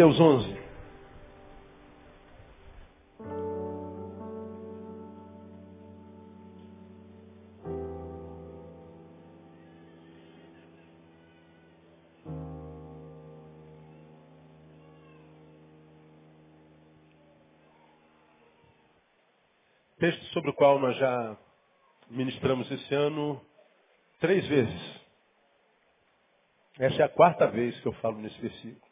Mateus 0.00 0.18
11. 0.18 0.60
Texto 19.98 20.24
sobre 20.32 20.48
o 20.48 20.54
qual 20.54 20.78
nós 20.78 20.96
já 20.96 21.36
ministramos 22.08 22.70
esse 22.70 22.94
ano 22.94 23.38
três 24.18 24.46
vezes. 24.48 25.00
Essa 26.78 27.02
é 27.02 27.04
a 27.04 27.08
quarta 27.10 27.46
vez 27.48 27.78
que 27.80 27.86
eu 27.86 27.92
falo 27.92 28.16
nesse 28.16 28.40
versículo. 28.40 28.89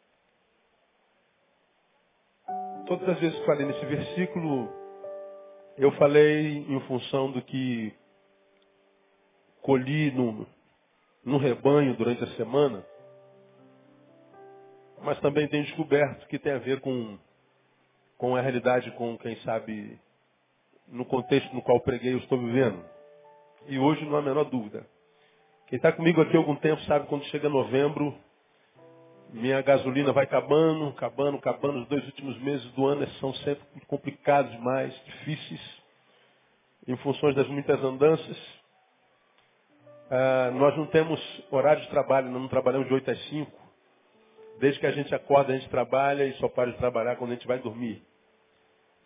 Todas 2.89 3.07
as 3.07 3.19
vezes 3.19 3.37
que 3.37 3.45
falei 3.45 3.67
nesse 3.67 3.85
versículo, 3.85 4.67
eu 5.77 5.91
falei 5.91 6.65
em 6.67 6.79
função 6.87 7.31
do 7.31 7.39
que 7.39 7.93
colhi 9.61 10.09
no, 10.09 10.47
no 11.23 11.37
rebanho 11.37 11.95
durante 11.95 12.23
a 12.23 12.35
semana, 12.35 12.83
mas 15.03 15.19
também 15.19 15.47
tenho 15.47 15.65
descoberto 15.65 16.27
que 16.29 16.39
tem 16.39 16.51
a 16.51 16.57
ver 16.57 16.81
com, 16.81 17.19
com 18.17 18.35
a 18.35 18.41
realidade, 18.41 18.89
com 18.93 19.15
quem 19.19 19.35
sabe, 19.41 20.01
no 20.87 21.05
contexto 21.05 21.53
no 21.53 21.61
qual 21.61 21.79
preguei, 21.81 22.15
eu 22.15 22.17
estou 22.17 22.39
vivendo. 22.39 22.83
E 23.67 23.77
hoje 23.77 24.03
não 24.03 24.15
há 24.15 24.19
a 24.19 24.23
menor 24.23 24.45
dúvida. 24.45 24.83
Quem 25.67 25.77
está 25.77 25.91
comigo 25.91 26.21
aqui 26.21 26.35
há 26.35 26.39
algum 26.39 26.55
tempo 26.55 26.81
sabe 26.85 27.05
quando 27.05 27.23
chega 27.25 27.49
novembro, 27.49 28.17
minha 29.31 29.61
gasolina 29.61 30.11
vai 30.11 30.23
acabando, 30.23 30.87
acabando, 30.87 31.37
acabando. 31.37 31.79
Os 31.79 31.87
dois 31.87 32.03
últimos 32.05 32.37
meses 32.41 32.65
do 32.71 32.85
ano 32.85 33.07
são 33.19 33.33
sempre 33.35 33.63
complicados 33.87 34.51
demais, 34.51 34.93
difíceis, 35.05 35.61
em 36.87 36.95
funções 36.97 37.35
das 37.35 37.47
muitas 37.47 37.83
andanças. 37.83 38.37
Ah, 40.09 40.51
nós 40.53 40.75
não 40.75 40.87
temos 40.87 41.19
horário 41.51 41.81
de 41.83 41.89
trabalho, 41.89 42.31
não 42.31 42.47
trabalhamos 42.47 42.87
de 42.87 42.93
8 42.93 43.11
às 43.11 43.29
5. 43.29 43.51
Desde 44.59 44.79
que 44.79 44.87
a 44.87 44.91
gente 44.91 45.13
acorda, 45.13 45.53
a 45.53 45.55
gente 45.55 45.69
trabalha 45.69 46.25
e 46.25 46.33
só 46.33 46.49
para 46.49 46.71
de 46.71 46.77
trabalhar 46.77 47.15
quando 47.15 47.31
a 47.31 47.35
gente 47.35 47.47
vai 47.47 47.59
dormir. 47.59 48.03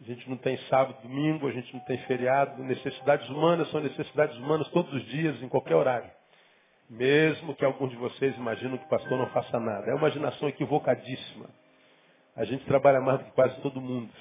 A 0.01 0.05
gente 0.05 0.27
não 0.29 0.37
tem 0.37 0.57
sábado, 0.69 1.01
domingo, 1.03 1.47
a 1.47 1.51
gente 1.51 1.71
não 1.73 1.81
tem 1.81 1.97
feriado. 1.99 2.63
Necessidades 2.63 3.29
humanas 3.29 3.69
são 3.69 3.81
necessidades 3.81 4.35
humanas 4.37 4.67
todos 4.69 4.91
os 4.93 5.05
dias, 5.05 5.41
em 5.43 5.49
qualquer 5.49 5.75
horário. 5.75 6.09
Mesmo 6.89 7.55
que 7.55 7.65
alguns 7.65 7.89
de 7.89 7.95
vocês 7.95 8.35
imaginam 8.37 8.77
que 8.77 8.85
o 8.85 8.89
pastor 8.89 9.17
não 9.17 9.27
faça 9.27 9.59
nada. 9.59 9.89
É 9.89 9.93
uma 9.93 9.99
imaginação 9.99 10.47
equivocadíssima. 10.49 11.49
A 12.35 12.45
gente 12.45 12.65
trabalha 12.65 12.99
mais 12.99 13.19
do 13.19 13.25
que 13.25 13.31
quase 13.31 13.59
todo 13.61 13.81
mundo. 13.81 14.11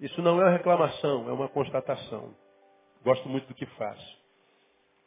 Isso 0.00 0.20
não 0.22 0.40
é 0.40 0.44
uma 0.44 0.50
reclamação, 0.50 1.28
é 1.28 1.32
uma 1.32 1.48
constatação. 1.48 2.34
Gosto 3.04 3.28
muito 3.28 3.48
do 3.48 3.54
que 3.54 3.66
faço. 3.66 4.18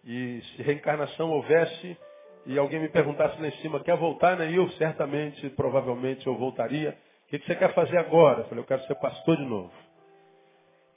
E 0.03 0.41
se 0.41 0.63
reencarnação 0.63 1.29
houvesse 1.29 1.97
e 2.45 2.57
alguém 2.57 2.79
me 2.79 2.89
perguntasse 2.89 3.39
lá 3.39 3.47
em 3.47 3.55
cima, 3.57 3.79
quer 3.81 3.95
voltar, 3.97 4.35
né? 4.35 4.51
Eu 4.51 4.69
certamente, 4.71 5.49
provavelmente 5.51 6.25
eu 6.25 6.35
voltaria. 6.35 6.97
O 7.25 7.27
que 7.27 7.39
você 7.39 7.55
quer 7.55 7.73
fazer 7.73 7.97
agora? 7.97 8.41
Eu 8.41 8.45
falei, 8.45 8.63
eu 8.63 8.67
quero 8.67 8.83
ser 8.83 8.95
pastor 8.95 9.37
de 9.37 9.45
novo. 9.45 9.71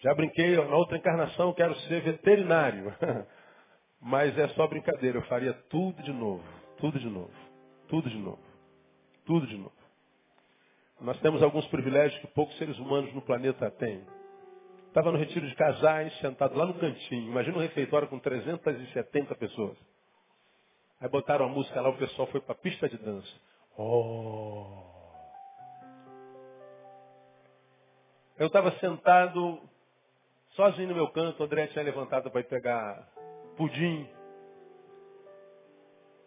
Já 0.00 0.14
brinquei, 0.14 0.56
na 0.56 0.76
outra 0.76 0.96
encarnação 0.96 1.52
quero 1.52 1.74
ser 1.80 2.00
veterinário. 2.00 2.92
Mas 4.06 4.36
é 4.36 4.48
só 4.48 4.66
brincadeira, 4.66 5.16
eu 5.16 5.22
faria 5.22 5.54
tudo 5.70 6.02
de 6.02 6.12
novo, 6.12 6.44
tudo 6.76 6.98
de 6.98 7.08
novo, 7.08 7.32
tudo 7.88 8.10
de 8.10 8.18
novo, 8.18 8.42
tudo 9.24 9.46
de 9.46 9.56
novo. 9.56 9.72
Nós 11.00 11.18
temos 11.20 11.42
alguns 11.42 11.66
privilégios 11.68 12.20
que 12.20 12.26
poucos 12.26 12.54
seres 12.58 12.78
humanos 12.78 13.14
no 13.14 13.22
planeta 13.22 13.70
têm. 13.70 14.04
Estava 14.88 15.10
no 15.10 15.16
retiro 15.16 15.48
de 15.48 15.54
casais, 15.54 16.14
sentado 16.18 16.54
lá 16.54 16.66
no 16.66 16.74
cantinho. 16.74 17.30
Imagina 17.30 17.56
um 17.56 17.62
refeitório 17.62 18.06
com 18.06 18.18
370 18.18 19.34
pessoas. 19.36 19.78
Aí 21.00 21.08
botaram 21.08 21.46
a 21.46 21.48
música 21.48 21.80
lá, 21.80 21.88
o 21.88 21.96
pessoal 21.96 22.28
foi 22.28 22.42
para 22.42 22.52
a 22.52 22.58
pista 22.58 22.86
de 22.86 22.98
dança. 22.98 23.34
Oh! 23.74 24.84
Eu 28.36 28.48
estava 28.48 28.70
sentado 28.80 29.62
sozinho 30.50 30.88
no 30.88 30.94
meu 30.94 31.08
canto, 31.08 31.42
André 31.42 31.68
tinha 31.68 31.84
levantado 31.84 32.30
para 32.30 32.40
ir 32.42 32.44
pegar 32.44 33.13
pudim. 33.56 34.08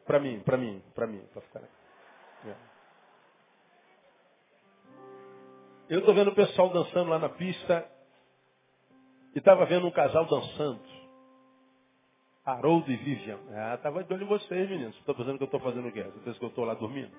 Para 0.06 0.20
mim, 0.20 0.40
para 0.40 0.58
mim, 0.58 0.82
para 0.96 1.08
mim, 1.08 1.22
para 1.34 1.42
ficar. 1.42 1.60
É. 1.60 2.56
Eu 5.90 6.00
estou 6.00 6.14
vendo 6.14 6.30
o 6.32 6.36
pessoal 6.36 6.70
dançando 6.70 7.10
lá 7.10 7.20
na 7.20 7.30
pista 7.30 7.90
e 9.36 9.40
estava 9.40 9.66
vendo 9.66 9.88
um 9.88 9.92
casal 9.92 10.26
dançando. 10.26 10.82
Haroldo 12.46 12.90
e 12.90 12.96
Vivian. 12.96 13.40
Ah, 13.52 13.76
estava 13.76 14.04
de 14.04 14.14
olho 14.14 14.24
em 14.24 14.28
vocês, 14.28 14.70
meninos. 14.70 14.96
Estou 14.98 15.14
pensando 15.14 15.38
que 15.38 15.44
eu 15.44 15.48
estou 15.48 15.60
fazendo 15.60 15.90
o 15.90 15.92
quê? 15.92 16.04
Você 16.04 16.20
pensa 16.20 16.40
que 16.40 16.46
eu 16.46 16.50
estou 16.50 16.64
lá 16.64 16.74
dormindo? 16.76 17.12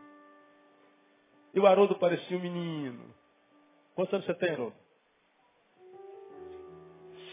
E 1.52 1.60
o 1.60 1.66
Haroldo 1.66 1.98
parecia 1.98 2.36
um 2.36 2.40
menino. 2.40 3.14
Quantos 3.94 4.14
anos 4.14 4.26
você 4.26 4.34
tem, 4.34 4.52
Haroldo? 4.52 4.76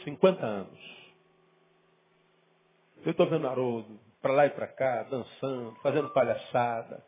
50 0.04 0.46
anos. 0.46 0.95
Eu 3.06 3.12
estou 3.12 3.30
vendo 3.30 3.48
Haroldo 3.48 4.00
para 4.20 4.34
lá 4.34 4.46
e 4.48 4.50
para 4.50 4.68
cá, 4.68 5.04
dançando, 5.04 5.76
fazendo 5.84 6.10
palhaçada, 6.10 7.06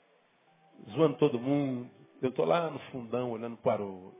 zoando 0.92 1.18
todo 1.18 1.40
mundo. 1.40 1.90
Eu 2.22 2.30
estou 2.30 2.46
lá 2.46 2.70
no 2.70 2.78
fundão 2.92 3.32
olhando 3.32 3.58
para 3.58 3.82
o 3.82 3.88
Haroldo. 3.88 4.18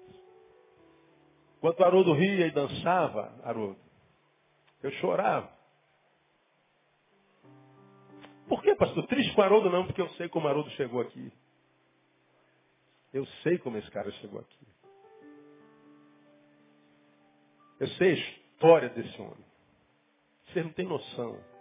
Enquanto 1.58 1.80
o 1.80 1.84
Haroldo 1.84 2.14
ria 2.14 2.48
e 2.48 2.52
dançava, 2.52 3.40
Haroldo, 3.44 3.80
eu 4.82 4.90
chorava. 4.94 5.56
Por 8.48 8.64
que, 8.64 8.74
pastor? 8.74 9.06
Triste 9.06 9.36
com 9.36 9.42
o 9.42 9.44
Haroldo 9.44 9.70
não, 9.70 9.86
porque 9.86 10.02
eu 10.02 10.10
sei 10.12 10.28
como 10.30 10.48
o 10.48 10.50
Haroldo 10.50 10.72
chegou 10.72 11.02
aqui. 11.02 11.32
Eu 13.14 13.26
sei 13.44 13.60
como 13.60 13.78
esse 13.78 13.92
cara 13.92 14.12
chegou 14.14 14.40
aqui. 14.40 14.68
Eu 17.80 17.88
sei 17.90 18.10
a 18.10 18.14
história 18.14 18.90
desse 18.90 19.22
homem. 19.22 19.46
Você 20.48 20.64
não 20.64 20.72
tem 20.74 20.88
noção. 20.88 21.57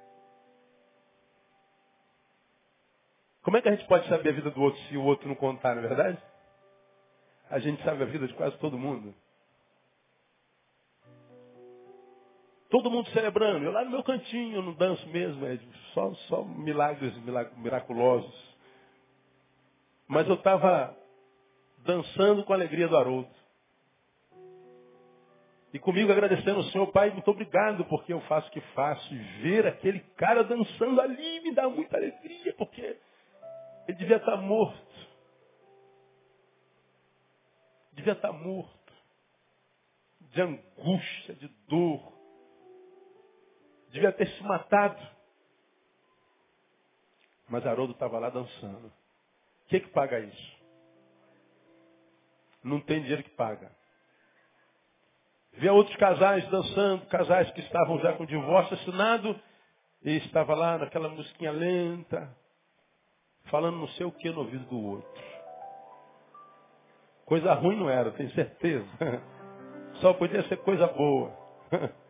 Como 3.46 3.56
é 3.56 3.62
que 3.62 3.68
a 3.68 3.76
gente 3.76 3.86
pode 3.86 4.08
saber 4.08 4.30
a 4.30 4.32
vida 4.32 4.50
do 4.50 4.60
outro 4.60 4.80
se 4.88 4.96
o 4.96 5.04
outro 5.04 5.28
não 5.28 5.36
contar, 5.36 5.76
não 5.76 5.84
é 5.84 5.86
verdade? 5.86 6.18
A 7.48 7.60
gente 7.60 7.80
sabe 7.84 8.02
a 8.02 8.06
vida 8.06 8.26
de 8.26 8.34
quase 8.34 8.58
todo 8.58 8.76
mundo. 8.76 9.14
Todo 12.68 12.90
mundo 12.90 13.08
celebrando. 13.10 13.64
Eu 13.64 13.70
lá 13.70 13.84
no 13.84 13.92
meu 13.92 14.02
cantinho, 14.02 14.56
eu 14.56 14.62
não 14.62 14.74
danço 14.74 15.08
mesmo, 15.10 15.46
é 15.46 15.60
só, 15.94 16.12
só 16.26 16.42
milagres 16.42 17.14
miraculosos. 17.58 18.34
Mas 20.08 20.26
eu 20.26 20.34
estava 20.34 20.96
dançando 21.84 22.42
com 22.42 22.52
a 22.52 22.56
alegria 22.56 22.88
do 22.88 22.96
Haroldo. 22.96 23.30
E 25.72 25.78
comigo 25.78 26.10
agradecendo 26.10 26.56
ao 26.56 26.64
Senhor, 26.64 26.88
Pai, 26.88 27.10
muito 27.10 27.30
obrigado 27.30 27.84
porque 27.84 28.12
eu 28.12 28.20
faço 28.22 28.48
o 28.48 28.50
que 28.50 28.60
faço. 28.74 29.14
E 29.14 29.18
ver 29.40 29.68
aquele 29.68 30.00
cara 30.16 30.42
dançando 30.42 31.00
ali 31.00 31.42
me 31.42 31.54
dá 31.54 31.68
muita 31.68 31.96
alegria, 31.96 32.52
porque 32.58 32.98
ele 33.86 33.98
devia 33.98 34.16
estar 34.16 34.36
morto. 34.36 34.96
Devia 37.92 38.12
estar 38.12 38.32
morto. 38.32 38.92
De 40.20 40.42
angústia, 40.42 41.34
de 41.34 41.48
dor. 41.68 42.12
Devia 43.90 44.12
ter 44.12 44.28
se 44.28 44.42
matado. 44.42 45.00
Mas 47.48 47.66
Haroldo 47.66 47.92
estava 47.92 48.18
lá 48.18 48.28
dançando. 48.28 48.88
O 48.88 49.68
que, 49.68 49.80
que 49.80 49.88
paga 49.88 50.18
isso? 50.20 50.56
Não 52.62 52.80
tem 52.80 53.00
dinheiro 53.00 53.22
que 53.22 53.30
paga. 53.30 53.70
Via 55.52 55.72
outros 55.72 55.96
casais 55.96 56.46
dançando, 56.50 57.06
casais 57.06 57.50
que 57.52 57.60
estavam 57.60 57.98
já 58.00 58.12
com 58.14 58.26
divórcio 58.26 58.74
assinado, 58.74 59.40
e 60.02 60.16
estava 60.18 60.54
lá 60.54 60.76
naquela 60.76 61.08
musiquinha 61.08 61.50
lenta, 61.50 62.36
falando 63.50 63.78
não 63.78 63.88
sei 63.88 64.06
o 64.06 64.12
que 64.12 64.30
no 64.30 64.40
ouvido 64.40 64.64
do 64.66 64.80
outro. 64.80 65.10
Coisa 67.24 67.52
ruim 67.54 67.76
não 67.76 67.90
era, 67.90 68.12
tenho 68.12 68.30
certeza. 68.30 68.86
Só 70.00 70.12
podia 70.12 70.42
ser 70.48 70.58
coisa 70.58 70.86
boa. 70.88 71.32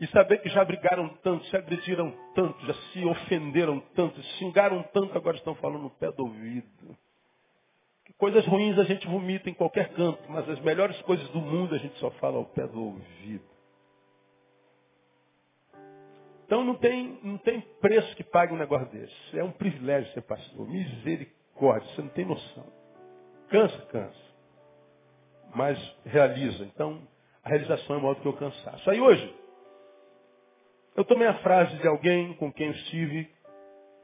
E 0.00 0.06
saber 0.08 0.38
que 0.38 0.48
já 0.48 0.64
brigaram 0.64 1.08
tanto, 1.22 1.44
se 1.46 1.56
agrediram 1.56 2.12
tanto, 2.34 2.66
já 2.66 2.74
se 2.74 3.04
ofenderam 3.04 3.78
tanto, 3.94 4.20
xingaram 4.20 4.82
tanto, 4.92 5.16
agora 5.16 5.36
estão 5.36 5.54
falando 5.54 5.82
no 5.82 5.90
pé 5.90 6.10
do 6.10 6.24
ouvido. 6.24 6.98
Coisas 8.18 8.44
ruins 8.46 8.76
a 8.80 8.82
gente 8.82 9.06
vomita 9.06 9.48
em 9.48 9.54
qualquer 9.54 9.90
canto, 9.90 10.20
mas 10.28 10.48
as 10.48 10.58
melhores 10.58 11.00
coisas 11.02 11.28
do 11.28 11.40
mundo 11.40 11.76
a 11.76 11.78
gente 11.78 11.96
só 12.00 12.10
fala 12.12 12.36
ao 12.36 12.46
pé 12.46 12.66
do 12.66 12.82
ouvido. 12.82 13.51
Então 16.52 16.64
não 16.64 16.74
tem, 16.74 17.18
não 17.22 17.38
tem 17.38 17.62
preço 17.80 18.14
que 18.14 18.22
pague 18.22 18.52
um 18.52 18.58
negócio 18.58 18.86
desse. 18.88 19.38
É 19.38 19.42
um 19.42 19.52
privilégio 19.52 20.12
ser 20.12 20.20
pastor. 20.20 20.68
Misericórdia, 20.68 21.88
você 21.88 22.02
não 22.02 22.10
tem 22.10 22.26
noção. 22.26 22.66
Cansa, 23.48 23.78
cansa. 23.86 24.20
Mas 25.54 25.78
realiza. 26.04 26.62
Então, 26.64 27.08
a 27.42 27.48
realização 27.48 27.96
é 27.96 28.00
maior 28.00 28.16
do 28.16 28.20
que 28.20 28.28
o 28.28 28.34
cansaço. 28.34 28.90
Aí 28.90 29.00
hoje, 29.00 29.34
eu 30.94 31.06
tomei 31.06 31.26
a 31.26 31.38
frase 31.38 31.74
de 31.78 31.88
alguém 31.88 32.34
com 32.34 32.52
quem 32.52 32.66
eu 32.66 32.74
estive 32.74 33.34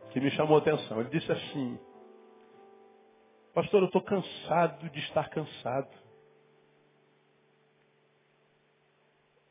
que 0.08 0.18
me 0.18 0.30
chamou 0.30 0.56
a 0.56 0.60
atenção. 0.60 1.00
Ele 1.00 1.10
disse 1.10 1.30
assim, 1.30 1.78
pastor, 3.52 3.82
eu 3.82 3.88
estou 3.88 4.00
cansado 4.00 4.88
de 4.88 5.00
estar 5.00 5.28
cansado. 5.28 5.90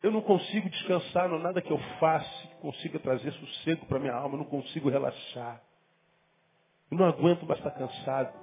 Eu 0.07 0.11
não 0.13 0.21
consigo 0.21 0.69
descansar 0.69 1.27
no 1.27 1.37
nada 1.37 1.61
que 1.61 1.69
eu 1.69 1.77
faça 1.99 2.47
que 2.47 2.55
consiga 2.61 2.97
trazer 2.97 3.29
sossego 3.33 3.85
para 3.87 3.99
minha 3.99 4.13
alma. 4.13 4.35
Eu 4.35 4.37
não 4.37 4.45
consigo 4.45 4.89
relaxar. 4.89 5.61
Eu 6.89 6.97
não 6.97 7.07
aguento 7.07 7.45
mais 7.45 7.59
estar 7.59 7.71
cansado. 7.71 8.33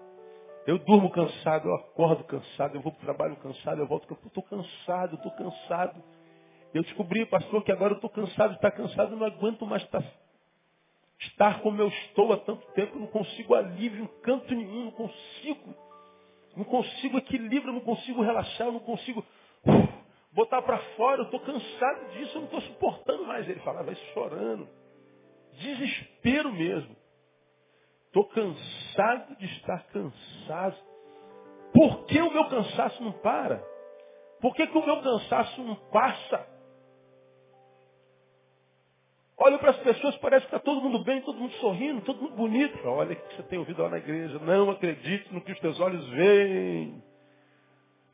Eu 0.67 0.79
durmo 0.81 1.09
cansado, 1.09 1.67
eu 1.67 1.75
acordo 1.77 2.23
cansado, 2.25 2.75
eu 2.75 2.83
vou 2.83 2.93
para 2.93 3.01
o 3.01 3.05
trabalho 3.07 3.37
cansado, 3.37 3.81
eu 3.81 3.87
volto 3.87 4.07
cansado. 4.07 4.27
Estou 4.27 4.43
cansado, 4.43 5.17
estou 5.17 5.33
cansado. 5.33 6.05
Eu 6.75 6.83
descobri, 6.83 7.25
pastor, 7.25 7.65
que 7.65 7.73
agora 7.73 7.95
eu 7.95 7.97
estou 7.97 8.11
cansado 8.11 8.53
estar 8.53 8.71
cansado, 8.71 9.13
eu 9.13 9.17
não 9.17 9.27
aguento 9.27 9.65
mais 9.65 9.83
estar, 9.85 10.05
estar 11.19 11.63
como 11.63 11.81
eu 11.81 11.89
estou 11.89 12.31
há 12.31 12.37
tanto 12.37 12.67
tempo, 12.73 12.97
eu 12.97 13.01
não 13.01 13.07
consigo 13.07 13.55
alívio 13.55 14.05
em 14.05 14.21
canto 14.21 14.55
nenhum, 14.55 14.85
não 14.85 14.91
consigo. 14.91 15.75
Não 16.55 16.65
consigo 16.65 17.17
equilíbrio, 17.17 17.73
não 17.73 17.81
consigo 17.81 18.21
relaxar, 18.21 18.71
não 18.71 18.81
consigo 18.81 19.25
botar 20.35 20.63
para 20.63 20.79
fora, 20.97 21.21
eu 21.21 21.25
estou 21.25 21.41
cansado 21.41 22.11
disso, 22.13 22.37
eu 22.37 22.41
não 22.43 22.45
estou 22.47 22.61
suportando 22.63 23.25
mais. 23.25 23.49
Ele 23.49 23.61
falava 23.61 23.93
isso 23.93 24.05
chorando. 24.13 24.69
Desespero 25.53 26.53
mesmo. 26.53 26.97
Estou 28.07 28.29
cansado 28.29 29.37
de 29.37 29.47
estar 29.47 29.85
cansado. 29.89 30.77
Por 31.73 32.05
que 32.07 32.21
o 32.21 32.33
meu 32.33 32.45
cansaço 32.49 33.03
não 33.03 33.13
para? 33.13 33.65
Por 34.41 34.55
que, 34.55 34.67
que 34.67 34.79
o 34.79 34.85
meu 34.85 35.01
cansaço 35.03 35.63
não 35.63 35.75
passa? 35.91 36.55
Olha 39.37 39.59
para 39.59 39.71
as 39.71 39.79
pessoas, 39.79 40.17
parece 40.19 40.47
que 40.47 40.55
está 40.55 40.65
todo 40.65 40.81
mundo 40.81 41.03
bem, 41.03 41.21
todo 41.23 41.39
mundo 41.39 41.53
sorrindo, 41.55 42.03
todo 42.03 42.23
mundo 42.23 42.37
bonito. 42.37 42.79
Olha 42.87 43.15
o 43.15 43.17
que 43.17 43.37
você 43.37 43.43
tem 43.45 43.59
ouvido 43.59 43.83
lá 43.83 43.89
na 43.89 43.99
igreja. 43.99 44.39
Não 44.39 44.71
acredite 44.71 45.33
no 45.35 45.41
que 45.41 45.53
os 45.53 45.59
teus 45.61 45.81
olhos 45.81 46.07
veem. 46.11 47.03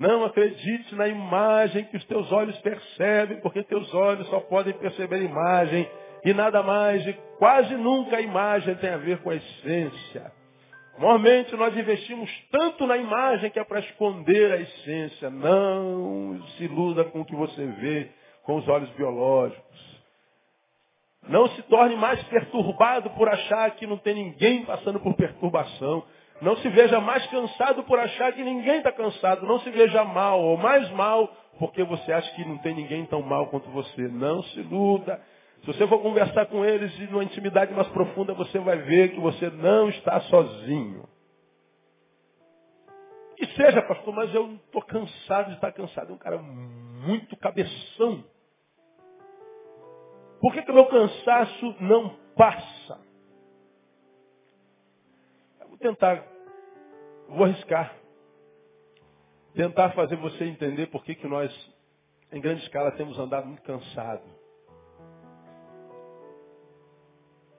Não 0.00 0.24
acredite 0.24 0.94
na 0.94 1.06
imagem 1.06 1.84
que 1.84 1.98
os 1.98 2.04
teus 2.06 2.32
olhos 2.32 2.58
percebem, 2.60 3.38
porque 3.42 3.62
teus 3.62 3.92
olhos 3.92 4.26
só 4.28 4.40
podem 4.40 4.72
perceber 4.72 5.16
a 5.16 5.18
imagem 5.18 5.86
e 6.24 6.32
nada 6.32 6.62
mais. 6.62 7.06
E 7.06 7.12
quase 7.38 7.74
nunca 7.76 8.16
a 8.16 8.20
imagem 8.22 8.74
tem 8.76 8.88
a 8.88 8.96
ver 8.96 9.18
com 9.18 9.28
a 9.28 9.34
essência. 9.34 10.32
Normalmente 10.98 11.54
nós 11.54 11.76
investimos 11.76 12.30
tanto 12.50 12.86
na 12.86 12.96
imagem 12.96 13.50
que 13.50 13.58
é 13.58 13.64
para 13.64 13.80
esconder 13.80 14.50
a 14.52 14.56
essência. 14.56 15.28
Não 15.28 16.42
se 16.56 16.64
iluda 16.64 17.04
com 17.04 17.20
o 17.20 17.24
que 17.26 17.36
você 17.36 17.66
vê 17.66 18.08
com 18.44 18.56
os 18.56 18.66
olhos 18.68 18.88
biológicos. 18.92 20.00
Não 21.28 21.46
se 21.50 21.62
torne 21.64 21.94
mais 21.94 22.22
perturbado 22.24 23.10
por 23.10 23.28
achar 23.28 23.70
que 23.72 23.86
não 23.86 23.98
tem 23.98 24.14
ninguém 24.14 24.64
passando 24.64 24.98
por 24.98 25.14
perturbação. 25.14 26.04
Não 26.40 26.56
se 26.56 26.68
veja 26.70 27.00
mais 27.00 27.26
cansado 27.26 27.82
por 27.84 27.98
achar 27.98 28.32
que 28.32 28.42
ninguém 28.42 28.78
está 28.78 28.90
cansado. 28.90 29.46
Não 29.46 29.60
se 29.60 29.70
veja 29.70 30.04
mal 30.04 30.40
ou 30.40 30.56
mais 30.56 30.88
mal 30.90 31.30
porque 31.58 31.84
você 31.84 32.10
acha 32.10 32.34
que 32.34 32.44
não 32.44 32.56
tem 32.58 32.74
ninguém 32.74 33.04
tão 33.06 33.20
mal 33.20 33.48
quanto 33.48 33.68
você. 33.70 34.08
Não 34.08 34.42
se 34.42 34.60
iluda. 34.60 35.20
Se 35.60 35.66
você 35.66 35.86
for 35.86 36.00
conversar 36.00 36.46
com 36.46 36.64
eles 36.64 36.98
e 36.98 37.02
numa 37.02 37.22
intimidade 37.22 37.74
mais 37.74 37.88
profunda, 37.88 38.32
você 38.32 38.58
vai 38.58 38.78
ver 38.78 39.12
que 39.12 39.20
você 39.20 39.50
não 39.50 39.90
está 39.90 40.18
sozinho. 40.22 41.06
Que 43.36 43.46
seja, 43.48 43.82
pastor, 43.82 44.14
mas 44.14 44.34
eu 44.34 44.54
estou 44.54 44.82
cansado 44.82 45.48
de 45.48 45.54
estar 45.56 45.72
cansado. 45.72 46.10
É 46.10 46.14
um 46.14 46.18
cara 46.18 46.38
muito 46.38 47.36
cabeção. 47.36 48.24
Por 50.40 50.54
que, 50.54 50.62
que 50.62 50.70
o 50.70 50.74
meu 50.74 50.86
cansaço 50.86 51.76
não 51.80 52.16
passa? 52.34 52.98
Eu 55.60 55.68
vou 55.68 55.76
tentar, 55.76 56.24
vou 57.30 57.44
arriscar. 57.44 57.96
Tentar 59.54 59.90
fazer 59.90 60.16
você 60.16 60.44
entender 60.44 60.86
por 60.88 61.04
que, 61.04 61.14
que 61.14 61.26
nós, 61.26 61.52
em 62.32 62.40
grande 62.40 62.62
escala, 62.62 62.92
temos 62.92 63.18
andado 63.18 63.46
muito 63.46 63.62
cansado. 63.62 64.22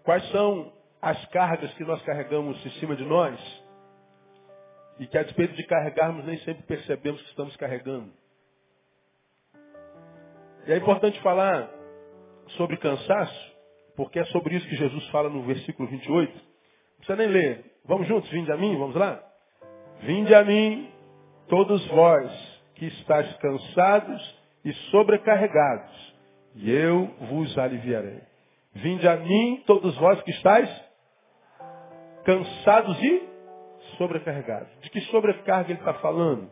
Quais 0.04 0.28
são 0.32 0.72
as 1.02 1.26
cargas 1.28 1.74
que 1.74 1.84
nós 1.84 2.02
carregamos 2.04 2.64
em 2.66 2.70
cima 2.80 2.96
de 2.96 3.04
nós 3.04 3.40
e 5.00 5.08
que 5.08 5.18
a 5.18 5.24
despeito 5.24 5.56
de 5.56 5.66
carregarmos 5.66 6.24
nem 6.26 6.38
sempre 6.40 6.64
percebemos 6.64 7.22
que 7.24 7.30
estamos 7.30 7.56
carregando. 7.58 8.14
E 10.68 10.72
é 10.72 10.78
importante 10.78 11.20
falar 11.22 11.70
sobre 12.50 12.78
cansaço, 12.78 13.56
porque 13.96 14.20
é 14.20 14.26
sobre 14.26 14.56
isso 14.56 14.68
que 14.68 14.76
Jesus 14.76 15.08
fala 15.08 15.28
no 15.28 15.44
versículo 15.44 15.90
28. 15.90 16.34
Não 16.34 16.42
precisa 16.98 17.16
nem 17.16 17.28
ler. 17.28 17.80
Vamos 17.84 18.08
juntos, 18.08 18.30
vinde 18.30 18.52
a 18.52 18.58
mim, 18.58 18.78
vamos 18.78 18.96
lá? 18.96 19.31
Vinde 20.02 20.34
a 20.34 20.44
mim, 20.44 20.90
todos 21.48 21.86
vós 21.88 22.62
que 22.76 22.86
estáis 22.86 23.32
cansados 23.38 24.40
e 24.66 24.74
sobrecarregados, 24.90 26.16
e 26.56 26.72
eu 26.72 27.06
vos 27.30 27.58
aliviarei. 27.58 28.22
Vinde 28.74 29.08
a 29.08 29.18
mim, 29.18 29.64
todos 29.68 29.96
vós 29.98 30.22
que 30.24 30.32
estáis 30.32 30.70
cansados 32.24 33.02
e 33.04 33.30
sobrecarregados. 33.98 34.70
De 34.82 34.90
que 34.90 35.02
sobrecarga 35.02 35.72
ele 35.72 35.80
está 35.80 35.94
falando? 35.96 36.50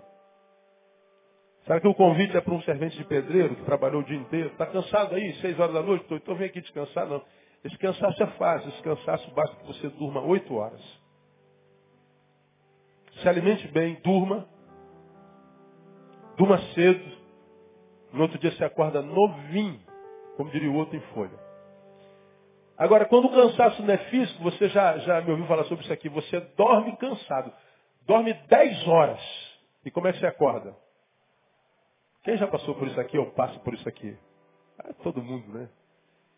Será 1.66 1.80
que 1.80 1.88
o 1.88 1.94
convite 1.94 2.36
é 2.36 2.42
para 2.42 2.54
um 2.54 2.62
servente 2.64 2.98
de 2.98 3.04
pedreiro 3.04 3.56
que 3.56 3.64
trabalhou 3.64 4.02
o 4.02 4.06
dia 4.06 4.18
inteiro? 4.18 4.50
Está 4.50 4.66
cansado 4.66 5.16
aí, 5.16 5.34
seis 5.36 5.60
horas 5.60 5.74
da 5.74 5.82
noite? 5.82 6.06
Então 6.10 6.36
vem 6.36 6.48
aqui 6.48 6.62
descansar. 6.62 7.06
Não. 7.08 7.24
Esse 7.64 7.78
cansaço 7.78 8.24
é 8.24 8.28
fácil. 8.28 8.70
Esse 8.70 8.82
cansaço 8.82 9.32
basta 9.32 9.56
que 9.58 9.68
você 9.68 9.90
durma 9.90 10.22
oito 10.22 10.56
horas. 10.56 10.82
Se 13.18 13.28
alimente 13.28 13.68
bem, 13.70 14.00
durma. 14.04 14.48
Durma 16.38 16.58
cedo. 16.74 17.20
No 18.14 18.24
outro 18.24 18.40
dia 18.40 18.52
você 18.52 18.64
acorda 18.64 19.02
novinho, 19.02 19.80
como 20.36 20.50
diria 20.50 20.72
o 20.72 20.76
outro 20.76 20.96
em 20.96 21.02
folha. 21.14 21.38
Agora, 22.78 23.06
quando 23.06 23.26
o 23.26 23.32
cansaço 23.32 23.84
não 23.84 23.94
é 23.94 23.98
físico, 23.98 24.42
você 24.42 24.70
já, 24.70 24.98
já 25.00 25.22
me 25.22 25.32
ouviu 25.32 25.46
falar 25.46 25.66
sobre 25.66 25.84
isso 25.84 25.92
aqui, 25.92 26.08
você 26.08 26.40
dorme 26.56 26.96
cansado. 26.96 27.52
Dorme 28.08 28.34
dez 28.48 28.88
horas. 28.88 29.20
E 29.86 29.92
como 29.92 30.08
é 30.08 30.14
que 30.14 30.20
você 30.20 30.26
acorda? 30.26 30.76
Quem 32.24 32.38
já 32.38 32.48
passou 32.48 32.74
por 32.76 32.88
isso 32.88 33.00
aqui 33.00 33.18
ou 33.18 33.32
passa 33.32 33.60
por 33.60 33.74
isso 33.74 33.88
aqui? 33.88 34.18
Ah, 34.78 34.94
todo 35.04 35.22
mundo, 35.22 35.52
né? 35.52 35.70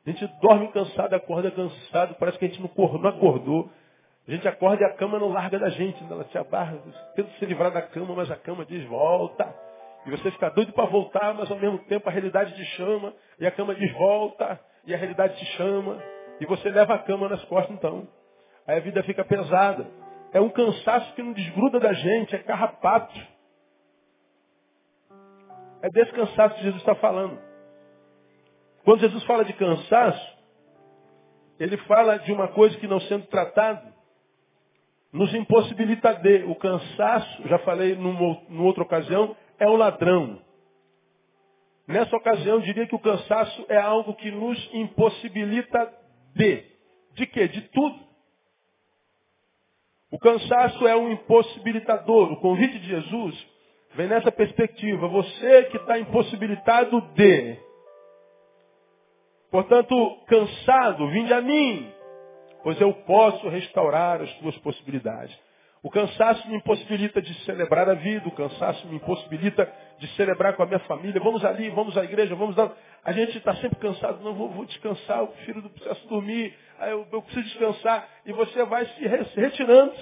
A 0.05 0.09
gente 0.09 0.25
dorme 0.41 0.71
cansado, 0.71 1.13
acorda 1.13 1.51
cansado, 1.51 2.15
parece 2.15 2.39
que 2.39 2.45
a 2.45 2.47
gente 2.47 2.59
não 2.61 3.07
acordou. 3.07 3.69
A 4.27 4.31
gente 4.31 4.47
acorda 4.47 4.83
e 4.83 4.85
a 4.85 4.93
cama 4.93 5.17
não 5.17 5.29
larga 5.29 5.57
da 5.57 5.69
gente. 5.69 6.03
Ela 6.03 6.23
te 6.25 6.37
abarra, 6.37 6.77
tenta 7.15 7.29
se 7.39 7.45
livrar 7.45 7.71
da 7.71 7.81
cama, 7.81 8.15
mas 8.15 8.29
a 8.29 8.35
cama 8.35 8.65
diz 8.65 8.83
volta. 8.87 9.53
E 10.05 10.11
você 10.11 10.31
fica 10.31 10.49
doido 10.49 10.73
para 10.73 10.85
voltar, 10.85 11.33
mas 11.33 11.49
ao 11.49 11.57
mesmo 11.57 11.79
tempo 11.85 12.07
a 12.07 12.11
realidade 12.11 12.55
te 12.55 12.65
chama, 12.75 13.13
e 13.39 13.45
a 13.45 13.51
cama 13.51 13.75
diz 13.75 13.91
volta, 13.93 14.59
e 14.85 14.93
a 14.93 14.97
realidade 14.97 15.37
te 15.37 15.45
chama, 15.57 16.01
e 16.39 16.45
você 16.45 16.69
leva 16.69 16.95
a 16.95 16.99
cama 16.99 17.29
nas 17.29 17.43
costas 17.45 17.75
então. 17.75 18.07
Aí 18.65 18.77
a 18.77 18.81
vida 18.81 19.03
fica 19.03 19.23
pesada. 19.23 19.85
É 20.33 20.39
um 20.39 20.49
cansaço 20.49 21.13
que 21.13 21.21
não 21.21 21.33
desgruda 21.33 21.79
da 21.79 21.93
gente, 21.93 22.35
é 22.35 22.39
carrapato. 22.39 23.13
É 25.81 25.89
desse 25.89 26.11
cansaço 26.13 26.55
que 26.55 26.63
Jesus 26.63 26.81
está 26.81 26.95
falando. 26.95 27.39
Quando 28.83 29.01
Jesus 29.01 29.23
fala 29.25 29.45
de 29.45 29.53
cansaço, 29.53 30.37
ele 31.59 31.77
fala 31.77 32.17
de 32.17 32.31
uma 32.31 32.47
coisa 32.49 32.75
que 32.77 32.87
não 32.87 32.99
sendo 33.01 33.27
tratado, 33.27 33.93
nos 35.11 35.33
impossibilita 35.33 36.13
de. 36.15 36.43
O 36.43 36.55
cansaço, 36.55 37.47
já 37.47 37.59
falei 37.59 37.95
numa, 37.95 38.41
numa 38.49 38.65
outra 38.65 38.83
ocasião, 38.83 39.35
é 39.59 39.67
o 39.67 39.75
ladrão. 39.75 40.39
Nessa 41.87 42.15
ocasião, 42.15 42.55
eu 42.55 42.61
diria 42.61 42.87
que 42.87 42.95
o 42.95 42.99
cansaço 42.99 43.65
é 43.67 43.77
algo 43.77 44.13
que 44.15 44.31
nos 44.31 44.69
impossibilita 44.73 45.93
de. 46.35 46.63
De 47.13 47.27
quê? 47.27 47.47
De 47.47 47.61
tudo. 47.69 47.99
O 50.09 50.19
cansaço 50.19 50.87
é 50.87 50.95
um 50.95 51.11
impossibilitador. 51.11 52.31
O 52.33 52.37
convite 52.37 52.79
de 52.79 52.87
Jesus 52.87 53.51
Vem 53.93 54.07
nessa 54.07 54.31
perspectiva. 54.31 55.07
Você 55.07 55.63
que 55.65 55.77
está 55.77 55.99
impossibilitado 55.99 57.01
de. 57.13 57.57
Portanto, 59.49 60.17
cansado, 60.27 61.09
vinde 61.09 61.33
a 61.33 61.41
mim, 61.41 61.91
pois 62.63 62.79
eu 62.79 62.93
posso 62.93 63.47
restaurar 63.49 64.21
as 64.21 64.31
tuas 64.35 64.57
possibilidades. 64.59 65.37
O 65.83 65.89
cansaço 65.89 66.47
me 66.47 66.57
impossibilita 66.57 67.19
de 67.21 67.33
celebrar 67.43 67.89
a 67.89 67.95
vida, 67.95 68.27
o 68.27 68.31
cansaço 68.31 68.87
me 68.87 68.97
impossibilita 68.97 69.67
de 69.97 70.07
celebrar 70.15 70.55
com 70.55 70.61
a 70.61 70.65
minha 70.67 70.79
família. 70.81 71.19
Vamos 71.19 71.43
ali, 71.43 71.69
vamos 71.69 71.97
à 71.97 72.03
igreja, 72.03 72.35
vamos 72.35 72.55
lá. 72.55 72.71
A 73.03 73.11
gente 73.11 73.35
está 73.35 73.55
sempre 73.55 73.79
cansado, 73.79 74.23
não 74.23 74.35
vou, 74.35 74.49
vou, 74.49 74.65
descansar, 74.65 75.19
eu 75.19 75.27
prefiro 75.27 75.61
do 75.61 75.69
processo 75.71 76.07
dormir, 76.07 76.55
eu, 76.81 77.07
eu 77.11 77.21
preciso 77.23 77.47
descansar. 77.47 78.07
E 78.27 78.31
você 78.31 78.63
vai 78.63 78.85
se 78.85 79.39
retirando 79.39 79.93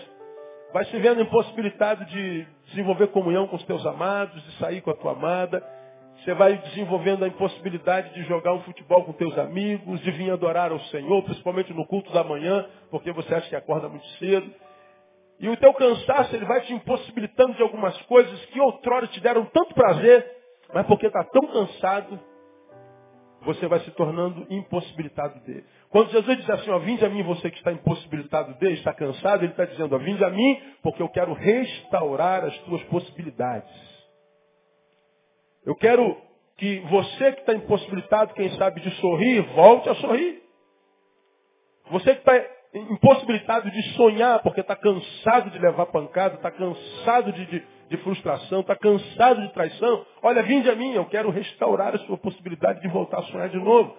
vai 0.71 0.85
se 0.85 0.97
vendo 0.99 1.21
impossibilitado 1.21 2.05
de 2.05 2.45
desenvolver 2.67 3.07
comunhão 3.07 3.47
com 3.47 3.55
os 3.55 3.63
teus 3.63 3.85
amados, 3.85 4.41
de 4.43 4.51
sair 4.57 4.81
com 4.81 4.91
a 4.91 4.95
tua 4.95 5.13
amada. 5.13 5.63
Você 6.29 6.36
vai 6.36 6.57
desenvolvendo 6.57 7.25
a 7.25 7.27
impossibilidade 7.27 8.13
de 8.13 8.21
jogar 8.25 8.53
um 8.53 8.62
futebol 8.62 9.03
com 9.03 9.13
teus 9.13 9.36
amigos, 9.36 10.00
de 10.01 10.12
vir 10.12 10.29
adorar 10.29 10.71
ao 10.71 10.79
Senhor, 10.81 11.24
principalmente 11.24 11.74
no 11.74 11.88
culto 11.88 12.13
da 12.13 12.24
manhã, 12.24 12.67
porque 12.91 13.12
você 13.12 13.33
acha 13.33 13.50
que 13.50 13.55
acorda 13.55 13.89
muito 13.89 14.05
cedo. 14.19 14.48
E 15.39 15.50
o 15.50 15.57
teu 15.57 15.74
cansaço, 15.74 16.36
ele 16.36 16.45
vai 16.45 16.62
te 16.62 16.71
impossibilitando 16.71 17.55
de 17.55 17.63
algumas 17.63 18.00
coisas 18.03 18.45
que 18.45 18.62
outrora 18.62 19.07
te 19.07 19.19
deram 19.19 19.43
tanto 19.45 19.74
prazer, 19.74 20.24
mas 20.71 20.86
porque 20.86 21.07
está 21.07 21.24
tão 21.24 21.48
cansado, 21.48 22.19
você 23.41 23.67
vai 23.67 23.79
se 23.79 23.89
tornando 23.93 24.45
impossibilitado 24.51 25.39
dele. 25.48 25.65
Quando 25.89 26.12
Jesus 26.12 26.38
diz 26.38 26.50
assim, 26.51 26.69
ó, 26.69 26.77
vinde 26.77 27.03
a 27.03 27.09
mim 27.09 27.24
você 27.24 27.50
que 27.50 27.57
está 27.57 27.71
impossibilitado 27.71 28.53
dele, 28.59 28.75
está 28.75 28.93
cansado, 28.93 29.41
ele 29.41 29.51
está 29.51 29.65
dizendo, 29.65 29.95
ó, 29.95 29.98
vinde 29.98 30.24
a 30.24 30.29
mim 30.29 30.62
porque 30.83 31.01
eu 31.01 31.09
quero 31.09 31.33
restaurar 31.33 32.45
as 32.45 32.55
tuas 32.59 32.83
possibilidades. 32.83 33.88
Eu 35.69 35.75
quero 35.75 36.17
que 36.57 36.79
você 36.79 37.31
que 37.31 37.41
está 37.41 37.53
impossibilitado, 37.53 38.33
quem 38.33 38.49
sabe, 38.57 38.81
de 38.81 38.89
sorrir, 38.95 39.39
volte 39.53 39.88
a 39.88 39.93
sorrir. 39.93 40.41
Você 41.91 42.15
que 42.15 42.21
está 42.27 42.43
impossibilitado 42.73 43.69
de 43.69 43.83
sonhar, 43.93 44.41
porque 44.41 44.61
está 44.61 44.75
cansado 44.75 45.51
de 45.51 45.59
levar 45.59 45.85
pancada, 45.85 46.38
está 46.38 46.49
cansado 46.49 47.31
de, 47.33 47.45
de, 47.45 47.63
de 47.88 47.97
frustração, 47.97 48.61
está 48.61 48.75
cansado 48.75 49.43
de 49.43 49.53
traição. 49.53 50.07
Olha, 50.23 50.41
vinde 50.41 50.67
a 50.71 50.75
mim, 50.75 50.93
eu 50.93 51.05
quero 51.05 51.29
restaurar 51.29 51.93
a 51.93 51.99
sua 51.99 52.17
possibilidade 52.17 52.81
de 52.81 52.88
voltar 52.88 53.19
a 53.19 53.23
sonhar 53.25 53.49
de 53.49 53.59
novo. 53.59 53.95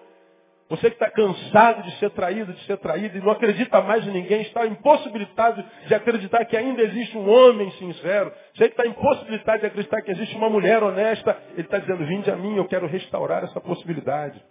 Você 0.71 0.89
que 0.89 0.95
está 0.95 1.11
cansado 1.11 1.83
de 1.83 1.91
ser 1.97 2.11
traído, 2.11 2.53
de 2.53 2.63
ser 2.63 2.77
traído 2.77 3.17
e 3.17 3.21
não 3.21 3.29
acredita 3.29 3.81
mais 3.81 4.07
em 4.07 4.11
ninguém, 4.11 4.41
está 4.43 4.65
impossibilitado 4.65 5.61
de 5.85 5.93
acreditar 5.93 6.45
que 6.45 6.55
ainda 6.55 6.81
existe 6.81 7.17
um 7.17 7.29
homem 7.29 7.69
sincero. 7.71 8.31
Você 8.55 8.69
que 8.69 8.81
está 8.81 8.87
impossibilitado 8.87 9.59
de 9.59 9.65
acreditar 9.65 10.01
que 10.01 10.11
existe 10.11 10.33
uma 10.37 10.49
mulher 10.49 10.81
honesta, 10.81 11.37
ele 11.55 11.63
está 11.63 11.77
dizendo, 11.77 12.05
vinde 12.05 12.31
a 12.31 12.37
mim, 12.37 12.55
eu 12.55 12.65
quero 12.69 12.87
restaurar 12.87 13.43
essa 13.43 13.59
possibilidade. 13.59 14.41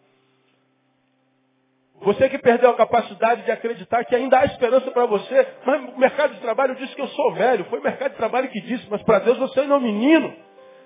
Você 2.03 2.29
que 2.29 2.37
perdeu 2.37 2.69
a 2.69 2.77
capacidade 2.77 3.43
de 3.47 3.51
acreditar 3.51 4.05
que 4.05 4.15
ainda 4.15 4.41
há 4.41 4.45
esperança 4.45 4.91
para 4.91 5.07
você, 5.07 5.49
mas 5.65 5.95
o 5.95 5.99
mercado 5.99 6.35
de 6.35 6.41
trabalho 6.41 6.75
disse 6.75 6.95
que 6.95 7.01
eu 7.01 7.09
sou 7.09 7.33
velho. 7.33 7.65
Foi 7.71 7.81
o 7.81 7.83
mercado 7.83 8.11
de 8.11 8.19
trabalho 8.19 8.51
que 8.51 8.61
disse, 8.61 8.87
mas 8.91 9.03
para 9.05 9.21
Deus 9.21 9.39
você 9.39 9.61
ainda 9.61 9.73
é 9.73 9.77
um 9.79 9.81
menino. 9.81 10.37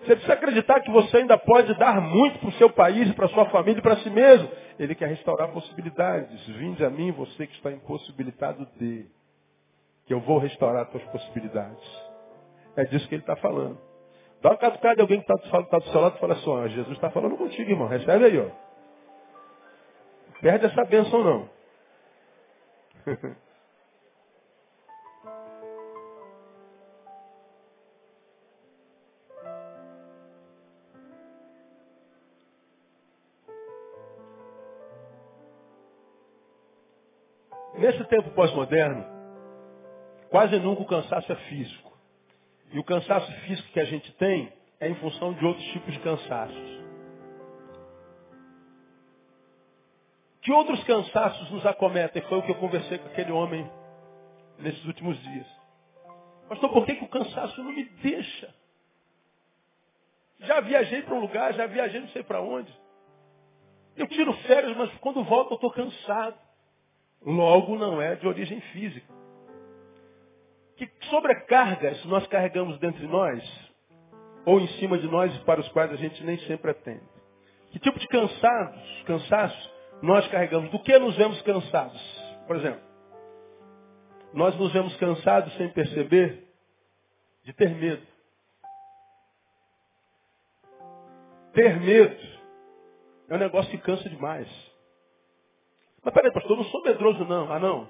Você 0.04 0.16
precisa 0.16 0.34
acreditar 0.34 0.80
que 0.80 0.90
você 0.90 1.16
ainda 1.18 1.38
pode 1.38 1.74
dar 1.78 1.98
muito 2.00 2.38
para 2.38 2.48
o 2.50 2.52
seu 2.52 2.68
país, 2.68 3.10
para 3.14 3.24
a 3.24 3.28
sua 3.30 3.46
família 3.46 3.78
e 3.78 3.82
para 3.82 3.96
si 3.96 4.10
mesmo. 4.10 4.50
Ele 4.78 4.94
quer 4.94 5.08
restaurar 5.08 5.48
possibilidades. 5.50 6.46
Vinde 6.46 6.84
a 6.84 6.90
mim, 6.90 7.10
você 7.12 7.46
que 7.46 7.54
está 7.54 7.72
impossibilitado 7.72 8.66
de. 8.78 9.06
Que 10.06 10.12
eu 10.12 10.20
vou 10.20 10.38
restaurar 10.38 10.82
as 10.82 10.90
tuas 10.90 11.04
possibilidades. 11.04 11.82
É 12.76 12.84
disso 12.84 13.08
que 13.08 13.14
ele 13.14 13.22
está 13.22 13.36
falando. 13.36 13.78
Dá 14.42 14.50
uma 14.50 14.58
catucada 14.58 14.96
de 14.96 15.00
alguém 15.00 15.22
que 15.22 15.32
está 15.32 15.62
tá 15.62 15.78
do 15.78 15.88
seu 15.88 16.00
lado 16.02 16.16
e 16.16 16.20
fala 16.20 16.34
assim, 16.34 16.50
ó, 16.50 16.66
Jesus 16.68 16.96
está 16.96 17.08
falando 17.10 17.38
contigo, 17.38 17.70
irmão. 17.70 17.88
Recebe 17.88 18.26
aí, 18.26 18.38
ó. 18.38 18.50
Perde 20.42 20.66
essa 20.66 20.84
bênção 20.84 21.24
não. 21.24 21.48
Nesse 37.84 38.02
tempo 38.04 38.30
pós-moderno, 38.30 39.04
quase 40.30 40.58
nunca 40.58 40.80
o 40.80 40.86
cansaço 40.86 41.30
é 41.30 41.36
físico. 41.36 41.92
E 42.72 42.78
o 42.78 42.82
cansaço 42.82 43.30
físico 43.42 43.68
que 43.72 43.78
a 43.78 43.84
gente 43.84 44.10
tem 44.12 44.50
é 44.80 44.88
em 44.88 44.94
função 44.94 45.34
de 45.34 45.44
outros 45.44 45.66
tipos 45.66 45.92
de 45.92 46.00
cansaços. 46.00 46.82
Que 50.40 50.50
outros 50.50 50.82
cansaços 50.84 51.50
nos 51.50 51.66
acometem? 51.66 52.22
Foi 52.22 52.38
o 52.38 52.42
que 52.42 52.52
eu 52.52 52.54
conversei 52.54 52.96
com 52.96 53.08
aquele 53.08 53.32
homem 53.32 53.70
nesses 54.60 54.82
últimos 54.86 55.22
dias. 55.22 55.46
Pastor, 56.48 56.70
por 56.72 56.86
que, 56.86 56.94
que 56.94 57.04
o 57.04 57.08
cansaço 57.08 57.62
não 57.62 57.70
me 57.70 57.84
deixa? 57.84 58.54
Já 60.38 60.58
viajei 60.62 61.02
para 61.02 61.16
um 61.16 61.20
lugar, 61.20 61.52
já 61.52 61.66
viajei 61.66 62.00
não 62.00 62.08
sei 62.08 62.22
para 62.22 62.40
onde. 62.40 62.74
Eu 63.94 64.08
tiro 64.08 64.32
férias, 64.44 64.74
mas 64.74 64.90
quando 65.00 65.22
volto 65.22 65.50
eu 65.50 65.56
estou 65.56 65.70
cansado. 65.70 66.43
Logo 67.24 67.76
não 67.76 68.00
é 68.02 68.16
de 68.16 68.26
origem 68.26 68.60
física. 68.60 69.12
Que 70.76 70.90
sobrecargas 71.08 72.04
nós 72.04 72.26
carregamos 72.26 72.78
dentro 72.78 73.00
de 73.00 73.06
nós, 73.06 73.42
ou 74.44 74.60
em 74.60 74.66
cima 74.78 74.98
de 74.98 75.06
nós, 75.06 75.36
para 75.44 75.60
os 75.60 75.68
quais 75.68 75.90
a 75.92 75.96
gente 75.96 76.22
nem 76.24 76.36
sempre 76.40 76.72
atende? 76.72 77.14
Que 77.70 77.78
tipo 77.78 77.98
de 77.98 78.06
cansados, 78.08 79.02
cansaços 79.06 79.74
nós 80.02 80.26
carregamos. 80.28 80.70
Do 80.70 80.78
que 80.80 80.98
nos 80.98 81.16
vemos 81.16 81.40
cansados? 81.42 82.00
Por 82.46 82.56
exemplo, 82.56 82.80
nós 84.34 84.56
nos 84.56 84.72
vemos 84.72 84.94
cansados 84.96 85.54
sem 85.56 85.68
perceber 85.70 86.46
de 87.44 87.52
ter 87.52 87.70
medo. 87.70 88.06
Ter 91.52 91.80
medo 91.80 92.16
é 93.28 93.34
um 93.34 93.38
negócio 93.38 93.70
que 93.70 93.78
cansa 93.78 94.08
demais. 94.08 94.73
Mas 96.04 96.12
peraí, 96.12 96.32
pastor, 96.32 96.52
eu 96.52 96.56
não 96.58 96.64
sou 96.64 96.82
medroso 96.82 97.24
não. 97.24 97.50
Ah 97.52 97.58
não. 97.58 97.88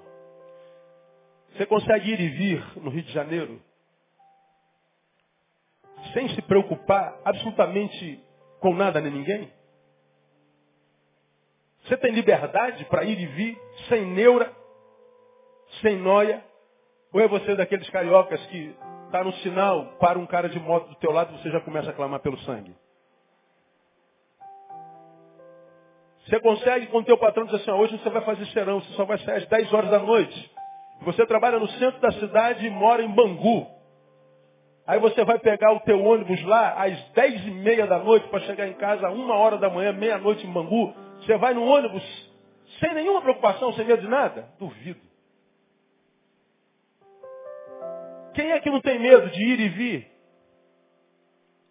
Você 1.51 1.65
consegue 1.65 2.11
ir 2.11 2.19
e 2.19 2.29
vir 2.29 2.81
no 2.81 2.89
Rio 2.89 3.03
de 3.03 3.11
Janeiro 3.11 3.61
sem 6.13 6.29
se 6.29 6.41
preocupar 6.43 7.19
absolutamente 7.25 8.23
com 8.59 8.73
nada 8.73 9.01
nem 9.01 9.11
ninguém? 9.11 9.51
Você 11.83 11.97
tem 11.97 12.11
liberdade 12.11 12.83
para 12.85 13.03
ir 13.03 13.19
e 13.19 13.25
vir, 13.27 13.57
sem 13.87 14.05
neura, 14.05 14.51
sem 15.81 15.97
noia? 15.97 16.43
Ou 17.13 17.21
é 17.21 17.27
você 17.27 17.55
daqueles 17.55 17.89
cariocas 17.89 18.43
que 18.47 18.75
está 19.05 19.23
no 19.23 19.31
sinal, 19.35 19.85
para 19.99 20.17
um 20.17 20.25
cara 20.25 20.49
de 20.49 20.59
moto 20.59 20.89
do 20.89 20.95
teu 20.95 21.11
lado 21.11 21.33
e 21.33 21.41
você 21.41 21.51
já 21.51 21.61
começa 21.61 21.91
a 21.91 21.93
clamar 21.93 22.19
pelo 22.21 22.37
sangue? 22.39 22.75
Você 26.25 26.39
consegue 26.39 26.87
com 26.87 26.97
o 26.97 27.03
teu 27.03 27.17
patrão 27.17 27.45
dizer 27.45 27.57
assim, 27.57 27.71
hoje 27.71 27.97
você 27.97 28.09
vai 28.09 28.23
fazer 28.23 28.45
serão, 28.47 28.79
você 28.79 28.93
só 28.93 29.05
vai 29.05 29.17
sair 29.19 29.37
às 29.37 29.47
10 29.47 29.73
horas 29.73 29.91
da 29.91 29.99
noite. 29.99 30.51
Você 31.01 31.25
trabalha 31.25 31.59
no 31.59 31.67
centro 31.67 31.99
da 32.01 32.11
cidade 32.13 32.65
e 32.65 32.69
mora 32.69 33.03
em 33.03 33.09
Bangu. 33.09 33.67
Aí 34.87 34.99
você 34.99 35.23
vai 35.23 35.37
pegar 35.37 35.71
o 35.71 35.79
teu 35.81 36.03
ônibus 36.03 36.41
lá 36.43 36.83
às 36.83 36.99
10 37.11 37.45
e 37.45 37.51
meia 37.51 37.85
da 37.85 37.99
noite 37.99 38.27
para 38.29 38.39
chegar 38.41 38.67
em 38.67 38.73
casa 38.73 39.09
uma 39.09 39.35
hora 39.35 39.57
da 39.57 39.69
manhã, 39.69 39.91
meia-noite 39.93 40.45
em 40.45 40.51
Bangu. 40.51 40.93
Você 41.19 41.37
vai 41.37 41.53
no 41.53 41.63
ônibus 41.63 42.03
sem 42.79 42.93
nenhuma 42.93 43.21
preocupação, 43.21 43.73
sem 43.73 43.85
medo 43.85 44.01
de 44.01 44.07
nada? 44.07 44.49
Duvido. 44.57 44.99
Quem 48.33 48.51
é 48.51 48.59
que 48.59 48.69
não 48.69 48.81
tem 48.81 48.99
medo 48.99 49.29
de 49.29 49.43
ir 49.43 49.59
e 49.59 49.69
vir? 49.69 50.11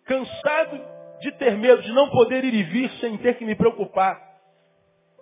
Cansado 0.04 0.80
de 1.20 1.32
ter 1.32 1.56
medo 1.56 1.82
de 1.82 1.92
não 1.92 2.08
poder 2.08 2.44
ir 2.44 2.54
e 2.54 2.62
vir 2.62 2.90
sem 3.00 3.16
ter 3.18 3.36
que 3.36 3.44
me 3.44 3.54
preocupar. 3.54 4.33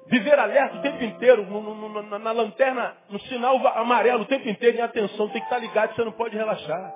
Viver 0.06 0.38
alerta 0.38 0.78
o 0.78 0.82
tempo 0.82 1.02
inteiro, 1.04 1.46
no, 1.46 1.74
no, 1.74 2.02
na, 2.02 2.18
na, 2.18 2.32
lanterna, 2.32 2.96
no 3.08 3.20
sinal 3.20 3.56
amarelo 3.68 4.22
o 4.22 4.26
tempo 4.26 4.48
inteiro, 4.48 4.78
em 4.78 4.82
atenção, 4.82 5.28
tem 5.28 5.40
que 5.40 5.46
estar 5.46 5.58
ligado, 5.58 5.94
você 5.94 6.04
não 6.04 6.12
pode 6.12 6.36
relaxar. 6.36 6.92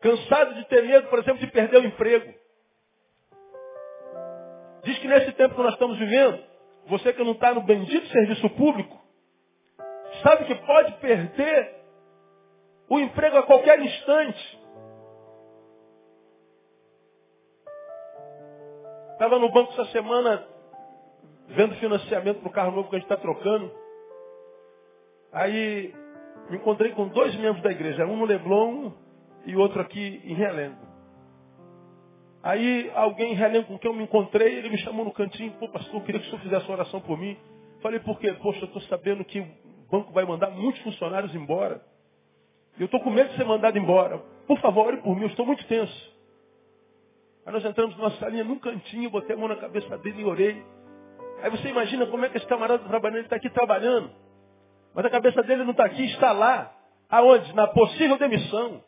Cansado 0.00 0.54
de 0.54 0.64
ter 0.66 0.82
medo, 0.82 1.08
por 1.08 1.18
exemplo, 1.18 1.38
de 1.38 1.46
perder 1.46 1.78
o 1.78 1.86
emprego. 1.86 2.34
Diz 4.82 4.98
que 4.98 5.08
nesse 5.08 5.32
tempo 5.32 5.54
que 5.54 5.62
nós 5.62 5.74
estamos 5.74 5.98
vivendo, 5.98 6.42
você 6.86 7.12
que 7.12 7.22
não 7.22 7.32
está 7.32 7.52
no 7.54 7.62
bendito 7.62 8.06
serviço 8.08 8.48
público, 8.50 8.98
sabe 10.22 10.46
que 10.46 10.54
pode 10.54 10.92
perder 10.94 11.80
o 12.88 12.98
emprego 12.98 13.36
a 13.38 13.42
qualquer 13.44 13.78
instante. 13.78 14.59
Estava 19.20 19.38
no 19.38 19.50
banco 19.50 19.70
essa 19.74 19.84
semana 19.92 20.42
vendo 21.48 21.74
financiamento 21.74 22.40
para 22.40 22.48
o 22.48 22.52
carro 22.52 22.70
novo 22.70 22.88
que 22.88 22.96
a 22.96 22.98
gente 22.98 23.04
está 23.04 23.18
trocando. 23.18 23.70
Aí 25.30 25.94
me 26.48 26.56
encontrei 26.56 26.92
com 26.92 27.06
dois 27.08 27.36
membros 27.36 27.62
da 27.62 27.70
igreja, 27.70 28.06
um 28.06 28.16
no 28.16 28.24
Leblon 28.24 28.92
e 29.44 29.54
outro 29.54 29.82
aqui 29.82 30.22
em 30.24 30.32
Realengo. 30.32 30.78
Aí 32.42 32.90
alguém 32.94 33.34
relembra 33.34 33.68
com 33.68 33.78
quem 33.78 33.90
eu 33.90 33.94
me 33.94 34.04
encontrei, 34.04 34.54
ele 34.54 34.70
me 34.70 34.78
chamou 34.78 35.04
no 35.04 35.12
cantinho, 35.12 35.52
pô 35.60 35.68
pastor, 35.68 35.96
eu 35.96 36.00
queria 36.00 36.18
que 36.18 36.26
o 36.26 36.30
senhor 36.30 36.42
fizesse 36.42 36.64
uma 36.64 36.76
oração 36.76 37.02
por 37.02 37.18
mim. 37.18 37.36
Falei, 37.82 38.00
por 38.00 38.18
quê? 38.18 38.32
Poxa, 38.32 38.60
eu 38.60 38.68
estou 38.68 38.80
sabendo 38.84 39.22
que 39.22 39.40
o 39.40 39.46
banco 39.90 40.14
vai 40.14 40.24
mandar 40.24 40.48
muitos 40.48 40.80
funcionários 40.80 41.34
embora. 41.34 41.82
Eu 42.78 42.86
estou 42.86 43.00
com 43.00 43.10
medo 43.10 43.28
de 43.28 43.36
ser 43.36 43.44
mandado 43.44 43.76
embora. 43.76 44.16
Por 44.46 44.58
favor, 44.60 44.86
ore 44.86 45.02
por 45.02 45.14
mim, 45.14 45.24
eu 45.24 45.28
estou 45.28 45.44
muito 45.44 45.62
tenso. 45.66 46.19
Aí 47.46 47.52
nós 47.52 47.64
entramos 47.64 47.96
numa 47.96 48.10
salinha 48.12 48.44
num 48.44 48.58
cantinho, 48.58 49.10
botei 49.10 49.34
a 49.34 49.38
mão 49.38 49.48
na 49.48 49.56
cabeça 49.56 49.96
dele 49.98 50.22
e 50.22 50.24
orei. 50.24 50.64
Aí 51.42 51.50
você 51.50 51.68
imagina 51.68 52.06
como 52.06 52.24
é 52.24 52.28
que 52.28 52.36
esse 52.36 52.46
camarada 52.46 52.84
trabalhando, 52.86 53.24
está 53.24 53.36
aqui 53.36 53.48
trabalhando. 53.50 54.10
Mas 54.94 55.04
a 55.04 55.10
cabeça 55.10 55.42
dele 55.42 55.64
não 55.64 55.70
está 55.70 55.84
aqui, 55.84 56.04
está 56.06 56.32
lá. 56.32 56.72
Aonde? 57.08 57.54
Na 57.54 57.66
possível 57.68 58.18
demissão. 58.18 58.82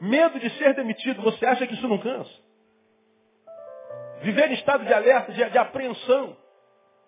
Medo 0.00 0.38
de 0.40 0.50
ser 0.58 0.74
demitido. 0.74 1.22
Você 1.22 1.46
acha 1.46 1.66
que 1.66 1.74
isso 1.74 1.86
não 1.86 1.98
cansa? 1.98 2.30
Viver 4.22 4.50
em 4.50 4.54
estado 4.54 4.84
de 4.84 4.92
alerta, 4.92 5.32
de, 5.32 5.50
de 5.50 5.58
apreensão. 5.58 6.36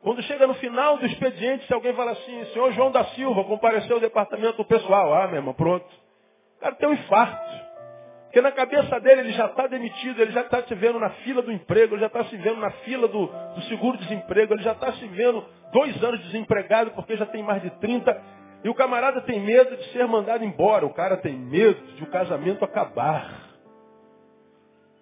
Quando 0.03 0.23
chega 0.23 0.47
no 0.47 0.55
final 0.55 0.99
do 0.99 1.07
expediente, 1.07 1.67
se 1.67 1.73
alguém 1.73 1.95
fala 1.95 2.13
assim, 2.13 2.45
senhor 2.47 2.73
João 2.73 2.91
da 2.91 3.05
Silva, 3.07 3.45
compareceu 3.45 3.97
ao 3.97 4.01
departamento 4.01 4.65
pessoal. 4.65 5.15
Ah, 5.15 5.27
meu 5.29 5.37
irmão, 5.37 5.55
pronto. 5.55 5.87
O 6.57 6.61
cara 6.61 6.75
tem 6.75 6.89
um 6.89 6.95
infarto. 6.95 7.52
Porque 8.33 8.41
na 8.41 8.51
cabeça 8.51 8.99
dele 8.99 9.21
ele 9.21 9.33
já 9.33 9.45
está 9.45 9.67
demitido, 9.67 10.23
ele 10.23 10.33
já 10.33 10.41
está 10.41 10.63
se 10.63 10.75
vendo 10.75 10.99
na 10.99 11.11
fila 11.11 11.43
do 11.43 11.53
emprego, 11.53 11.95
ele 11.95 12.01
já 12.01 12.07
está 12.07 12.25
se 12.25 12.37
vendo 12.39 12.57
na 12.61 12.71
fila 12.71 13.07
do, 13.07 13.27
do 13.27 13.61
seguro-desemprego, 13.69 14.55
ele 14.55 14.63
já 14.63 14.73
está 14.73 14.91
se 14.95 15.07
vendo 15.09 15.45
dois 15.71 16.03
anos 16.03 16.19
desempregado 16.25 16.93
porque 16.93 17.15
já 17.15 17.27
tem 17.27 17.43
mais 17.43 17.61
de 17.61 17.69
30. 17.73 18.23
E 18.65 18.71
o 18.71 18.75
camarada 18.75 19.21
tem 19.21 19.39
medo 19.39 19.77
de 19.77 19.85
ser 19.93 20.07
mandado 20.07 20.43
embora, 20.43 20.87
o 20.87 20.95
cara 20.95 21.19
tem 21.19 21.35
medo 21.35 21.79
de 21.95 22.05
o 22.05 22.07
casamento 22.07 22.65
acabar. 22.65 23.51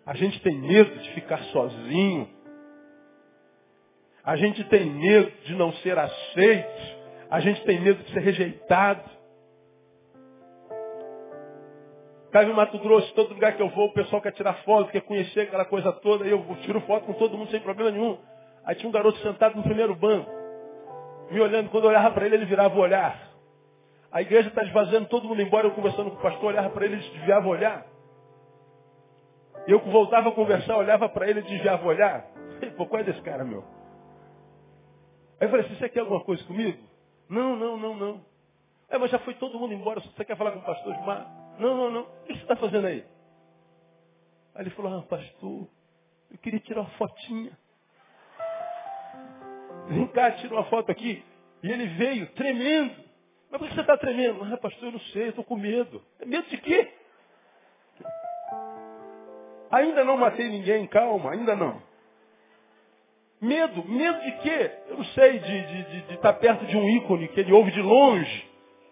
A 0.04 0.14
gente 0.16 0.40
tem 0.42 0.58
medo 0.58 0.98
de 0.98 1.10
ficar 1.12 1.38
sozinho. 1.52 2.28
A 4.24 4.34
gente 4.34 4.64
tem 4.64 4.86
medo 4.86 5.30
de 5.44 5.54
não 5.54 5.72
ser 5.74 5.96
aceito. 5.96 6.98
A 7.30 7.38
gente 7.38 7.62
tem 7.62 7.78
medo 7.78 8.02
de 8.02 8.12
ser 8.12 8.22
rejeitado. 8.22 9.08
Caiu 12.30 12.50
em 12.50 12.54
Mato 12.54 12.78
Grosso, 12.78 13.12
todo 13.14 13.34
lugar 13.34 13.56
que 13.56 13.62
eu 13.62 13.68
vou, 13.70 13.88
o 13.88 13.92
pessoal 13.92 14.22
quer 14.22 14.32
tirar 14.32 14.54
foto, 14.62 14.92
quer 14.92 15.00
conhecer 15.00 15.40
aquela 15.40 15.64
coisa 15.64 15.92
toda, 15.92 16.24
e 16.24 16.30
eu 16.30 16.44
tiro 16.62 16.80
foto 16.82 17.06
com 17.06 17.12
todo 17.14 17.36
mundo 17.36 17.50
sem 17.50 17.60
problema 17.60 17.90
nenhum. 17.90 18.18
Aí 18.64 18.76
tinha 18.76 18.88
um 18.88 18.92
garoto 18.92 19.18
sentado 19.18 19.56
no 19.56 19.64
primeiro 19.64 19.96
banco, 19.96 20.30
me 21.30 21.40
olhando, 21.40 21.70
quando 21.70 21.84
eu 21.84 21.90
olhava 21.90 22.12
para 22.12 22.26
ele, 22.26 22.36
ele 22.36 22.44
virava 22.44 22.76
o 22.76 22.80
olhar. 22.80 23.30
A 24.12 24.22
igreja 24.22 24.48
está 24.48 24.62
esvaziando, 24.62 25.08
todo 25.08 25.26
mundo 25.26 25.42
embora, 25.42 25.66
eu 25.66 25.72
conversando 25.72 26.10
com 26.10 26.16
o 26.18 26.22
pastor, 26.22 26.50
olhava 26.50 26.70
para 26.70 26.84
ele, 26.84 26.96
ele 26.96 27.08
desviava 27.10 27.46
o 27.46 27.50
olhar. 27.50 27.86
Eu 29.66 29.80
voltava 29.80 30.28
a 30.28 30.32
conversar, 30.32 30.76
olhava 30.76 31.08
para 31.08 31.28
ele, 31.28 31.42
desviava 31.42 31.84
o 31.84 31.88
olhar. 31.88 32.26
Pô, 32.76 32.86
qual 32.86 33.00
é 33.00 33.04
desse 33.04 33.20
cara, 33.22 33.44
meu? 33.44 33.64
Aí 35.40 35.46
eu 35.46 35.50
falei 35.50 35.66
assim, 35.66 35.76
você 35.76 35.88
quer 35.88 36.00
alguma 36.00 36.22
coisa 36.22 36.44
comigo? 36.44 36.78
Não, 37.28 37.56
não, 37.56 37.76
não, 37.76 37.96
não. 37.96 38.20
É, 38.88 38.98
mas 38.98 39.10
já 39.10 39.18
foi 39.20 39.34
todo 39.34 39.58
mundo 39.58 39.74
embora, 39.74 40.00
você 40.00 40.24
quer 40.24 40.36
falar 40.36 40.52
com 40.52 40.58
o 40.58 40.64
pastor 40.64 40.94
Gilmar? 40.94 41.39
Não, 41.60 41.76
não, 41.76 41.90
não. 41.90 42.00
O 42.00 42.24
que 42.24 42.32
você 42.32 42.40
está 42.40 42.56
fazendo 42.56 42.86
aí? 42.86 43.04
Aí 44.54 44.62
ele 44.62 44.70
falou, 44.70 44.98
ah, 44.98 45.02
pastor, 45.02 45.68
eu 46.30 46.38
queria 46.38 46.58
tirar 46.60 46.80
uma 46.80 46.90
fotinha. 46.90 47.52
Vem 49.88 50.06
cá, 50.08 50.32
tira 50.32 50.54
uma 50.54 50.64
foto 50.64 50.90
aqui. 50.90 51.22
E 51.62 51.70
ele 51.70 51.86
veio 51.88 52.26
tremendo. 52.32 52.96
Mas 53.50 53.60
por 53.60 53.68
que 53.68 53.74
você 53.74 53.80
está 53.82 53.96
tremendo? 53.98 54.42
Ah, 54.42 54.56
pastor, 54.56 54.84
eu 54.88 54.92
não 54.92 55.00
sei, 55.00 55.24
eu 55.24 55.28
estou 55.30 55.44
com 55.44 55.56
medo. 55.56 56.02
É 56.18 56.24
medo 56.24 56.48
de 56.48 56.56
quê? 56.56 56.94
Ainda 59.70 60.02
não 60.02 60.16
matei 60.16 60.48
ninguém, 60.48 60.86
calma, 60.86 61.32
ainda 61.32 61.54
não. 61.54 61.82
Medo, 63.40 63.86
medo 63.86 64.20
de 64.22 64.32
quê? 64.38 64.70
Eu 64.88 64.96
não 64.96 65.04
sei, 65.04 65.38
de, 65.38 65.66
de, 65.66 65.82
de, 65.84 66.02
de 66.06 66.14
estar 66.14 66.32
perto 66.34 66.64
de 66.66 66.76
um 66.76 66.88
ícone 66.88 67.28
que 67.28 67.40
ele 67.40 67.52
ouve 67.52 67.70
de 67.70 67.82
longe. 67.82 68.49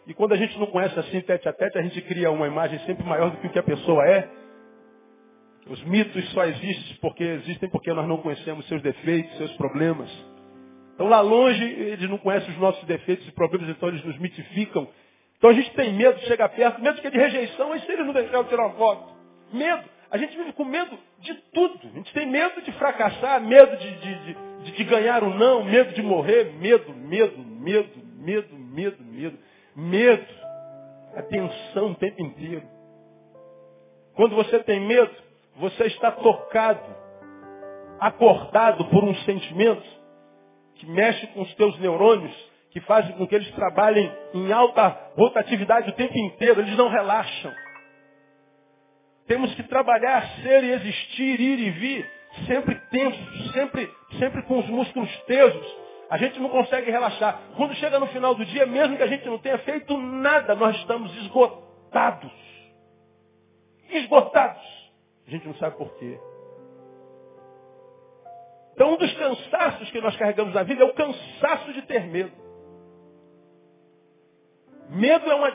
E 0.09 0.15
quando 0.15 0.33
a 0.33 0.37
gente 0.37 0.59
não 0.59 0.67
conhece 0.69 0.99
assim 0.99 1.21
tete 1.21 1.47
a 1.47 1.53
tete, 1.53 1.77
a 1.77 1.83
gente 1.83 2.01
cria 2.01 2.31
uma 2.31 2.47
imagem 2.47 2.79
sempre 2.87 3.05
maior 3.05 3.31
do 3.31 3.37
que 3.37 3.47
o 3.47 3.51
que 3.51 3.59
a 3.59 3.63
pessoa 3.63 4.03
é. 4.09 4.27
Os 5.69 5.85
mitos 5.85 6.27
só 6.31 6.47
existem 6.47 6.97
porque 6.99 7.23
existem 7.23 7.69
porque 7.69 7.93
nós 7.93 8.09
não 8.09 8.17
conhecemos 8.17 8.67
seus 8.69 8.81
defeitos, 8.81 9.37
seus 9.37 9.53
problemas. 9.59 10.11
Então 10.95 11.09
lá 11.09 11.21
longe 11.21 11.63
eles 11.63 12.09
não 12.09 12.17
conhecem 12.17 12.51
os 12.51 12.59
nossos 12.59 12.83
defeitos 12.85 13.29
e 13.29 13.33
problemas, 13.33 13.69
então 13.69 13.91
eles 13.91 14.03
nos 14.03 14.19
mitificam. 14.19 14.89
Então 15.37 15.51
a 15.51 15.53
gente 15.53 15.71
tem 15.75 15.93
medo 15.93 16.19
de 16.19 16.25
chegar 16.25 16.49
perto, 16.49 16.81
medo 16.81 17.03
que 17.03 17.07
é 17.07 17.11
de 17.11 17.19
rejeição, 17.19 17.77
e 17.77 17.81
se 17.81 17.93
eles 17.93 18.07
não 18.07 18.15
deixarem 18.15 18.45
tirar 18.45 18.65
uma 18.67 18.77
foto? 18.77 19.13
Medo. 19.53 19.85
A 20.11 20.17
gente 20.17 20.35
vive 20.39 20.55
com 20.55 20.65
medo 20.65 20.99
de 21.21 21.35
tudo. 21.53 21.81
A 21.85 21.99
gente 21.99 22.15
tem 22.15 22.27
medo 22.27 22.63
de 22.63 22.73
fracassar, 22.73 23.43
medo 23.43 23.77
de, 23.77 23.91
de, 23.91 24.35
de, 24.65 24.73
de 24.73 24.85
ganhar 24.85 25.23
o 25.23 25.35
não, 25.35 25.65
medo 25.65 25.93
de 25.93 26.01
morrer, 26.01 26.55
medo, 26.59 26.95
medo, 26.95 27.45
medo, 27.45 28.03
medo, 28.17 28.57
medo, 28.57 29.05
medo 29.05 29.48
medo, 29.79 30.27
a 31.15 31.23
tensão 31.23 31.93
o 31.93 31.95
tempo 31.95 32.21
inteiro. 32.21 32.67
Quando 34.15 34.35
você 34.35 34.59
tem 34.65 34.81
medo, 34.81 35.15
você 35.57 35.85
está 35.85 36.11
tocado, 36.11 36.97
acordado 38.01 38.85
por 38.87 39.05
um 39.05 39.15
sentimento 39.19 39.87
que 40.75 40.87
mexe 40.87 41.27
com 41.29 41.43
os 41.43 41.55
teus 41.55 41.79
neurônios, 41.79 42.35
que 42.71 42.81
faz 42.81 43.09
com 43.15 43.27
que 43.27 43.35
eles 43.35 43.51
trabalhem 43.53 44.13
em 44.35 44.53
alta 44.53 44.89
rotatividade 45.17 45.91
o 45.91 45.95
tempo 45.95 46.17
inteiro, 46.19 46.61
eles 46.61 46.77
não 46.77 46.89
relaxam. 46.89 47.53
Temos 49.27 49.55
que 49.55 49.63
trabalhar, 49.65 50.27
ser 50.43 50.65
e 50.65 50.73
existir, 50.73 51.41
ir 51.41 51.59
e 51.59 51.71
vir, 51.71 52.11
sempre 52.47 52.75
tensos, 52.91 53.53
sempre, 53.53 53.91
sempre 54.19 54.43
com 54.43 54.59
os 54.59 54.67
músculos 54.67 55.11
tesos, 55.23 55.77
a 56.11 56.17
gente 56.17 56.41
não 56.41 56.49
consegue 56.49 56.91
relaxar. 56.91 57.41
Quando 57.57 57.75
chega 57.75 57.99
no 57.99 58.07
final 58.09 58.35
do 58.35 58.45
dia, 58.45 58.65
mesmo 58.67 58.97
que 58.97 59.03
a 59.03 59.07
gente 59.07 59.27
não 59.27 59.39
tenha 59.39 59.59
feito 59.59 59.97
nada, 59.99 60.55
nós 60.55 60.75
estamos 60.77 61.15
esgotados. 61.19 62.33
Esgotados. 63.91 64.63
A 65.27 65.31
gente 65.31 65.47
não 65.47 65.55
sabe 65.57 65.77
por 65.77 65.93
quê. 65.99 66.19
Então, 68.73 68.93
um 68.93 68.97
dos 68.97 69.13
cansaços 69.15 69.91
que 69.91 70.01
nós 70.01 70.17
carregamos 70.17 70.55
na 70.55 70.63
vida 70.63 70.83
é 70.83 70.87
o 70.87 70.95
cansaço 70.95 71.73
de 71.73 71.83
ter 71.83 72.07
medo. 72.07 72.33
Medo 74.89 75.31
é 75.31 75.35
uma 75.35 75.53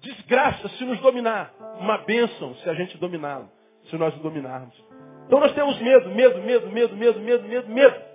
desgraça 0.00 0.68
se 0.70 0.84
nos 0.84 1.00
dominar. 1.00 1.54
Uma 1.78 1.98
bênção 1.98 2.54
se 2.56 2.68
a 2.68 2.74
gente 2.74 2.98
dominá-lo, 2.98 3.50
se 3.88 3.96
nós 3.96 4.14
o 4.16 4.18
dominarmos. 4.18 4.74
Então 5.26 5.40
nós 5.40 5.54
temos 5.54 5.80
medo, 5.80 6.10
medo, 6.10 6.42
medo, 6.42 6.68
medo, 6.68 6.96
medo, 6.96 7.20
medo, 7.20 7.48
medo, 7.48 7.68
medo. 7.68 8.13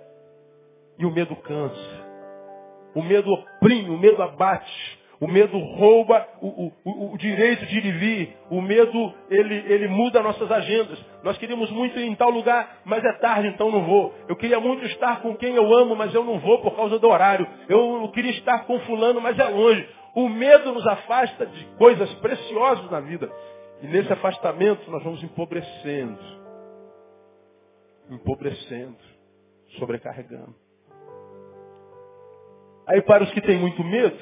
E 1.00 1.06
o 1.06 1.10
medo 1.10 1.34
cansa. 1.34 2.04
O 2.94 3.02
medo 3.02 3.32
oprime, 3.32 3.88
o 3.88 3.98
medo 3.98 4.22
abate. 4.22 5.00
O 5.18 5.26
medo 5.26 5.58
rouba 5.58 6.26
o, 6.42 6.72
o, 6.84 7.14
o, 7.14 7.18
direito 7.18 7.64
de 7.66 7.78
ir 7.78 7.86
e 7.86 7.92
vir. 7.92 8.36
O 8.50 8.60
medo, 8.60 9.14
ele, 9.30 9.54
ele 9.72 9.88
muda 9.88 10.22
nossas 10.22 10.50
agendas. 10.50 11.02
Nós 11.22 11.38
queríamos 11.38 11.70
muito 11.70 11.98
ir 11.98 12.04
em 12.04 12.14
tal 12.14 12.30
lugar, 12.30 12.80
mas 12.84 13.02
é 13.02 13.12
tarde, 13.14 13.48
então 13.48 13.70
não 13.70 13.84
vou. 13.84 14.14
Eu 14.28 14.36
queria 14.36 14.60
muito 14.60 14.84
estar 14.86 15.22
com 15.22 15.34
quem 15.36 15.54
eu 15.54 15.74
amo, 15.74 15.96
mas 15.96 16.14
eu 16.14 16.22
não 16.22 16.38
vou 16.38 16.60
por 16.60 16.76
causa 16.76 16.98
do 16.98 17.08
horário. 17.08 17.46
Eu 17.66 18.10
queria 18.14 18.32
estar 18.32 18.66
com 18.66 18.78
fulano, 18.80 19.22
mas 19.22 19.38
é 19.38 19.44
longe. 19.44 19.88
O 20.14 20.28
medo 20.28 20.72
nos 20.72 20.86
afasta 20.86 21.46
de 21.46 21.64
coisas 21.78 22.12
preciosas 22.16 22.90
na 22.90 23.00
vida. 23.00 23.30
E 23.82 23.86
nesse 23.86 24.12
afastamento 24.12 24.90
nós 24.90 25.02
vamos 25.02 25.22
empobrecendo. 25.22 26.18
Empobrecendo. 28.10 28.98
Sobrecarregando. 29.78 30.69
Aí 32.90 33.00
para 33.02 33.22
os 33.22 33.30
que 33.30 33.40
têm 33.40 33.56
muito 33.56 33.84
medo, 33.84 34.18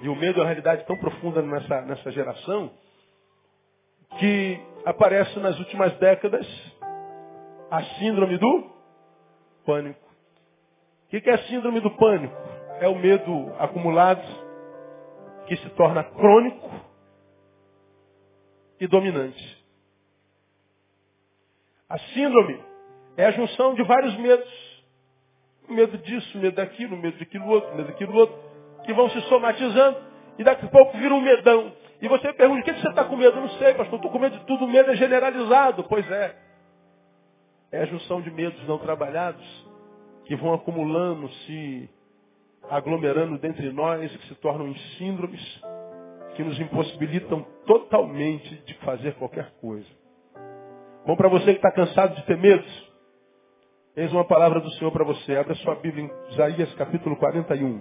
e 0.00 0.08
o 0.10 0.14
medo 0.14 0.38
é 0.38 0.42
uma 0.42 0.48
realidade 0.48 0.84
tão 0.84 0.98
profunda 0.98 1.40
nessa, 1.40 1.80
nessa 1.80 2.12
geração, 2.12 2.70
que 4.18 4.60
aparece 4.84 5.38
nas 5.38 5.58
últimas 5.58 5.96
décadas 5.96 6.46
a 7.70 7.82
síndrome 7.98 8.36
do 8.36 8.70
pânico. 9.64 10.06
O 11.06 11.08
que 11.08 11.30
é 11.30 11.32
a 11.32 11.44
síndrome 11.44 11.80
do 11.80 11.90
pânico? 11.92 12.36
É 12.80 12.86
o 12.86 12.98
medo 12.98 13.54
acumulado 13.58 14.22
que 15.46 15.56
se 15.56 15.70
torna 15.70 16.04
crônico 16.04 16.70
e 18.78 18.86
dominante. 18.86 19.64
A 21.88 21.98
síndrome 21.98 22.62
é 23.16 23.24
a 23.24 23.30
junção 23.30 23.74
de 23.74 23.82
vários 23.84 24.14
medos 24.18 24.65
medo 25.68 25.98
disso, 25.98 26.38
medo 26.38 26.56
daquilo, 26.56 26.96
medo 26.96 27.18
daquilo 27.18 27.46
outro, 27.48 27.74
medo 27.76 27.88
daquilo 27.88 28.14
outro, 28.14 28.36
que 28.84 28.92
vão 28.92 29.08
se 29.10 29.20
somatizando 29.22 29.98
e 30.38 30.44
daqui 30.44 30.66
a 30.66 30.68
pouco 30.68 30.96
vira 30.96 31.14
um 31.14 31.20
medão. 31.20 31.72
E 32.00 32.08
você 32.08 32.32
pergunta, 32.32 32.60
o 32.60 32.64
que 32.64 32.80
você 32.80 32.88
está 32.88 33.04
com 33.04 33.16
medo? 33.16 33.36
Eu 33.36 33.42
não 33.42 33.50
sei, 33.50 33.74
pastor, 33.74 33.96
estou 33.96 34.10
com 34.10 34.18
medo 34.18 34.38
de 34.38 34.44
tudo, 34.44 34.64
o 34.64 34.68
medo 34.68 34.90
é 34.90 34.96
generalizado. 34.96 35.84
Pois 35.84 36.08
é. 36.10 36.36
É 37.72 37.82
a 37.82 37.86
junção 37.86 38.20
de 38.20 38.30
medos 38.30 38.62
não 38.68 38.78
trabalhados 38.78 39.44
que 40.26 40.36
vão 40.36 40.52
acumulando, 40.54 41.28
se 41.46 41.88
aglomerando 42.68 43.38
dentre 43.38 43.72
nós, 43.72 44.14
que 44.14 44.28
se 44.28 44.34
tornam 44.36 44.68
em 44.68 44.74
síndromes, 44.98 45.62
que 46.34 46.42
nos 46.42 46.58
impossibilitam 46.60 47.46
totalmente 47.66 48.54
de 48.64 48.74
fazer 48.74 49.14
qualquer 49.14 49.52
coisa. 49.60 49.86
Bom, 51.06 51.16
para 51.16 51.28
você 51.28 51.52
que 51.52 51.58
está 51.58 51.70
cansado 51.70 52.16
de 52.16 52.22
ter 52.24 52.36
medos, 52.36 52.85
Eis 53.96 54.12
uma 54.12 54.26
palavra 54.26 54.60
do 54.60 54.70
Senhor 54.72 54.90
para 54.92 55.04
você. 55.04 55.36
Abra 55.36 55.54
sua 55.54 55.74
Bíblia 55.76 56.04
em 56.04 56.32
Isaías 56.34 56.70
capítulo 56.74 57.16
41. 57.16 57.80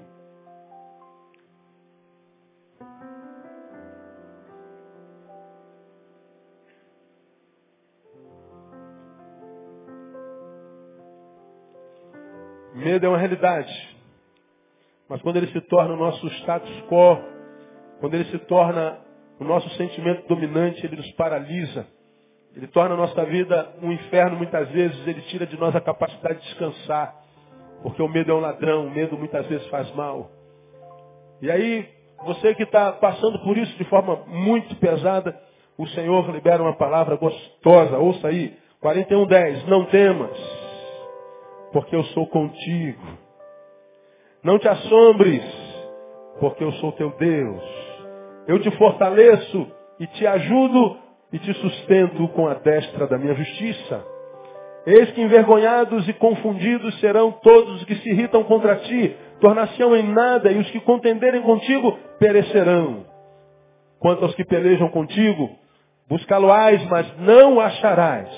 Medo 12.75 13.05
é 13.05 13.09
uma 13.09 13.17
realidade. 13.17 13.97
Mas 15.09 15.21
quando 15.21 15.35
ele 15.35 15.47
se 15.47 15.59
torna 15.67 15.95
o 15.95 15.97
nosso 15.97 16.25
status 16.39 16.81
quo, 16.83 17.19
quando 17.99 18.13
ele 18.13 18.31
se 18.31 18.39
torna 18.45 19.01
o 19.37 19.43
nosso 19.43 19.69
sentimento 19.71 20.25
dominante, 20.29 20.85
ele 20.85 20.95
nos 20.95 21.11
paralisa. 21.15 21.85
Ele 22.55 22.67
torna 22.67 22.95
a 22.95 22.97
nossa 22.97 23.25
vida 23.25 23.73
um 23.81 23.91
inferno 23.91 24.37
muitas 24.37 24.69
vezes, 24.69 25.05
ele 25.05 25.21
tira 25.23 25.45
de 25.45 25.59
nós 25.59 25.75
a 25.75 25.81
capacidade 25.81 26.39
de 26.39 26.45
descansar. 26.45 27.13
Porque 27.83 28.01
o 28.01 28.07
medo 28.07 28.31
é 28.31 28.33
um 28.33 28.39
ladrão, 28.39 28.87
o 28.87 28.91
medo 28.91 29.17
muitas 29.17 29.45
vezes 29.47 29.67
faz 29.67 29.93
mal. 29.93 30.31
E 31.41 31.51
aí, 31.51 31.87
você 32.23 32.55
que 32.55 32.63
está 32.63 32.93
passando 32.93 33.39
por 33.39 33.57
isso 33.57 33.75
de 33.77 33.83
forma 33.85 34.23
muito 34.27 34.73
pesada, 34.77 35.37
o 35.77 35.85
Senhor 35.87 36.29
libera 36.31 36.63
uma 36.63 36.75
palavra 36.77 37.17
gostosa. 37.17 37.97
Ouça 37.97 38.29
aí, 38.29 38.57
41.10. 38.81 39.67
Não 39.67 39.85
temas, 39.85 40.31
porque 41.73 41.93
eu 41.93 42.03
sou 42.05 42.25
contigo. 42.27 43.05
Não 44.41 44.57
te 44.57 44.67
assombres, 44.69 45.43
porque 46.39 46.63
eu 46.63 46.71
sou 46.73 46.93
teu 46.93 47.09
Deus. 47.17 47.63
Eu 48.47 48.61
te 48.61 48.71
fortaleço 48.77 49.67
e 49.99 50.07
te 50.07 50.25
ajudo 50.25 51.04
e 51.35 51.39
te 51.39 51.53
sustento 51.55 52.29
com 52.29 52.47
a 52.47 52.53
destra 52.53 53.07
da 53.07 53.17
minha 53.17 53.35
justiça. 53.35 54.05
Eis 54.87 55.11
que 55.11 55.21
envergonhados 55.21 56.07
e 56.07 56.13
confundidos 56.13 56.97
serão 57.01 57.29
todos 57.29 57.75
os 57.75 57.83
que 57.83 57.95
se 57.95 58.09
irritam 58.09 58.41
contra 58.45 58.77
ti, 58.77 59.13
tornar-se-ão 59.41 59.93
em 59.97 60.03
nada, 60.13 60.49
e 60.49 60.57
os 60.59 60.71
que 60.71 60.79
contenderem 60.79 61.41
contigo 61.41 61.99
perecerão. 62.17 63.05
Quanto 63.99 64.23
aos 64.23 64.33
que 64.33 64.45
pelejam 64.45 64.87
contigo, 64.87 65.49
buscá-lo-ás, 66.07 66.81
mas 66.85 67.17
não 67.19 67.59
acharás. 67.59 68.29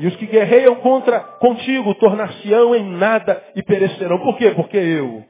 E 0.00 0.06
os 0.08 0.16
que 0.16 0.26
guerreiam 0.26 0.74
contra 0.76 1.20
contigo 1.20 1.94
tornar-se-ão 1.94 2.74
em 2.74 2.96
nada 2.96 3.40
e 3.54 3.62
perecerão. 3.62 4.18
Por 4.18 4.36
quê? 4.38 4.50
Porque 4.56 4.76
eu, 4.76 5.22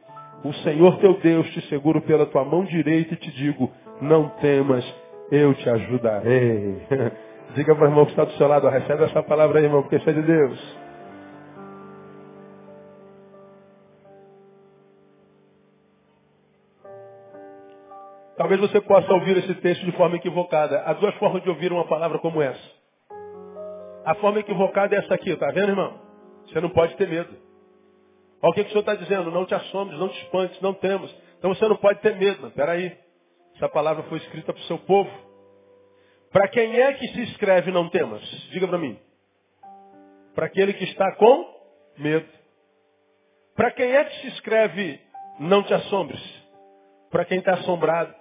o 0.43 0.55
Senhor 0.63 0.97
teu 1.01 1.19
Deus, 1.21 1.47
te 1.51 1.61
seguro 1.69 2.01
pela 2.01 2.25
tua 2.25 2.47
mão 2.47 2.65
direita 2.65 3.13
e 3.13 3.19
te 3.19 3.31
digo, 3.33 3.71
não 4.01 4.31
temas, 4.41 5.04
eu 5.35 5.55
te 5.55 5.69
ajudarei. 5.69 6.83
Diga 7.55 7.75
para 7.75 7.85
o 7.85 7.89
irmão 7.89 8.05
que 8.05 8.13
está 8.13 8.25
do 8.25 8.33
seu 8.33 8.49
lado, 8.49 8.69
recebe 8.69 9.05
essa 9.05 9.23
palavra 9.23 9.59
aí, 9.59 9.65
irmão, 9.65 9.83
porque 9.83 9.97
isso 9.97 10.11
é 10.11 10.13
de 10.13 10.23
Deus. 10.23 10.85
Talvez 18.37 18.61
você 18.61 18.81
possa 18.81 19.13
ouvir 19.13 19.37
esse 19.37 19.55
texto 19.55 19.85
de 19.85 19.93
forma 19.93 20.17
equivocada. 20.17 20.83
Há 20.85 20.93
duas 20.95 21.15
formas 21.17 21.43
de 21.43 21.49
ouvir 21.49 21.73
uma 21.73 21.87
palavra 21.87 22.19
como 22.19 22.43
essa. 22.43 22.85
A 24.05 24.15
forma 24.17 24.41
equivocada 24.41 24.95
é 24.95 24.99
essa 24.99 25.15
aqui, 25.15 25.35
tá 25.37 25.51
vendo, 25.53 25.69
irmão? 25.71 26.01
Você 26.47 26.61
não 26.61 26.71
pode 26.71 26.97
ter 26.97 27.09
medo. 27.09 27.31
Olha 28.43 28.51
o 28.51 28.53
que, 28.53 28.65
que 28.65 28.69
o 28.69 28.73
Senhor 28.73 28.81
está 28.81 28.95
dizendo. 28.95 29.31
Não 29.31 29.47
te 29.47 29.55
assombres, 29.55 29.99
não 29.99 30.09
te 30.09 30.21
espantes, 30.23 30.61
não 30.61 30.75
temos. 30.75 31.15
Então 31.39 31.55
você 31.55 31.67
não 31.67 31.77
pode 31.77 32.01
ter 32.01 32.17
medo. 32.17 32.49
Espera 32.49 32.73
aí. 32.73 33.04
Essa 33.57 33.69
palavra 33.69 34.03
foi 34.05 34.19
escrita 34.19 34.53
para 34.53 34.63
o 34.63 34.67
seu 34.67 34.79
povo. 34.79 35.11
Para 36.33 36.49
quem 36.49 36.81
é 36.81 36.93
que 36.95 37.07
se 37.09 37.23
escreve 37.23 37.71
não 37.71 37.89
temas? 37.89 38.23
Diga 38.51 38.67
para 38.67 38.79
mim. 38.79 38.99
Para 40.35 40.47
aquele 40.47 40.73
que 40.73 40.85
está 40.85 41.15
com 41.17 41.55
medo. 41.97 42.29
Para 43.55 43.71
quem 43.71 43.93
é 43.93 44.05
que 44.05 44.21
se 44.21 44.29
escreve 44.29 45.01
não 45.39 45.63
te 45.63 45.73
assombres? 45.73 46.21
Para 47.11 47.25
quem 47.25 47.39
está 47.39 47.55
assombrado. 47.55 48.13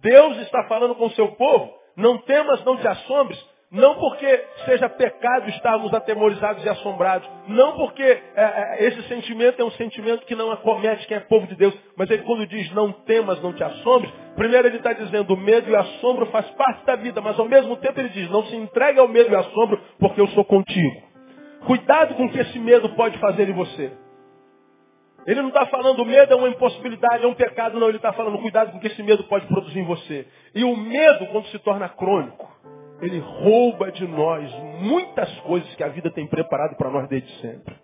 Deus 0.00 0.38
está 0.38 0.64
falando 0.64 0.96
com 0.96 1.06
o 1.06 1.12
seu 1.12 1.32
povo. 1.36 1.78
Não 1.94 2.18
temas, 2.18 2.64
não 2.64 2.76
te 2.76 2.88
assombres. 2.88 3.38
Não 3.70 3.94
porque 3.94 4.26
seja 4.64 4.88
pecado 4.88 5.48
estarmos 5.48 5.94
atemorizados 5.94 6.64
e 6.64 6.68
assombrados. 6.68 7.28
Não 7.46 7.76
porque 7.76 8.02
é, 8.02 8.20
é, 8.34 8.84
esse 8.86 9.00
sentimento 9.04 9.62
é 9.62 9.64
um 9.64 9.70
sentimento 9.72 10.26
que 10.26 10.34
não 10.34 10.50
acomete 10.50 11.06
quem 11.06 11.16
é 11.16 11.20
povo 11.20 11.46
de 11.46 11.54
Deus. 11.54 11.72
Mas 11.96 12.10
ele 12.10 12.24
quando 12.24 12.46
diz 12.48 12.72
não 12.72 12.90
temas, 12.90 13.40
não 13.40 13.52
te 13.52 13.62
assombres, 13.62 14.12
primeiro 14.34 14.66
ele 14.66 14.78
está 14.78 14.92
dizendo 14.92 15.34
o 15.34 15.36
medo 15.36 15.70
e 15.70 15.72
o 15.72 15.78
assombro 15.78 16.26
faz 16.26 16.50
parte 16.50 16.84
da 16.84 16.96
vida. 16.96 17.20
Mas 17.20 17.38
ao 17.38 17.46
mesmo 17.46 17.76
tempo 17.76 18.00
ele 18.00 18.08
diz, 18.08 18.28
não 18.28 18.44
se 18.46 18.56
entregue 18.56 18.98
ao 18.98 19.06
medo 19.06 19.30
e 19.30 19.34
ao 19.36 19.42
assombro, 19.42 19.80
porque 20.00 20.20
eu 20.20 20.26
sou 20.28 20.44
contigo. 20.44 21.02
Cuidado 21.64 22.14
com 22.16 22.24
o 22.24 22.30
que 22.30 22.40
esse 22.40 22.58
medo 22.58 22.88
pode 22.96 23.18
fazer 23.18 23.48
em 23.48 23.52
você. 23.52 23.92
Ele 25.26 25.42
não 25.42 25.48
está 25.50 25.66
falando 25.66 26.04
medo 26.04 26.32
é 26.32 26.36
uma 26.36 26.48
impossibilidade, 26.48 27.24
é 27.24 27.28
um 27.28 27.34
pecado, 27.34 27.78
não. 27.78 27.88
Ele 27.88 27.98
está 27.98 28.12
falando 28.12 28.38
cuidado 28.38 28.72
com 28.72 28.78
o 28.78 28.80
que 28.80 28.88
esse 28.88 29.02
medo 29.02 29.22
pode 29.24 29.46
produzir 29.46 29.78
em 29.78 29.84
você. 29.84 30.26
E 30.56 30.64
o 30.64 30.74
medo, 30.76 31.26
quando 31.26 31.46
se 31.48 31.58
torna 31.60 31.88
crônico, 31.88 32.50
ele 33.00 33.18
rouba 33.18 33.90
de 33.90 34.06
nós 34.06 34.52
muitas 34.80 35.40
coisas 35.40 35.74
que 35.74 35.82
a 35.82 35.88
vida 35.88 36.10
tem 36.10 36.26
preparado 36.26 36.76
para 36.76 36.90
nós 36.90 37.08
desde 37.08 37.30
sempre. 37.40 37.74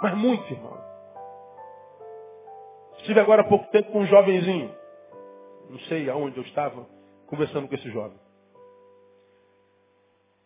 Mas 0.00 0.16
muito, 0.16 0.52
irmão. 0.52 0.78
Estive 2.98 3.20
agora 3.20 3.42
há 3.42 3.48
pouco 3.48 3.70
tempo 3.70 3.92
com 3.92 4.00
um 4.00 4.06
jovenzinho. 4.06 4.74
Não 5.70 5.78
sei 5.80 6.08
aonde 6.10 6.36
eu 6.36 6.44
estava, 6.44 6.86
conversando 7.26 7.68
com 7.68 7.74
esse 7.74 7.90
jovem. 7.90 8.18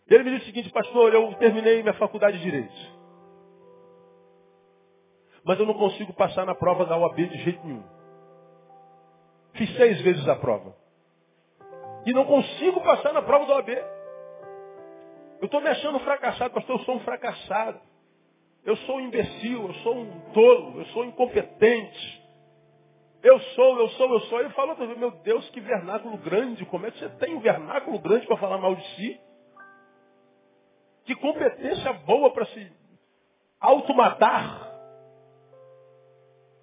Ele 0.08 0.24
me 0.24 0.30
disse 0.30 0.44
o 0.44 0.46
seguinte, 0.46 0.70
pastor, 0.70 1.12
eu 1.12 1.34
terminei 1.34 1.82
minha 1.82 1.94
faculdade 1.94 2.38
de 2.38 2.42
Direito. 2.42 2.98
Mas 5.44 5.58
eu 5.58 5.66
não 5.66 5.74
consigo 5.74 6.12
passar 6.14 6.46
na 6.46 6.54
prova 6.54 6.84
da 6.86 6.96
OAB 6.96 7.16
de 7.16 7.38
jeito 7.38 7.66
nenhum. 7.66 7.84
Fiz 9.54 9.76
seis 9.76 10.00
vezes 10.02 10.26
a 10.28 10.36
prova. 10.36 10.74
E 12.06 12.12
não 12.12 12.24
consigo 12.24 12.80
passar 12.80 13.12
na 13.12 13.22
prova 13.22 13.46
do 13.46 13.52
OAB. 13.52 13.68
Eu 15.40 15.44
estou 15.44 15.60
me 15.60 15.68
achando 15.68 16.00
fracassado, 16.00 16.54
pastor, 16.54 16.78
eu 16.78 16.84
sou 16.84 16.96
um 16.96 17.00
fracassado. 17.00 17.80
Eu 18.64 18.76
sou 18.76 18.96
um 18.96 19.00
imbecil, 19.00 19.66
eu 19.66 19.74
sou 19.74 19.96
um 19.96 20.20
tolo, 20.32 20.80
eu 20.80 20.86
sou 20.86 21.04
incompetente. 21.04 22.28
Eu 23.22 23.38
sou, 23.40 23.78
eu 23.78 23.88
sou, 23.90 24.12
eu 24.12 24.20
sou. 24.22 24.40
Ele 24.40 24.50
falou, 24.50 24.76
meu 24.76 25.10
Deus, 25.10 25.48
que 25.50 25.60
vernáculo 25.60 26.16
grande. 26.18 26.64
Como 26.66 26.86
é 26.86 26.90
que 26.90 26.98
você 26.98 27.08
tem 27.10 27.34
um 27.34 27.40
vernáculo 27.40 27.98
grande 27.98 28.26
para 28.26 28.36
falar 28.36 28.58
mal 28.58 28.74
de 28.74 28.86
si? 28.94 29.20
Que 31.04 31.14
competência 31.16 31.92
boa 31.92 32.30
para 32.30 32.46
se 32.46 32.72
automatar. 33.60 34.68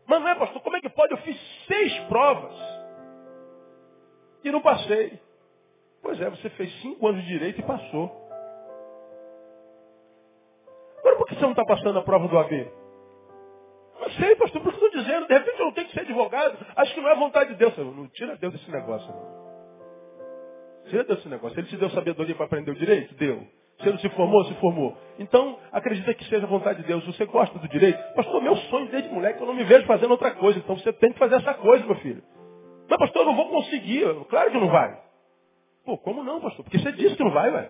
Mas 0.06 0.22
não 0.22 0.30
é, 0.30 0.36
pastor, 0.36 0.62
como 0.62 0.78
é 0.78 0.82
que 0.82 0.90
pode? 0.90 1.12
Eu 1.14 1.18
fiz 1.20 1.38
seis 1.68 2.00
provas 2.08 2.56
e 4.44 4.52
não 4.52 4.62
passei. 4.62 5.20
Pois 6.06 6.22
é, 6.22 6.30
você 6.30 6.50
fez 6.52 6.72
cinco 6.82 7.08
anos 7.08 7.20
de 7.24 7.28
direito 7.28 7.60
e 7.60 7.64
passou. 7.64 8.12
Agora 11.00 11.16
por 11.18 11.26
que 11.26 11.34
você 11.34 11.42
não 11.42 11.50
está 11.50 11.66
passando 11.66 11.98
a 11.98 12.04
prova 12.04 12.28
do 12.28 12.38
AB? 12.38 12.72
Não 14.00 14.10
sei, 14.12 14.36
pastor, 14.36 14.62
por 14.62 14.72
que 14.72 14.86
estou 14.86 15.02
dizendo? 15.02 15.26
De 15.26 15.34
repente 15.34 15.60
eu 15.60 15.66
não 15.66 15.74
tenho 15.74 15.88
que 15.88 15.94
ser 15.94 16.02
advogado. 16.02 16.64
Acho 16.76 16.94
que 16.94 17.02
não 17.02 17.10
é 17.10 17.16
vontade 17.16 17.50
de 17.50 17.56
Deus. 17.56 17.76
Não 17.76 18.08
tira 18.10 18.38
Deus 18.38 18.54
desse 18.54 18.70
negócio, 18.70 19.08
não. 19.08 19.46
Tira 20.90 21.04
Deus 21.06 21.18
desse 21.18 21.30
negócio. 21.30 21.60
Ele 21.60 21.68
te 21.68 21.76
deu 21.76 21.90
sabedoria 21.90 22.36
para 22.36 22.46
aprender 22.46 22.70
o 22.70 22.76
direito? 22.76 23.16
Deu. 23.16 23.42
Você 23.80 23.90
não 23.90 23.98
se 23.98 24.10
formou? 24.10 24.46
Se 24.46 24.54
formou. 24.60 24.96
Então, 25.18 25.58
acredita 25.72 26.14
que 26.14 26.24
seja 26.26 26.46
vontade 26.46 26.84
de 26.84 26.88
Deus. 26.88 27.04
Você 27.08 27.26
gosta 27.26 27.58
do 27.58 27.68
direito? 27.68 27.98
Pastor, 28.14 28.44
meu 28.44 28.56
sonho 28.56 28.92
desde 28.92 29.10
moleque, 29.10 29.42
eu 29.42 29.48
não 29.48 29.56
me 29.56 29.64
vejo 29.64 29.88
fazendo 29.88 30.12
outra 30.12 30.36
coisa. 30.36 30.60
Então 30.60 30.78
você 30.78 30.94
tem 30.94 31.12
que 31.12 31.18
fazer 31.18 31.38
essa 31.38 31.56
coisa, 31.56 31.84
meu 31.84 31.96
filho. 31.96 32.22
Mas, 32.88 33.00
pastor, 33.00 33.24
eu 33.24 33.26
não 33.26 33.36
vou 33.36 33.50
conseguir. 33.50 34.06
Claro 34.30 34.52
que 34.52 34.60
não 34.60 34.70
vai. 34.70 35.05
Pô, 35.86 35.98
como 36.00 36.24
não, 36.24 36.42
pastor? 36.42 36.64
Porque 36.66 36.80
você 36.80 36.92
disse 36.94 37.16
que 37.16 37.24
não 37.24 37.32
vai, 37.32 37.52
velho. 37.52 37.70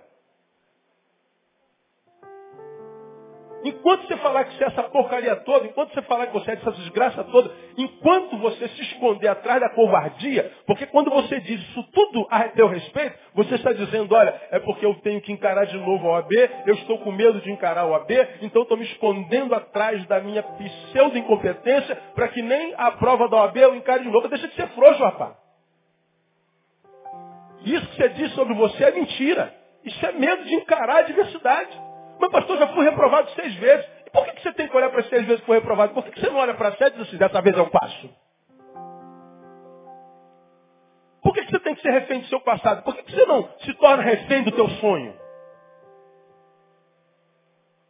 Enquanto 3.65 4.07
você 4.07 4.15
falar 4.17 4.43
que 4.43 4.55
você 4.55 4.63
é 4.63 4.67
essa 4.67 4.83
porcaria 4.83 5.35
toda, 5.37 5.65
enquanto 5.65 5.91
você 5.91 6.01
falar 6.03 6.27
que 6.27 6.33
você 6.33 6.51
é 6.51 6.53
essa 6.53 6.71
desgraça 6.71 7.23
toda, 7.23 7.51
enquanto 7.75 8.37
você 8.37 8.67
se 8.67 8.81
esconder 8.83 9.27
atrás 9.27 9.59
da 9.59 9.69
covardia, 9.69 10.51
porque 10.67 10.85
quando 10.85 11.09
você 11.09 11.39
diz 11.39 11.59
isso 11.59 11.83
tudo 11.91 12.27
a 12.29 12.43
teu 12.49 12.67
respeito, 12.67 13.17
você 13.33 13.55
está 13.55 13.73
dizendo, 13.73 14.13
olha, 14.13 14.39
é 14.51 14.59
porque 14.59 14.85
eu 14.85 14.93
tenho 15.01 15.19
que 15.19 15.31
encarar 15.31 15.65
de 15.65 15.77
novo 15.79 16.07
a 16.07 16.17
OAB, 16.17 16.31
eu 16.67 16.75
estou 16.75 16.99
com 16.99 17.11
medo 17.11 17.41
de 17.41 17.51
encarar 17.51 17.81
a 17.81 17.87
OAB, 17.87 18.11
então 18.43 18.61
estou 18.61 18.77
me 18.77 18.85
escondendo 18.85 19.55
atrás 19.55 20.05
da 20.05 20.19
minha 20.19 20.43
pseudo-incompetência 20.43 21.95
para 22.13 22.27
que 22.27 22.43
nem 22.43 22.71
a 22.77 22.91
prova 22.91 23.27
da 23.27 23.37
OAB 23.37 23.57
eu 23.57 23.75
encare 23.75 24.03
de 24.03 24.11
novo. 24.11 24.27
Deixa 24.27 24.47
de 24.47 24.53
ser 24.53 24.67
frouxo, 24.69 25.03
rapaz. 25.03 25.44
Isso 27.65 27.87
que 27.87 27.95
você 27.95 28.09
diz 28.09 28.31
sobre 28.33 28.53
você 28.53 28.83
é 28.83 28.91
mentira. 28.91 29.53
Isso 29.83 30.05
é 30.05 30.11
medo 30.11 30.43
de 30.43 30.55
encarar 30.55 30.97
a 30.97 30.99
adversidade. 30.99 31.81
Mas 32.19 32.31
pastor, 32.31 32.57
já 32.57 32.67
fui 32.67 32.85
reprovado 32.85 33.29
seis 33.31 33.53
vezes. 33.55 33.85
E 34.05 34.09
por 34.09 34.25
que, 34.25 34.41
você 34.41 34.53
tem 34.53 34.67
que 34.67 34.77
olhar 34.77 34.89
para 34.89 35.03
seis 35.03 35.25
vezes 35.25 35.39
que 35.41 35.45
foi 35.45 35.57
reprovado? 35.57 35.93
Por 35.93 36.03
que, 36.03 36.19
você 36.19 36.29
não 36.29 36.37
olha 36.37 36.53
para 36.53 36.71
sete 36.73 36.95
e 36.95 36.99
diz 36.99 37.07
assim, 37.07 37.17
dessa 37.17 37.41
vez 37.41 37.57
eu 37.57 37.67
passo? 37.69 38.09
Por 41.21 41.33
que, 41.33 41.43
que 41.43 41.51
você 41.51 41.59
tem 41.59 41.75
que 41.75 41.81
ser 41.81 41.89
refém 41.89 42.19
do 42.19 42.27
seu 42.27 42.39
passado? 42.39 42.83
Por 42.83 42.95
que, 42.95 43.03
que 43.03 43.11
você 43.11 43.25
não 43.25 43.49
se 43.59 43.73
torna 43.73 44.03
refém 44.03 44.43
do 44.43 44.51
teu 44.51 44.69
sonho? 44.69 45.25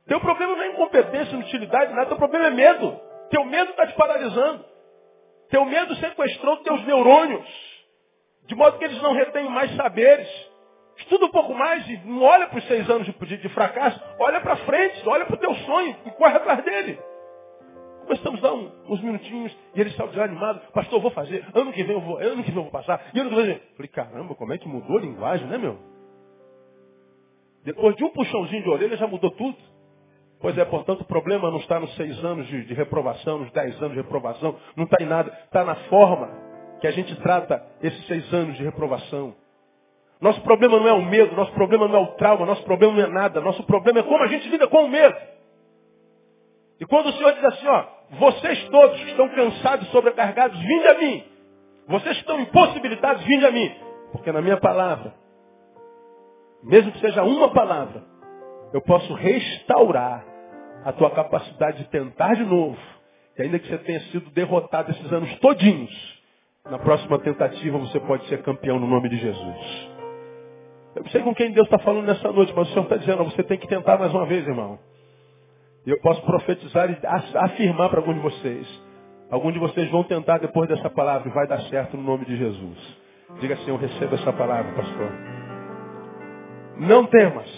Teu 0.08 0.20
problema 0.22 0.56
não 0.56 0.64
é 0.64 0.68
incompetência, 0.68 1.34
inutilidade, 1.34 1.94
nada. 1.94 2.08
Teu 2.08 2.18
problema 2.18 2.48
é 2.48 2.52
medo. 2.52 3.00
Teu 3.30 3.44
medo 3.44 3.72
está 3.72 3.88
te 3.88 3.94
paralisando. 3.96 4.64
Teu 5.50 5.66
medo 5.66 5.96
sequestrou 5.96 6.58
teus 6.58 6.86
neurônios. 6.86 7.65
De 8.48 8.56
modo 8.56 8.78
que 8.78 8.86
eles 8.86 9.02
não 9.02 9.14
retêm 9.14 9.50
mais 9.50 9.76
saberes. 9.76 10.28
Estuda 10.98 11.26
um 11.26 11.32
pouco 11.32 11.54
mais 11.54 11.88
e 11.90 11.98
não 12.06 12.22
olha 12.22 12.48
para 12.48 12.60
os 12.60 12.68
seis 12.68 12.90
anos 12.90 13.06
de, 13.06 13.50
fracasso. 13.50 14.02
Olha 14.20 14.40
para 14.40 14.56
frente, 14.58 15.08
olha 15.08 15.26
para 15.26 15.36
o 15.36 15.40
teu 15.40 15.54
sonho 15.56 15.96
e 16.06 16.12
corre 16.12 16.38
atrás 16.38 16.64
dele. 16.64 16.98
Estamos 18.10 18.40
lá 18.40 18.54
um, 18.54 18.72
uns 18.88 19.02
minutinhos 19.02 19.56
e 19.74 19.82
ele 19.82 19.90
está 19.90 20.06
desanimado. 20.06 20.62
Pastor, 20.74 21.00
eu 21.00 21.02
vou 21.02 21.12
fazer. 21.12 21.44
Ano 21.54 21.74
que 21.74 21.84
vem 21.84 21.96
eu 21.96 22.02
vou, 22.02 22.18
ano 22.18 22.44
que 22.44 22.52
vem 22.52 22.58
eu 22.58 22.64
vou 22.64 22.72
passar. 22.72 23.04
E 23.14 23.20
ano 23.20 23.30
que 23.30 23.36
vem 23.36 23.50
eu 23.50 23.60
Falei, 23.76 23.88
caramba, 23.90 24.36
como 24.36 24.54
é 24.54 24.58
que 24.58 24.68
mudou 24.68 24.98
a 24.98 25.02
linguagem, 25.02 25.48
né, 25.48 25.58
meu? 25.58 25.78
Depois 27.64 27.96
de 27.96 28.04
um 28.04 28.10
puxãozinho 28.12 28.62
de 28.62 28.70
orelha 28.70 28.96
já 28.96 29.08
mudou 29.08 29.32
tudo. 29.32 29.58
Pois 30.40 30.56
é, 30.58 30.64
portanto, 30.66 31.02
o 31.02 31.06
problema 31.06 31.50
não 31.50 31.58
está 31.58 31.80
nos 31.80 31.94
seis 31.96 32.24
anos 32.24 32.46
de, 32.48 32.66
de 32.66 32.74
reprovação, 32.76 33.40
nos 33.40 33.52
dez 33.52 33.76
anos 33.82 33.94
de 33.94 34.02
reprovação, 34.02 34.56
não 34.76 34.84
está 34.84 35.04
em 35.04 35.08
nada. 35.08 35.36
Está 35.46 35.66
na 35.66 35.76
forma 35.90 36.45
que 36.80 36.88
a 36.88 36.92
gente 36.92 37.16
trata 37.22 37.64
esses 37.82 38.06
seis 38.08 38.34
anos 38.34 38.58
de 38.58 38.64
reprovação. 38.64 39.36
Nosso 40.22 40.42
problema 40.42 40.80
não 40.80 40.88
é 40.88 40.94
o 40.94 41.06
medo, 41.06 41.36
nosso 41.36 41.52
problema 41.54 41.88
não 41.88 41.96
é 41.96 42.02
o 42.02 42.08
trauma, 42.16 42.46
nosso 42.46 42.64
problema 42.64 42.94
não 42.94 43.04
é 43.04 43.08
nada. 43.08 43.42
Nosso 43.42 43.64
problema 43.64 44.00
é 44.00 44.04
como 44.04 44.24
a 44.24 44.28
gente 44.28 44.48
lida 44.50 44.68
com 44.68 44.86
o 44.86 44.90
medo. 44.90 45.16
E 46.80 46.86
quando 46.86 47.08
o 47.08 47.14
Senhor 47.14 47.34
diz 47.34 47.44
assim, 47.44 47.68
ó, 47.68 47.86
vocês 48.20 48.68
todos 48.70 49.00
que 49.00 49.10
estão 49.10 49.30
cansados, 49.30 49.88
sobrecarregados, 49.90 50.58
vinde 50.60 50.88
a 50.88 50.98
mim. 51.00 51.24
Vocês 51.88 52.16
que 52.16 52.22
estão 52.22 52.40
impossibilitados, 52.40 53.24
vinde 53.24 53.46
a 53.46 53.52
mim. 53.52 53.72
Porque 54.12 54.32
na 54.32 54.42
minha 54.42 54.58
palavra, 54.58 55.14
mesmo 56.64 56.92
que 56.92 57.00
seja 57.00 57.24
uma 57.24 57.52
palavra, 57.52 58.04
eu 58.74 58.82
posso 58.82 59.14
restaurar 59.14 60.26
a 60.84 60.92
tua 60.92 61.12
capacidade 61.12 61.80
de 61.80 61.90
tentar 61.90 62.36
de 62.36 62.46
novo. 62.46 62.78
E 63.38 63.44
ainda 63.44 63.60
que 63.60 63.68
você 63.68 63.78
tenha 63.80 64.00
sido 64.12 64.30
derrotado 64.32 64.92
esses 64.92 65.12
anos 65.12 65.34
todinhos, 65.40 66.15
na 66.70 66.80
próxima 66.80 67.20
tentativa 67.20 67.78
você 67.78 68.00
pode 68.00 68.28
ser 68.28 68.42
campeão 68.42 68.80
no 68.80 68.88
nome 68.88 69.10
de 69.10 69.18
Jesus. 69.18 69.90
Eu 70.96 71.04
não 71.04 71.10
sei 71.12 71.22
com 71.22 71.36
quem 71.36 71.52
Deus 71.52 71.68
está 71.68 71.78
falando 71.80 72.06
nessa 72.06 72.32
noite, 72.32 72.54
mas 72.56 72.68
o 72.70 72.72
Senhor 72.72 72.84
está 72.84 72.98
dizendo, 72.98 73.24
você 73.26 73.44
tem 73.44 73.58
que 73.58 73.68
tentar 73.68 73.98
mais 73.98 74.14
uma 74.14 74.26
vez, 74.26 74.48
irmão. 74.48 74.80
E 75.86 75.90
eu 75.92 76.00
posso 76.00 76.22
profetizar 76.24 76.90
e 76.90 76.98
afirmar 77.38 77.90
para 77.90 78.00
alguns 78.00 78.16
de 78.16 78.22
vocês. 78.22 78.84
Alguns 79.30 79.54
de 79.54 79.60
vocês 79.60 79.90
vão 79.92 80.04
tentar 80.04 80.38
depois 80.40 80.70
dessa 80.70 80.90
palavra 80.90 81.30
e 81.30 81.34
vai 81.34 81.48
dar 81.48 81.62
certo 81.64 81.98
no 81.98 82.04
nome 82.04 82.26
de 82.26 82.38
Jesus. 82.38 82.98
Diga 83.40 83.56
assim, 83.56 83.70
eu 83.70 83.78
recebo 83.78 84.16
essa 84.16 84.32
palavra, 84.34 84.72
pastor. 84.74 85.12
Não 86.78 87.06
temas, 87.06 87.50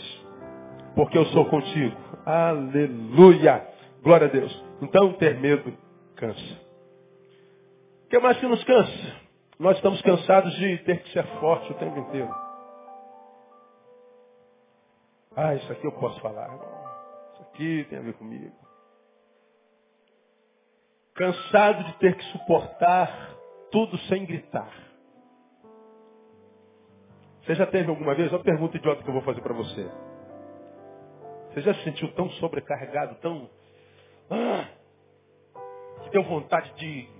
porque 0.95 1.17
eu 1.17 1.25
sou 1.27 1.45
contigo. 1.45 1.95
Aleluia. 2.25 3.65
Glória 4.03 4.27
a 4.27 4.29
Deus. 4.29 4.65
Então, 4.81 5.13
ter 5.13 5.39
medo 5.39 5.73
cansa. 6.15 6.66
O 8.07 8.09
que 8.09 8.19
mais 8.19 8.39
que 8.39 8.47
nos 8.47 8.63
cansa? 8.63 9.21
Nós 9.59 9.75
estamos 9.75 10.01
cansados 10.01 10.53
de 10.55 10.77
ter 10.79 11.03
que 11.03 11.11
ser 11.11 11.25
forte 11.39 11.71
o 11.71 11.75
tempo 11.75 11.99
inteiro. 11.99 12.33
Ah, 15.35 15.53
isso 15.53 15.71
aqui 15.71 15.85
eu 15.85 15.91
posso 15.91 16.19
falar, 16.21 16.45
irmão 16.45 16.77
aqui 17.57 17.85
tem 17.89 17.97
a 17.97 18.01
ver 18.01 18.13
comigo. 18.13 18.55
Cansado 21.15 21.83
de 21.85 21.97
ter 21.97 22.15
que 22.15 22.23
suportar 22.25 23.35
tudo 23.71 23.97
sem 24.01 24.25
gritar. 24.25 24.71
Você 27.41 27.55
já 27.55 27.65
teve 27.65 27.89
alguma 27.89 28.13
vez? 28.13 28.31
Uma 28.31 28.43
pergunta 28.43 28.77
idiota 28.77 29.01
que 29.01 29.09
eu 29.09 29.13
vou 29.13 29.23
fazer 29.23 29.41
para 29.41 29.53
você. 29.53 29.89
Você 31.49 31.61
já 31.61 31.73
se 31.73 31.83
sentiu 31.83 32.13
tão 32.13 32.29
sobrecarregado, 32.31 33.15
tão. 33.15 33.49
Ah, 34.29 34.67
que 36.03 36.09
deu 36.11 36.23
vontade 36.23 36.71
de. 36.75 37.16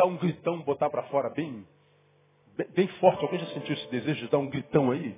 Dar 0.00 0.06
um 0.06 0.16
gritão, 0.16 0.60
botar 0.62 0.88
para 0.88 1.02
fora 1.04 1.28
bem, 1.28 1.66
bem, 2.56 2.66
bem 2.74 2.88
forte. 2.98 3.22
Alguém 3.22 3.38
já 3.38 3.46
sentiu 3.52 3.74
esse 3.74 3.90
desejo 3.90 4.24
de 4.24 4.30
dar 4.30 4.38
um 4.38 4.48
gritão 4.48 4.90
aí? 4.90 5.14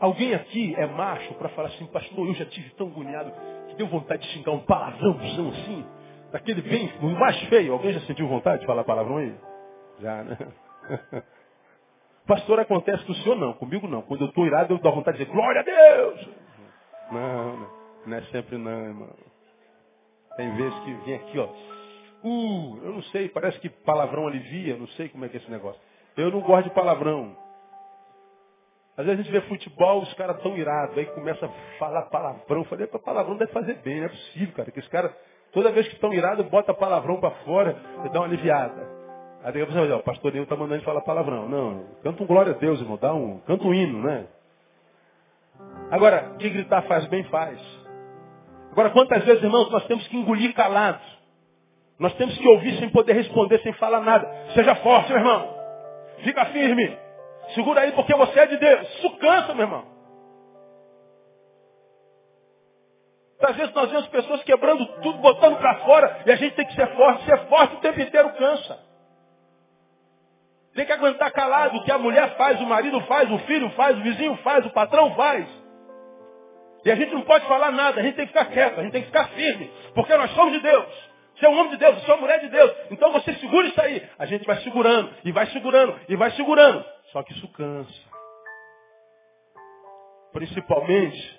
Alguém 0.00 0.34
aqui 0.34 0.74
é 0.76 0.86
macho 0.86 1.34
para 1.34 1.50
falar 1.50 1.68
assim, 1.68 1.86
pastor, 1.86 2.26
eu 2.26 2.34
já 2.34 2.46
tive 2.46 2.70
tão 2.70 2.86
agoniado 2.86 3.30
que 3.68 3.74
deu 3.74 3.88
vontade 3.88 4.22
de 4.22 4.28
xingar 4.28 4.52
um 4.52 4.60
palavrãozão 4.60 5.48
assim, 5.50 5.84
daquele 6.32 6.62
bem, 6.62 6.90
mais 7.18 7.38
feio. 7.48 7.72
Alguém 7.72 7.92
já 7.92 8.00
sentiu 8.02 8.26
vontade 8.26 8.60
de 8.60 8.66
falar 8.66 8.84
palavrão 8.84 9.18
aí? 9.18 9.34
Já, 10.00 10.22
né? 10.22 10.38
Pastor, 12.26 12.60
acontece 12.60 13.04
com 13.04 13.12
o 13.12 13.16
senhor 13.16 13.36
não, 13.36 13.52
comigo 13.54 13.88
não. 13.88 14.02
Quando 14.02 14.22
eu 14.22 14.28
estou 14.28 14.46
irado, 14.46 14.72
eu 14.72 14.78
dou 14.78 14.94
vontade 14.94 15.18
de 15.18 15.24
dizer, 15.24 15.34
glória 15.34 15.60
a 15.60 15.64
Deus! 15.64 16.28
Não, 17.10 17.70
não 18.06 18.16
é 18.16 18.22
sempre 18.30 18.56
não, 18.56 18.84
irmão. 18.84 19.14
Tem 20.36 20.54
vezes 20.56 20.78
que 20.80 20.92
vem 21.04 21.14
aqui, 21.16 21.38
ó. 21.38 21.48
Uh, 22.22 22.80
eu 22.84 22.92
não 22.94 23.02
sei, 23.04 23.28
parece 23.28 23.58
que 23.60 23.68
palavrão 23.68 24.26
alivia, 24.26 24.76
não 24.76 24.88
sei 24.88 25.08
como 25.08 25.24
é 25.24 25.28
que 25.28 25.36
é 25.36 25.40
esse 25.40 25.50
negócio. 25.50 25.80
Eu 26.16 26.30
não 26.30 26.40
gosto 26.40 26.68
de 26.68 26.74
palavrão. 26.74 27.36
Às 28.96 29.06
vezes 29.06 29.20
a 29.20 29.22
gente 29.22 29.32
vê 29.32 29.40
futebol, 29.42 30.02
os 30.02 30.12
caras 30.14 30.42
tão 30.42 30.56
irados, 30.56 30.98
aí 30.98 31.06
começa 31.06 31.46
a 31.46 31.78
falar 31.78 32.02
palavrão. 32.02 32.58
Eu 32.58 32.64
falei, 32.64 32.86
palavrão 32.88 33.36
deve 33.36 33.52
fazer 33.52 33.74
bem, 33.74 33.98
não 33.98 34.06
é 34.06 34.08
possível, 34.08 34.54
cara. 34.56 34.70
Que 34.72 34.80
os 34.80 34.88
caras, 34.88 35.12
toda 35.52 35.70
vez 35.70 35.86
que 35.86 35.94
estão 35.94 36.12
irados, 36.12 36.44
bota 36.48 36.74
palavrão 36.74 37.20
para 37.20 37.30
fora 37.44 37.76
e 38.04 38.08
dá 38.08 38.18
uma 38.18 38.26
aliviada. 38.26 38.98
Aí 39.44 39.52
daqui 39.52 39.62
a 39.62 39.66
pouco 39.66 39.94
o 39.94 40.02
pastor 40.02 40.32
Nil 40.32 40.46
tá 40.46 40.56
mandando 40.56 40.82
falar 40.82 41.02
palavrão. 41.02 41.48
Não, 41.48 41.86
canta 42.02 42.22
um 42.24 42.26
glória 42.26 42.52
a 42.52 42.56
Deus, 42.56 42.80
irmão, 42.80 42.98
dá 43.00 43.14
um, 43.14 43.38
canta 43.40 43.64
um 43.64 43.72
hino, 43.72 44.02
né? 44.02 44.26
Agora, 45.92 46.34
que 46.38 46.50
gritar 46.50 46.82
faz 46.82 47.06
bem, 47.06 47.22
faz. 47.24 47.60
Agora, 48.72 48.90
quantas 48.90 49.24
vezes, 49.24 49.42
irmãos, 49.42 49.70
nós 49.70 49.86
temos 49.86 50.06
que 50.08 50.16
engolir 50.16 50.52
calados. 50.54 51.17
Nós 51.98 52.14
temos 52.14 52.36
que 52.38 52.48
ouvir 52.48 52.78
sem 52.78 52.88
poder 52.90 53.14
responder, 53.14 53.60
sem 53.60 53.72
falar 53.74 54.00
nada. 54.00 54.30
Seja 54.54 54.74
forte, 54.76 55.08
meu 55.08 55.18
irmão. 55.18 55.54
Fica 56.18 56.44
firme. 56.46 56.96
Segura 57.54 57.80
aí 57.80 57.92
porque 57.92 58.14
você 58.14 58.38
é 58.38 58.46
de 58.46 58.56
Deus. 58.56 58.88
Isso 58.94 59.10
cansa, 59.18 59.54
meu 59.54 59.64
irmão. 59.64 59.84
Às 63.40 63.56
vezes 63.56 63.72
nós 63.74 63.90
vemos 63.90 64.08
pessoas 64.08 64.42
quebrando 64.42 64.84
tudo, 65.00 65.18
botando 65.18 65.56
para 65.58 65.76
fora, 65.76 66.22
e 66.26 66.32
a 66.32 66.36
gente 66.36 66.54
tem 66.54 66.66
que 66.66 66.74
ser 66.74 66.88
forte. 66.94 67.24
Ser 67.24 67.38
forte 67.46 67.76
o 67.76 67.80
tempo 67.80 68.00
inteiro 68.00 68.30
cansa. 68.30 68.78
Tem 70.74 70.84
que 70.84 70.92
aguentar 70.92 71.32
calado 71.32 71.78
o 71.78 71.84
que 71.84 71.90
a 71.90 71.98
mulher 71.98 72.36
faz, 72.36 72.60
o 72.60 72.66
marido 72.66 73.00
faz, 73.02 73.30
o 73.30 73.38
filho 73.40 73.70
faz, 73.70 73.96
o 73.96 74.02
vizinho 74.02 74.36
faz, 74.38 74.64
o 74.66 74.70
patrão 74.70 75.14
faz. 75.14 75.46
E 76.84 76.90
a 76.90 76.94
gente 76.94 77.12
não 77.12 77.22
pode 77.22 77.46
falar 77.46 77.72
nada, 77.72 78.00
a 78.00 78.04
gente 78.04 78.14
tem 78.14 78.26
que 78.26 78.32
ficar 78.32 78.44
quieto, 78.46 78.78
a 78.78 78.82
gente 78.82 78.92
tem 78.92 79.02
que 79.02 79.08
ficar 79.08 79.28
firme, 79.30 79.70
porque 79.94 80.16
nós 80.16 80.30
somos 80.32 80.52
de 80.52 80.60
Deus. 80.60 81.07
Você 81.38 81.46
é 81.46 81.48
um 81.48 81.56
homem 81.56 81.70
de 81.70 81.76
Deus, 81.76 81.94
você 82.02 82.10
é 82.10 82.14
uma 82.14 82.20
mulher 82.20 82.40
de 82.40 82.48
Deus. 82.48 82.72
Então 82.90 83.12
você 83.12 83.32
segura 83.34 83.68
isso 83.68 83.80
aí. 83.80 84.02
A 84.18 84.26
gente 84.26 84.44
vai 84.44 84.60
segurando, 84.62 85.14
e 85.24 85.30
vai 85.30 85.46
segurando, 85.46 86.00
e 86.08 86.16
vai 86.16 86.32
segurando. 86.32 86.84
Só 87.12 87.22
que 87.22 87.32
isso 87.32 87.46
cansa. 87.52 88.08
Principalmente 90.32 91.38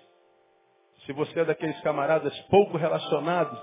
se 1.06 1.12
você 1.12 1.42
é 1.42 1.46
daqueles 1.46 1.80
camaradas 1.82 2.38
pouco 2.50 2.78
relacionados, 2.78 3.60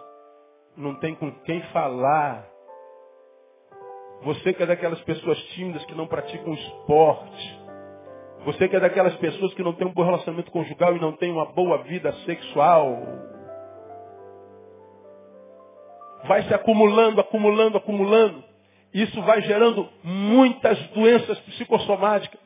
não 0.76 0.96
tem 0.96 1.14
com 1.14 1.30
quem 1.40 1.62
falar. 1.72 2.46
Você 4.22 4.52
que 4.52 4.62
é 4.62 4.66
daquelas 4.66 5.00
pessoas 5.02 5.38
tímidas 5.54 5.84
que 5.86 5.94
não 5.94 6.06
praticam 6.06 6.52
esporte. 6.52 7.60
Você 8.44 8.68
que 8.68 8.76
é 8.76 8.80
daquelas 8.80 9.16
pessoas 9.16 9.54
que 9.54 9.62
não 9.62 9.72
tem 9.72 9.86
um 9.86 9.92
bom 9.92 10.04
relacionamento 10.04 10.50
conjugal 10.50 10.96
e 10.96 11.00
não 11.00 11.12
tem 11.12 11.32
uma 11.32 11.46
boa 11.46 11.78
vida 11.84 12.12
sexual. 12.24 13.35
Vai 16.26 16.42
se 16.44 16.54
acumulando, 16.54 17.20
acumulando, 17.20 17.78
acumulando. 17.78 18.44
Isso 18.92 19.20
vai 19.22 19.42
gerando 19.42 19.88
muitas 20.02 20.78
doenças 20.88 21.38
psicossomáticas. 21.40 22.40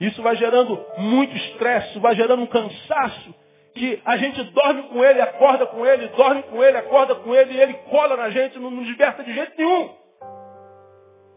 Isso 0.00 0.22
vai 0.22 0.36
gerando 0.36 0.78
muito 0.98 1.36
estresse, 1.36 1.98
vai 1.98 2.14
gerando 2.14 2.42
um 2.42 2.46
cansaço 2.46 3.34
que 3.74 4.00
a 4.04 4.16
gente 4.16 4.42
dorme 4.52 4.84
com 4.84 5.04
ele, 5.04 5.20
acorda 5.20 5.66
com 5.66 5.84
ele, 5.84 6.08
dorme 6.08 6.42
com 6.44 6.62
ele, 6.62 6.76
acorda 6.76 7.14
com 7.16 7.34
ele, 7.34 7.54
e 7.54 7.60
ele 7.60 7.74
cola 7.90 8.16
na 8.16 8.30
gente, 8.30 8.58
não 8.58 8.70
nos 8.70 8.86
liberta 8.86 9.24
de 9.24 9.34
jeito 9.34 9.52
nenhum. 9.58 9.90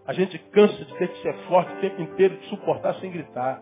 A 0.06 0.14
gente 0.14 0.38
cansa 0.38 0.86
de 0.86 0.98
ter 0.98 1.08
que 1.10 1.22
ser 1.22 1.34
forte 1.48 1.74
o 1.74 1.82
tempo 1.82 2.02
inteiro, 2.02 2.38
de 2.38 2.48
suportar 2.48 2.96
sem 2.96 3.12
gritar. 3.12 3.62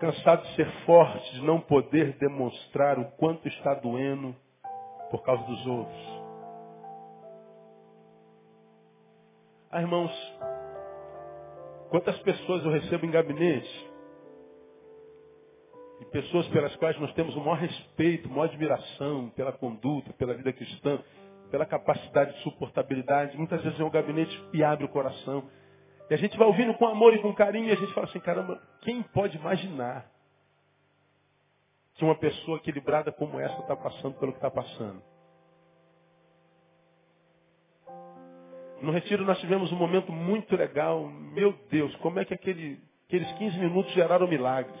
Cansado 0.00 0.42
de 0.44 0.56
ser 0.56 0.70
forte, 0.86 1.34
de 1.34 1.42
não 1.42 1.60
poder 1.60 2.16
demonstrar 2.16 2.98
o 2.98 3.04
quanto 3.12 3.46
está 3.46 3.74
doendo 3.74 4.34
por 5.10 5.22
causa 5.22 5.42
dos 5.44 5.66
outros. 5.66 6.20
Ah, 9.70 9.82
irmãos, 9.82 10.10
quantas 11.90 12.18
pessoas 12.20 12.64
eu 12.64 12.70
recebo 12.72 13.04
em 13.04 13.10
gabinete? 13.10 13.90
E 16.00 16.04
pessoas 16.06 16.48
pelas 16.48 16.74
quais 16.76 16.98
nós 16.98 17.12
temos 17.12 17.36
o 17.36 17.40
maior 17.40 17.58
respeito, 17.58 18.28
maior 18.28 18.44
admiração 18.44 19.28
pela 19.36 19.52
conduta, 19.52 20.14
pela 20.14 20.32
vida 20.32 20.50
cristã, 20.50 20.98
pela 21.50 21.66
capacidade 21.66 22.32
de 22.32 22.42
suportabilidade. 22.42 23.36
Muitas 23.36 23.62
vezes 23.62 23.78
é 23.78 23.84
um 23.84 23.90
gabinete 23.90 24.48
e 24.54 24.64
abre 24.64 24.86
o 24.86 24.88
coração. 24.88 25.44
E 26.10 26.14
a 26.14 26.16
gente 26.16 26.36
vai 26.36 26.48
ouvindo 26.48 26.74
com 26.74 26.88
amor 26.88 27.14
e 27.14 27.22
com 27.22 27.32
carinho 27.32 27.68
e 27.68 27.70
a 27.70 27.76
gente 27.76 27.94
fala 27.94 28.08
assim, 28.08 28.18
caramba, 28.18 28.60
quem 28.80 29.00
pode 29.00 29.36
imaginar 29.36 30.10
que 31.94 32.04
uma 32.04 32.16
pessoa 32.16 32.58
equilibrada 32.58 33.12
como 33.12 33.38
essa 33.38 33.60
está 33.60 33.76
passando 33.76 34.18
pelo 34.18 34.32
que 34.32 34.38
está 34.38 34.50
passando? 34.50 35.00
No 38.82 38.90
retiro 38.90 39.24
nós 39.24 39.38
tivemos 39.38 39.70
um 39.70 39.76
momento 39.76 40.10
muito 40.10 40.56
legal. 40.56 41.06
Meu 41.06 41.52
Deus, 41.70 41.94
como 41.96 42.18
é 42.18 42.24
que 42.24 42.34
aquele, 42.34 42.82
aqueles 43.06 43.30
15 43.34 43.58
minutos 43.60 43.92
geraram 43.92 44.26
milagres. 44.26 44.80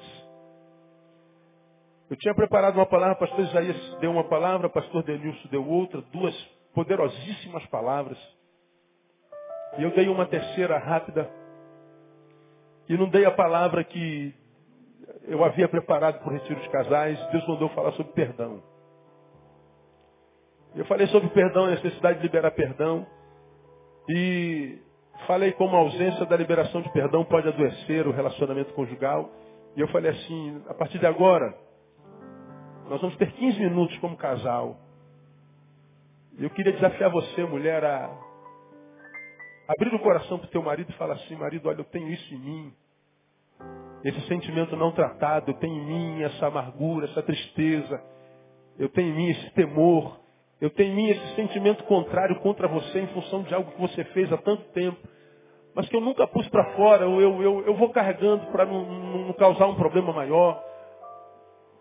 Eu 2.10 2.16
tinha 2.16 2.34
preparado 2.34 2.74
uma 2.74 2.86
palavra, 2.86 3.14
pastor 3.14 3.38
Isaías 3.40 3.98
deu 4.00 4.10
uma 4.10 4.24
palavra, 4.24 4.68
pastor 4.68 5.04
Denilson 5.04 5.48
deu 5.48 5.64
outra, 5.64 6.00
duas 6.00 6.34
poderosíssimas 6.74 7.64
palavras. 7.66 8.18
E 9.78 9.82
eu 9.82 9.90
dei 9.92 10.08
uma 10.08 10.26
terceira 10.26 10.78
rápida. 10.78 11.28
E 12.88 12.96
não 12.96 13.08
dei 13.08 13.24
a 13.24 13.30
palavra 13.30 13.84
que 13.84 14.34
eu 15.24 15.44
havia 15.44 15.68
preparado 15.68 16.18
para 16.18 16.28
o 16.28 16.32
retiro 16.32 16.60
de 16.60 16.68
casais. 16.70 17.18
Deus 17.30 17.46
mandou 17.46 17.68
falar 17.70 17.92
sobre 17.92 18.12
perdão. 18.12 18.62
Eu 20.74 20.84
falei 20.86 21.06
sobre 21.08 21.28
perdão, 21.30 21.64
a 21.64 21.70
necessidade 21.70 22.18
de 22.18 22.22
liberar 22.22 22.50
perdão. 22.52 23.06
E 24.08 24.78
falei 25.26 25.52
como 25.52 25.76
a 25.76 25.80
ausência 25.80 26.26
da 26.26 26.36
liberação 26.36 26.80
de 26.80 26.90
perdão 26.92 27.24
pode 27.24 27.48
adoecer 27.48 28.06
o 28.06 28.12
relacionamento 28.12 28.72
conjugal. 28.74 29.30
E 29.76 29.80
eu 29.80 29.88
falei 29.88 30.10
assim, 30.10 30.62
a 30.68 30.74
partir 30.74 30.98
de 30.98 31.06
agora, 31.06 31.54
nós 32.88 33.00
vamos 33.00 33.16
ter 33.16 33.30
15 33.32 33.60
minutos 33.60 33.96
como 33.98 34.16
casal. 34.16 34.76
Eu 36.38 36.50
queria 36.50 36.72
desafiar 36.72 37.10
você, 37.10 37.44
mulher, 37.44 37.84
a 37.84 38.10
abrir 39.70 39.94
o 39.94 40.00
coração 40.00 40.38
para 40.38 40.48
o 40.48 40.50
teu 40.50 40.62
marido 40.62 40.90
e 40.90 40.94
falar 40.94 41.14
assim, 41.14 41.36
marido, 41.36 41.68
olha, 41.68 41.78
eu 41.78 41.84
tenho 41.84 42.08
isso 42.08 42.34
em 42.34 42.38
mim. 42.38 42.72
Esse 44.04 44.20
sentimento 44.26 44.76
não 44.76 44.90
tratado, 44.92 45.50
eu 45.50 45.54
tenho 45.54 45.74
em 45.74 45.86
mim 45.86 46.22
essa 46.22 46.46
amargura, 46.46 47.06
essa 47.06 47.22
tristeza. 47.22 48.02
Eu 48.78 48.88
tenho 48.88 49.10
em 49.10 49.16
mim 49.16 49.30
esse 49.30 49.50
temor. 49.50 50.18
Eu 50.60 50.70
tenho 50.70 50.92
em 50.92 50.96
mim 50.96 51.08
esse 51.10 51.34
sentimento 51.36 51.84
contrário 51.84 52.40
contra 52.40 52.66
você 52.66 53.00
em 53.00 53.06
função 53.08 53.42
de 53.42 53.54
algo 53.54 53.70
que 53.70 53.80
você 53.80 54.04
fez 54.06 54.32
há 54.32 54.38
tanto 54.38 54.62
tempo, 54.72 54.98
mas 55.74 55.88
que 55.88 55.96
eu 55.96 56.00
nunca 56.00 56.26
pus 56.26 56.48
para 56.48 56.72
fora, 56.74 57.04
eu, 57.04 57.40
eu, 57.40 57.66
eu, 57.66 57.74
vou 57.74 57.90
carregando 57.90 58.46
para 58.46 58.66
não, 58.66 58.84
não 59.26 59.32
causar 59.34 59.66
um 59.66 59.76
problema 59.76 60.12
maior. 60.12 60.62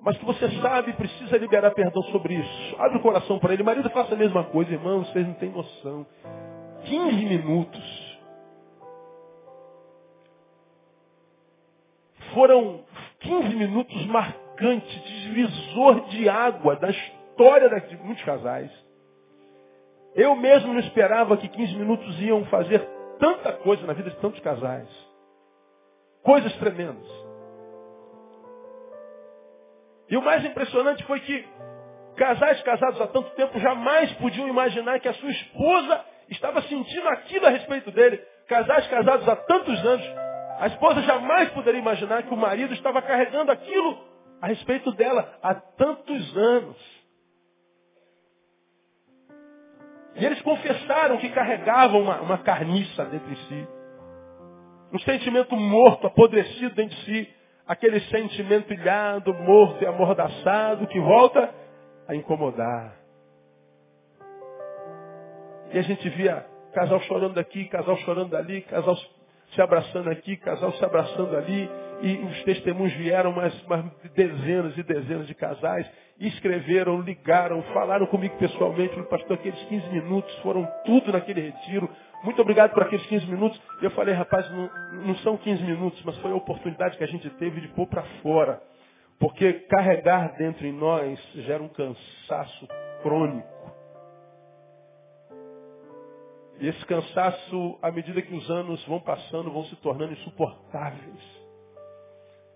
Mas 0.01 0.17
que 0.17 0.25
você 0.25 0.47
sabe, 0.61 0.93
precisa 0.93 1.37
liberar 1.37 1.71
perdão 1.71 2.01
sobre 2.03 2.35
isso. 2.35 2.75
Abre 2.79 2.99
o 2.99 3.01
coração 3.01 3.39
para 3.39 3.53
ele. 3.53 3.63
Marido, 3.63 3.89
faça 3.89 4.13
a 4.13 4.17
mesma 4.17 4.45
coisa, 4.45 4.71
irmão, 4.71 5.03
vocês 5.03 5.27
não 5.27 5.33
têm 5.33 5.49
noção. 5.49 6.05
15 6.85 7.25
minutos. 7.25 8.19
Foram 12.33 12.83
15 13.19 13.55
minutos 13.55 14.05
marcantes, 14.05 15.03
divisor 15.03 16.01
de 16.09 16.29
água 16.29 16.75
da 16.75 16.89
história 16.89 17.79
de 17.81 17.97
muitos 17.97 18.23
casais. 18.23 18.71
Eu 20.15 20.35
mesmo 20.35 20.73
não 20.73 20.79
esperava 20.79 21.37
que 21.37 21.47
15 21.47 21.75
minutos 21.75 22.19
iam 22.21 22.45
fazer 22.45 22.79
tanta 23.19 23.53
coisa 23.53 23.85
na 23.85 23.93
vida 23.93 24.09
de 24.09 24.17
tantos 24.17 24.39
casais. 24.41 24.87
Coisas 26.23 26.53
tremendas. 26.57 27.07
E 30.09 30.17
o 30.17 30.21
mais 30.21 30.43
impressionante 30.43 31.03
foi 31.05 31.19
que 31.19 31.47
casais 32.15 32.61
casados 32.63 32.99
há 32.99 33.07
tanto 33.07 33.29
tempo 33.35 33.59
jamais 33.59 34.11
podiam 34.13 34.47
imaginar 34.47 34.99
que 34.99 35.07
a 35.07 35.13
sua 35.13 35.29
esposa 35.29 36.05
estava 36.29 36.61
sentindo 36.63 37.07
aquilo 37.09 37.45
a 37.45 37.49
respeito 37.49 37.91
dele. 37.91 38.17
Casais 38.47 38.87
casados 38.87 39.27
há 39.27 39.35
tantos 39.35 39.85
anos, 39.85 40.05
a 40.59 40.67
esposa 40.67 41.01
jamais 41.03 41.49
poderia 41.51 41.79
imaginar 41.79 42.23
que 42.23 42.33
o 42.33 42.37
marido 42.37 42.73
estava 42.73 43.01
carregando 43.01 43.51
aquilo 43.51 44.03
a 44.41 44.47
respeito 44.47 44.91
dela 44.93 45.37
há 45.41 45.55
tantos 45.55 46.37
anos. 46.37 46.99
E 50.15 50.25
eles 50.25 50.41
confessaram 50.41 51.17
que 51.17 51.29
carregavam 51.29 52.01
uma, 52.01 52.21
uma 52.21 52.37
carniça 52.39 53.05
dentro 53.05 53.29
de 53.29 53.47
si. 53.47 53.67
Um 54.91 54.99
sentimento 54.99 55.55
morto, 55.55 56.07
apodrecido 56.07 56.75
dentro 56.75 56.95
de 56.97 57.05
si. 57.05 57.33
Aquele 57.65 57.99
sentimento 58.01 58.73
ilhado, 58.73 59.33
morto 59.33 59.81
e 59.83 59.87
amordaçado 59.87 60.87
que 60.87 60.99
volta 60.99 61.53
a 62.07 62.15
incomodar. 62.15 62.98
E 65.71 65.77
a 65.77 65.81
gente 65.81 66.07
via 66.09 66.45
casal 66.73 66.99
chorando 67.01 67.37
aqui, 67.37 67.65
casal 67.65 67.97
chorando 67.97 68.35
ali, 68.35 68.61
casal 68.61 68.97
se 69.53 69.61
abraçando 69.61 70.09
aqui, 70.09 70.37
casal 70.37 70.71
se 70.73 70.83
abraçando 70.85 71.35
ali. 71.35 71.69
E 72.01 72.17
os 72.17 72.43
testemunhos 72.43 72.93
vieram, 72.93 73.31
mais, 73.33 73.53
mais 73.67 73.83
dezenas 74.15 74.77
e 74.77 74.83
dezenas 74.83 75.27
de 75.27 75.35
casais 75.35 75.85
escreveram, 76.19 77.01
ligaram, 77.01 77.61
falaram 77.73 78.05
comigo 78.05 78.37
pessoalmente, 78.37 78.93
falei, 78.93 79.09
pastor, 79.09 79.37
aqueles 79.37 79.61
15 79.63 79.89
minutos 79.89 80.33
foram 80.39 80.67
tudo 80.85 81.11
naquele 81.11 81.41
retiro. 81.41 81.89
Muito 82.23 82.41
obrigado 82.41 82.73
por 82.73 82.83
aqueles 82.83 83.05
15 83.05 83.25
minutos. 83.27 83.61
E 83.81 83.85
eu 83.85 83.91
falei, 83.91 84.13
rapaz, 84.13 84.49
não, 84.51 84.69
não 85.05 85.15
são 85.17 85.37
15 85.37 85.63
minutos, 85.63 86.01
mas 86.03 86.17
foi 86.17 86.31
a 86.31 86.35
oportunidade 86.35 86.97
que 86.97 87.03
a 87.03 87.07
gente 87.07 87.29
teve 87.31 87.61
de 87.61 87.67
pôr 87.69 87.87
para 87.87 88.03
fora. 88.21 88.61
Porque 89.17 89.53
carregar 89.69 90.35
dentro 90.37 90.65
em 90.65 90.73
nós 90.73 91.19
gera 91.35 91.61
um 91.61 91.69
cansaço 91.69 92.67
crônico. 93.01 93.58
E 96.59 96.67
esse 96.67 96.85
cansaço, 96.85 97.79
à 97.81 97.89
medida 97.89 98.21
que 98.21 98.35
os 98.35 98.49
anos 98.49 98.85
vão 98.85 98.99
passando, 98.99 99.51
vão 99.51 99.63
se 99.65 99.75
tornando 99.77 100.11
insuportáveis. 100.11 101.39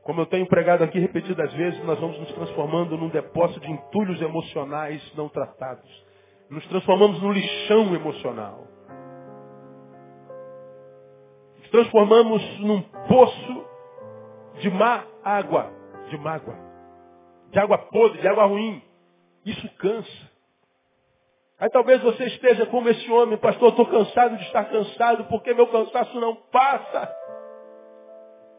Como 0.04 0.20
eu 0.20 0.26
tenho 0.26 0.46
pregado 0.46 0.84
aqui 0.84 1.00
repetidas 1.00 1.54
vezes, 1.54 1.82
nós 1.86 1.98
vamos 1.98 2.20
nos 2.20 2.32
transformando 2.34 2.98
num 2.98 3.08
depósito 3.08 3.62
de 3.62 3.72
entulhos 3.72 4.22
emocionais 4.22 5.02
não 5.16 5.30
tratados. 5.30 5.90
Nos 6.50 6.66
transformamos 6.68 7.22
num 7.22 7.32
lixão 7.32 7.96
emocional. 7.96 8.68
Nos 11.60 11.70
transformamos 11.70 12.60
num 12.60 12.82
poço 12.82 13.66
de 14.60 14.70
má 14.70 15.06
água, 15.24 15.72
de 16.10 16.18
mágoa, 16.18 16.58
de 17.52 17.60
água 17.60 17.78
podre, 17.78 18.20
de 18.20 18.28
água 18.28 18.46
ruim. 18.46 18.82
Isso 19.46 19.70
cansa. 19.78 20.33
Aí 21.64 21.70
talvez 21.70 22.02
você 22.02 22.26
esteja 22.26 22.66
como 22.66 22.90
esse 22.90 23.10
homem, 23.10 23.38
pastor, 23.38 23.70
estou 23.70 23.86
cansado 23.86 24.36
de 24.36 24.44
estar 24.44 24.66
cansado, 24.66 25.24
porque 25.30 25.54
meu 25.54 25.66
cansaço 25.68 26.20
não 26.20 26.36
passa. 26.52 27.10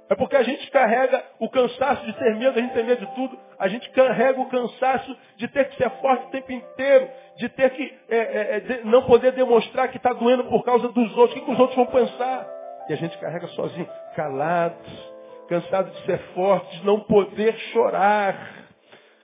É 0.08 0.14
porque 0.14 0.34
a 0.34 0.42
gente 0.42 0.70
carrega 0.70 1.22
o 1.38 1.50
cansaço 1.50 2.02
de 2.06 2.14
ter 2.14 2.34
medo, 2.36 2.58
a 2.58 2.62
gente 2.62 2.72
tem 2.72 2.82
medo 2.82 3.04
de 3.04 3.14
tudo. 3.14 3.38
A 3.58 3.68
gente 3.68 3.90
carrega 3.90 4.40
o 4.40 4.48
cansaço 4.48 5.14
de 5.36 5.46
ter 5.48 5.68
que 5.68 5.76
ser 5.76 5.90
forte 6.00 6.28
o 6.28 6.30
tempo 6.30 6.50
inteiro, 6.50 7.10
de 7.36 7.46
ter 7.50 7.68
que 7.72 7.94
é, 8.08 8.16
é, 8.16 8.56
é 8.56 8.60
de 8.60 8.86
não 8.86 9.02
poder 9.02 9.32
demonstrar 9.32 9.88
que 9.88 9.98
está 9.98 10.14
doendo 10.14 10.44
por 10.44 10.64
causa 10.64 10.88
dos 10.88 11.14
outros. 11.14 11.38
O 11.38 11.44
que, 11.44 11.52
os 11.52 11.60
outros 11.60 11.76
vão 11.76 11.84
pensar? 11.84 12.48
E 12.88 12.94
a 12.94 12.96
gente 12.96 13.18
carrega 13.18 13.48
sozinho, 13.48 13.86
calados, 14.16 15.12
cansado 15.50 15.90
de 15.90 16.06
ser 16.06 16.20
forte, 16.32 16.78
de 16.78 16.86
não 16.86 17.00
poder 17.00 17.54
chorar, 17.70 18.64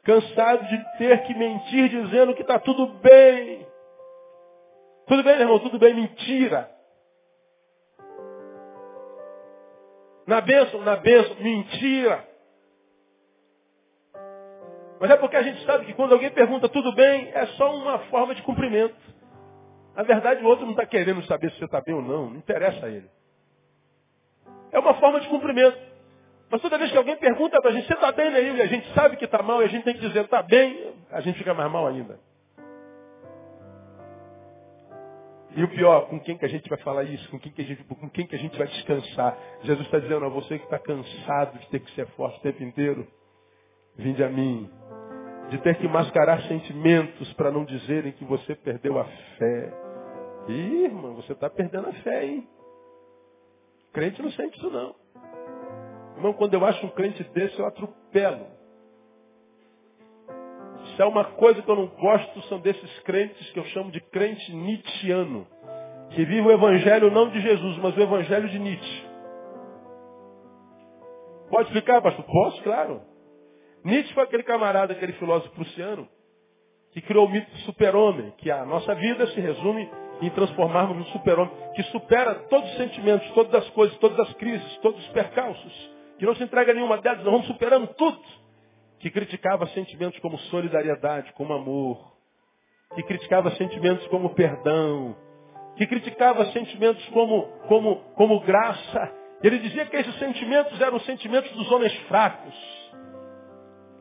cansado 0.05 0.67
de 0.67 0.99
ter 0.99 1.23
que 1.23 1.33
mentir 1.33 1.89
dizendo 1.89 2.35
que 2.35 2.43
está 2.43 2.59
tudo 2.59 2.87
bem. 3.01 3.70
Tudo 5.11 5.25
bem, 5.25 5.41
irmão? 5.41 5.59
Tudo 5.59 5.77
bem, 5.77 5.93
mentira. 5.93 6.71
Na 10.25 10.41
bênção, 10.41 10.81
na 10.83 10.95
bênção, 10.95 11.35
mentira. 11.41 12.25
Mas 15.01 15.11
é 15.11 15.17
porque 15.17 15.35
a 15.35 15.43
gente 15.43 15.67
sabe 15.67 15.87
que 15.87 15.95
quando 15.95 16.13
alguém 16.13 16.31
pergunta 16.31 16.69
tudo 16.69 16.95
bem, 16.95 17.29
é 17.35 17.45
só 17.57 17.75
uma 17.75 17.99
forma 18.11 18.37
de 18.37 18.43
cumprimento. 18.43 18.95
Na 19.97 20.05
verdade, 20.05 20.45
o 20.45 20.47
outro 20.47 20.65
não 20.65 20.75
está 20.75 20.87
querendo 20.87 21.25
saber 21.25 21.51
se 21.51 21.59
você 21.59 21.65
está 21.65 21.81
bem 21.81 21.97
ou 21.97 22.03
não, 22.03 22.31
não 22.31 22.37
interessa 22.37 22.87
a 22.87 22.89
ele. 22.89 23.11
É 24.71 24.79
uma 24.79 24.95
forma 24.95 25.19
de 25.19 25.27
cumprimento. 25.27 25.77
Mas 26.49 26.63
toda 26.63 26.79
vez 26.79 26.93
que 26.93 26.97
alguém 26.97 27.17
pergunta 27.17 27.61
para 27.61 27.71
a 27.71 27.75
gente, 27.75 27.89
você 27.89 27.95
está 27.95 28.13
bem, 28.13 28.31
né? 28.31 28.43
E 28.45 28.63
a 28.63 28.67
gente 28.67 28.95
sabe 28.95 29.17
que 29.17 29.25
está 29.25 29.43
mal 29.43 29.61
e 29.61 29.65
a 29.65 29.69
gente 29.69 29.83
tem 29.83 29.95
que 29.95 30.07
dizer, 30.07 30.27
está 30.27 30.41
bem, 30.41 30.95
a 31.11 31.21
gente 31.21 31.37
fica 31.37 31.53
mais 31.53 31.69
mal 31.69 31.89
ainda. 31.89 32.30
E 35.57 35.65
o 35.65 35.69
pior, 35.69 36.09
com 36.09 36.21
quem 36.21 36.39
que 36.39 36.45
a 36.45 36.49
gente 36.49 36.69
vai 36.69 36.79
falar 36.79 37.05
isso? 37.05 37.29
Com 37.31 37.39
quem 37.39 37.51
que 37.51 37.63
a 37.63 37.65
gente, 37.65 37.83
com 37.83 38.09
quem 38.09 38.27
que 38.27 38.37
a 38.37 38.39
gente 38.39 38.57
vai 38.57 38.69
descansar? 38.69 39.37
Jesus 39.63 39.85
está 39.87 39.99
dizendo 39.99 40.25
a 40.25 40.29
você 40.29 40.59
que 40.59 40.65
está 40.65 40.79
cansado 40.79 41.59
de 41.59 41.69
ter 41.69 41.81
que 41.81 41.91
ser 41.93 42.07
forte 42.09 42.39
o 42.39 42.43
tempo 42.43 42.63
inteiro. 42.63 43.07
Vinde 43.97 44.23
a 44.23 44.29
mim. 44.29 44.71
De 45.49 45.59
ter 45.59 45.77
que 45.77 45.89
mascarar 45.89 46.41
sentimentos 46.43 47.33
para 47.33 47.51
não 47.51 47.65
dizerem 47.65 48.13
que 48.13 48.25
você 48.25 48.55
perdeu 48.55 48.99
a 48.99 49.05
fé. 49.05 49.73
Ih, 50.49 50.85
irmão, 50.85 51.15
você 51.17 51.33
está 51.33 51.51
perdendo 51.51 51.89
a 51.89 51.93
fé, 51.95 52.25
hein? 52.27 52.49
Crente 53.93 54.23
não 54.23 54.31
sente 54.31 54.57
isso 54.57 54.71
não. 54.71 54.95
Irmão, 56.17 56.33
quando 56.35 56.55
eu 56.55 56.65
acho 56.65 56.87
um 56.87 56.91
crente 56.91 57.25
desse, 57.33 57.59
eu 57.59 57.67
atropelo. 57.67 58.47
Se 61.01 61.05
é 61.05 61.07
uma 61.07 61.25
coisa 61.25 61.63
que 61.63 61.71
eu 61.71 61.77
não 61.77 61.87
gosto, 61.87 62.43
são 62.43 62.61
desses 62.61 63.01
crentes 63.05 63.51
que 63.53 63.59
eu 63.59 63.65
chamo 63.69 63.91
de 63.91 64.03
crente 64.03 64.55
nietzschiano. 64.55 65.47
Que 66.11 66.27
vive 66.27 66.43
o 66.43 66.53
evangelho 66.53 67.11
não 67.11 67.31
de 67.31 67.41
Jesus, 67.41 67.79
mas 67.79 67.97
o 67.97 68.03
evangelho 68.03 68.47
de 68.51 68.59
Nietzsche. 68.59 69.09
Pode 71.49 71.69
explicar, 71.69 72.03
pastor? 72.03 72.23
Posso, 72.27 72.63
claro. 72.63 73.01
Nietzsche 73.83 74.13
foi 74.13 74.25
aquele 74.25 74.43
camarada, 74.43 74.93
aquele 74.93 75.15
filósofo 75.15 75.55
prussiano, 75.55 76.07
que 76.93 77.01
criou 77.01 77.25
o 77.25 77.31
mito 77.31 77.51
do 77.51 77.59
super-homem, 77.61 78.35
que 78.37 78.51
a 78.51 78.67
nossa 78.67 78.95
vida 78.95 79.27
se 79.29 79.41
resume 79.41 79.91
em 80.21 80.29
transformarmos 80.29 80.99
num 80.99 81.07
super-homem 81.13 81.55
que 81.77 81.83
supera 81.85 82.35
todos 82.51 82.71
os 82.73 82.77
sentimentos, 82.77 83.27
todas 83.31 83.55
as 83.55 83.71
coisas, 83.71 83.97
todas 83.97 84.21
as 84.21 84.35
crises, 84.35 84.77
todos 84.83 85.01
os 85.01 85.09
percalços, 85.13 85.91
que 86.19 86.27
não 86.27 86.35
se 86.35 86.43
entrega 86.43 86.73
a 86.73 86.75
nenhuma 86.75 86.99
delas, 86.99 87.25
nós 87.25 87.33
vamos 87.33 87.47
superando 87.47 87.87
tudo. 87.95 88.40
Que 89.01 89.11
criticava 89.11 89.67
sentimentos 89.69 90.19
como 90.21 90.39
solidariedade, 90.39 91.33
como 91.33 91.53
amor, 91.53 92.13
que 92.95 93.03
criticava 93.03 93.51
sentimentos 93.53 94.07
como 94.09 94.35
perdão, 94.35 95.17
que 95.77 95.87
criticava 95.87 96.45
sentimentos 96.53 97.05
como, 97.09 97.43
como, 97.67 97.97
como 98.15 98.41
graça. 98.41 99.13
Ele 99.43 99.59
dizia 99.59 99.87
que 99.87 99.97
esses 99.97 100.19
sentimentos 100.19 100.81
eram 100.81 101.01
sentimentos 101.01 101.51
dos 101.53 101.71
homens 101.73 101.95
fracos. 102.09 102.55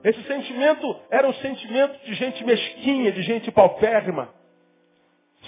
Esse 0.03 0.21
sentimento 0.23 0.99
era 1.09 1.27
um 1.27 1.33
sentimento 1.33 1.97
de 2.05 2.13
gente 2.13 2.43
mesquinha, 2.43 3.11
de 3.11 3.21
gente 3.21 3.51
paupérrima. 3.51 4.29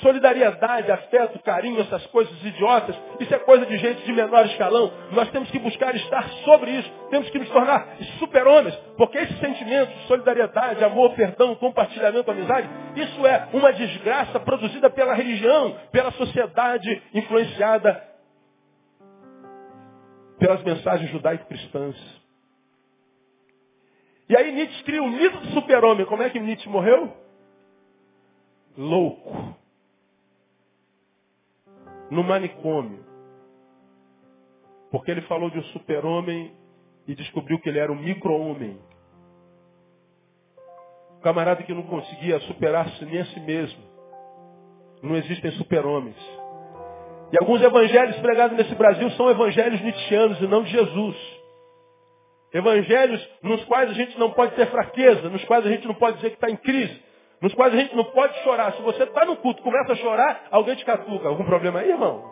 Solidariedade, 0.01 0.91
afeto, 0.91 1.39
carinho, 1.39 1.79
essas 1.79 2.05
coisas 2.07 2.33
idiotas, 2.43 2.95
isso 3.19 3.33
é 3.35 3.39
coisa 3.39 3.65
de 3.67 3.77
gente 3.77 4.03
de 4.03 4.11
menor 4.11 4.45
escalão. 4.47 4.91
Nós 5.11 5.29
temos 5.29 5.49
que 5.51 5.59
buscar 5.59 5.95
estar 5.95 6.27
sobre 6.43 6.71
isso. 6.71 6.91
Temos 7.11 7.29
que 7.29 7.37
nos 7.37 7.49
tornar 7.49 7.97
super-homens. 8.17 8.75
Porque 8.97 9.19
esses 9.19 9.37
sentimentos, 9.39 9.93
solidariedade, 10.07 10.83
amor, 10.83 11.13
perdão, 11.13 11.53
compartilhamento, 11.55 12.31
amizade, 12.31 12.67
isso 12.95 13.27
é 13.27 13.47
uma 13.53 13.71
desgraça 13.71 14.39
produzida 14.39 14.89
pela 14.89 15.13
religião, 15.13 15.77
pela 15.91 16.11
sociedade 16.11 17.01
influenciada 17.13 18.09
pelas 20.39 20.63
mensagens 20.63 21.11
judaico-cristãs. 21.11 21.95
E 24.27 24.35
aí 24.35 24.51
Nietzsche 24.51 24.83
cria 24.83 25.03
o 25.03 25.07
mito 25.07 25.37
do 25.37 25.47
super-homem. 25.51 26.07
Como 26.07 26.23
é 26.23 26.29
que 26.31 26.39
Nietzsche 26.39 26.67
morreu? 26.67 27.15
Louco 28.75 29.60
no 32.11 32.23
manicômio. 32.23 33.03
Porque 34.91 35.09
ele 35.09 35.21
falou 35.21 35.49
de 35.49 35.57
um 35.57 35.63
super-homem 35.63 36.53
e 37.07 37.15
descobriu 37.15 37.57
que 37.59 37.69
ele 37.69 37.79
era 37.79 37.91
um 37.91 37.95
micro-homem. 37.95 38.77
Camarada 41.23 41.63
que 41.63 41.73
não 41.73 41.83
conseguia 41.83 42.39
superar-se 42.41 43.05
nem 43.05 43.21
a 43.21 43.25
si 43.27 43.39
mesmo. 43.39 43.81
Não 45.01 45.15
existem 45.15 45.51
super-homens. 45.51 46.17
E 47.31 47.37
alguns 47.39 47.61
evangelhos 47.61 48.17
pregados 48.17 48.57
nesse 48.57 48.75
Brasil 48.75 49.09
são 49.11 49.29
evangelhos 49.29 49.81
nietzschianos 49.81 50.41
e 50.41 50.47
não 50.47 50.63
de 50.63 50.71
Jesus. 50.71 51.15
Evangelhos 52.53 53.25
nos 53.41 53.63
quais 53.65 53.89
a 53.89 53.93
gente 53.93 54.19
não 54.19 54.31
pode 54.31 54.53
ter 54.55 54.69
fraqueza, 54.69 55.29
nos 55.29 55.43
quais 55.45 55.65
a 55.65 55.69
gente 55.69 55.87
não 55.87 55.95
pode 55.95 56.17
dizer 56.17 56.31
que 56.31 56.35
está 56.35 56.49
em 56.49 56.57
crise, 56.57 57.01
nos 57.41 57.53
quais 57.55 57.73
a 57.73 57.77
gente 57.77 57.95
não 57.95 58.03
pode 58.05 58.37
chorar. 58.43 58.73
Se 58.73 58.81
você 58.83 59.03
está 59.03 59.25
no 59.25 59.35
culto 59.37 59.63
começa 59.63 59.93
a 59.93 59.95
chorar, 59.95 60.47
alguém 60.51 60.75
te 60.75 60.85
catuca. 60.85 61.27
Algum 61.27 61.43
problema 61.43 61.79
aí, 61.79 61.89
irmão? 61.89 62.31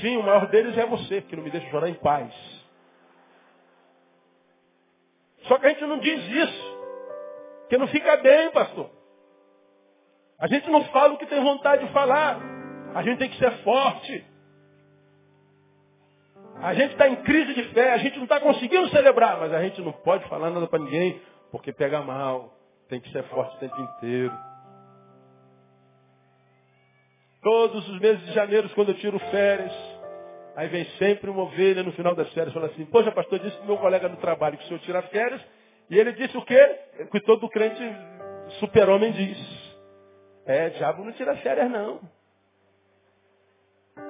Sim, 0.00 0.16
o 0.16 0.22
maior 0.22 0.46
deles 0.46 0.76
é 0.78 0.86
você, 0.86 1.20
que 1.20 1.36
não 1.36 1.44
me 1.44 1.50
deixa 1.50 1.68
chorar 1.70 1.90
em 1.90 1.94
paz. 1.94 2.32
Só 5.42 5.58
que 5.58 5.66
a 5.66 5.68
gente 5.68 5.84
não 5.84 5.98
diz 5.98 6.18
isso. 6.26 6.78
Porque 7.60 7.76
não 7.76 7.88
fica 7.88 8.16
bem, 8.16 8.50
pastor. 8.52 8.88
A 10.38 10.46
gente 10.46 10.70
não 10.70 10.82
fala 10.86 11.12
o 11.12 11.18
que 11.18 11.26
tem 11.26 11.44
vontade 11.44 11.86
de 11.86 11.92
falar. 11.92 12.40
A 12.94 13.02
gente 13.02 13.18
tem 13.18 13.28
que 13.28 13.38
ser 13.38 13.50
forte. 13.62 14.24
A 16.56 16.72
gente 16.72 16.92
está 16.92 17.06
em 17.06 17.16
crise 17.16 17.52
de 17.54 17.64
fé, 17.74 17.92
a 17.92 17.98
gente 17.98 18.16
não 18.16 18.24
está 18.24 18.40
conseguindo 18.40 18.88
celebrar, 18.90 19.38
mas 19.38 19.52
a 19.52 19.60
gente 19.62 19.80
não 19.82 19.92
pode 19.92 20.26
falar 20.28 20.50
nada 20.50 20.66
para 20.68 20.78
ninguém, 20.78 21.20
porque 21.50 21.72
pega 21.72 22.00
mal 22.02 22.61
tem 22.92 23.00
que 23.00 23.10
ser 23.10 23.22
forte 23.24 23.56
o 23.56 23.58
tempo 23.58 23.80
inteiro. 23.80 24.38
Todos 27.40 27.88
os 27.88 27.98
meses 27.98 28.22
de 28.26 28.34
janeiro, 28.34 28.68
quando 28.74 28.90
eu 28.90 28.98
tiro 28.98 29.18
férias, 29.18 29.72
aí 30.54 30.68
vem 30.68 30.84
sempre 30.98 31.30
uma 31.30 31.44
ovelha 31.44 31.82
no 31.82 31.92
final 31.92 32.14
das 32.14 32.30
férias, 32.34 32.52
fala 32.52 32.66
assim, 32.66 32.84
poxa 32.84 33.10
pastor, 33.10 33.38
disse 33.38 33.56
que 33.56 33.66
meu 33.66 33.78
colega 33.78 34.10
no 34.10 34.18
trabalho 34.18 34.58
que 34.58 34.64
o 34.64 34.66
senhor 34.66 34.80
tira 34.80 35.00
férias, 35.04 35.40
e 35.88 35.98
ele 35.98 36.12
disse 36.12 36.36
o 36.36 36.44
quê? 36.44 36.80
Que 37.10 37.20
todo 37.20 37.48
crente 37.48 37.82
super-homem 38.60 39.10
diz. 39.12 39.74
É, 40.44 40.68
diabo 40.68 41.02
não 41.02 41.12
tira 41.12 41.34
férias 41.36 41.70
não. 41.70 41.98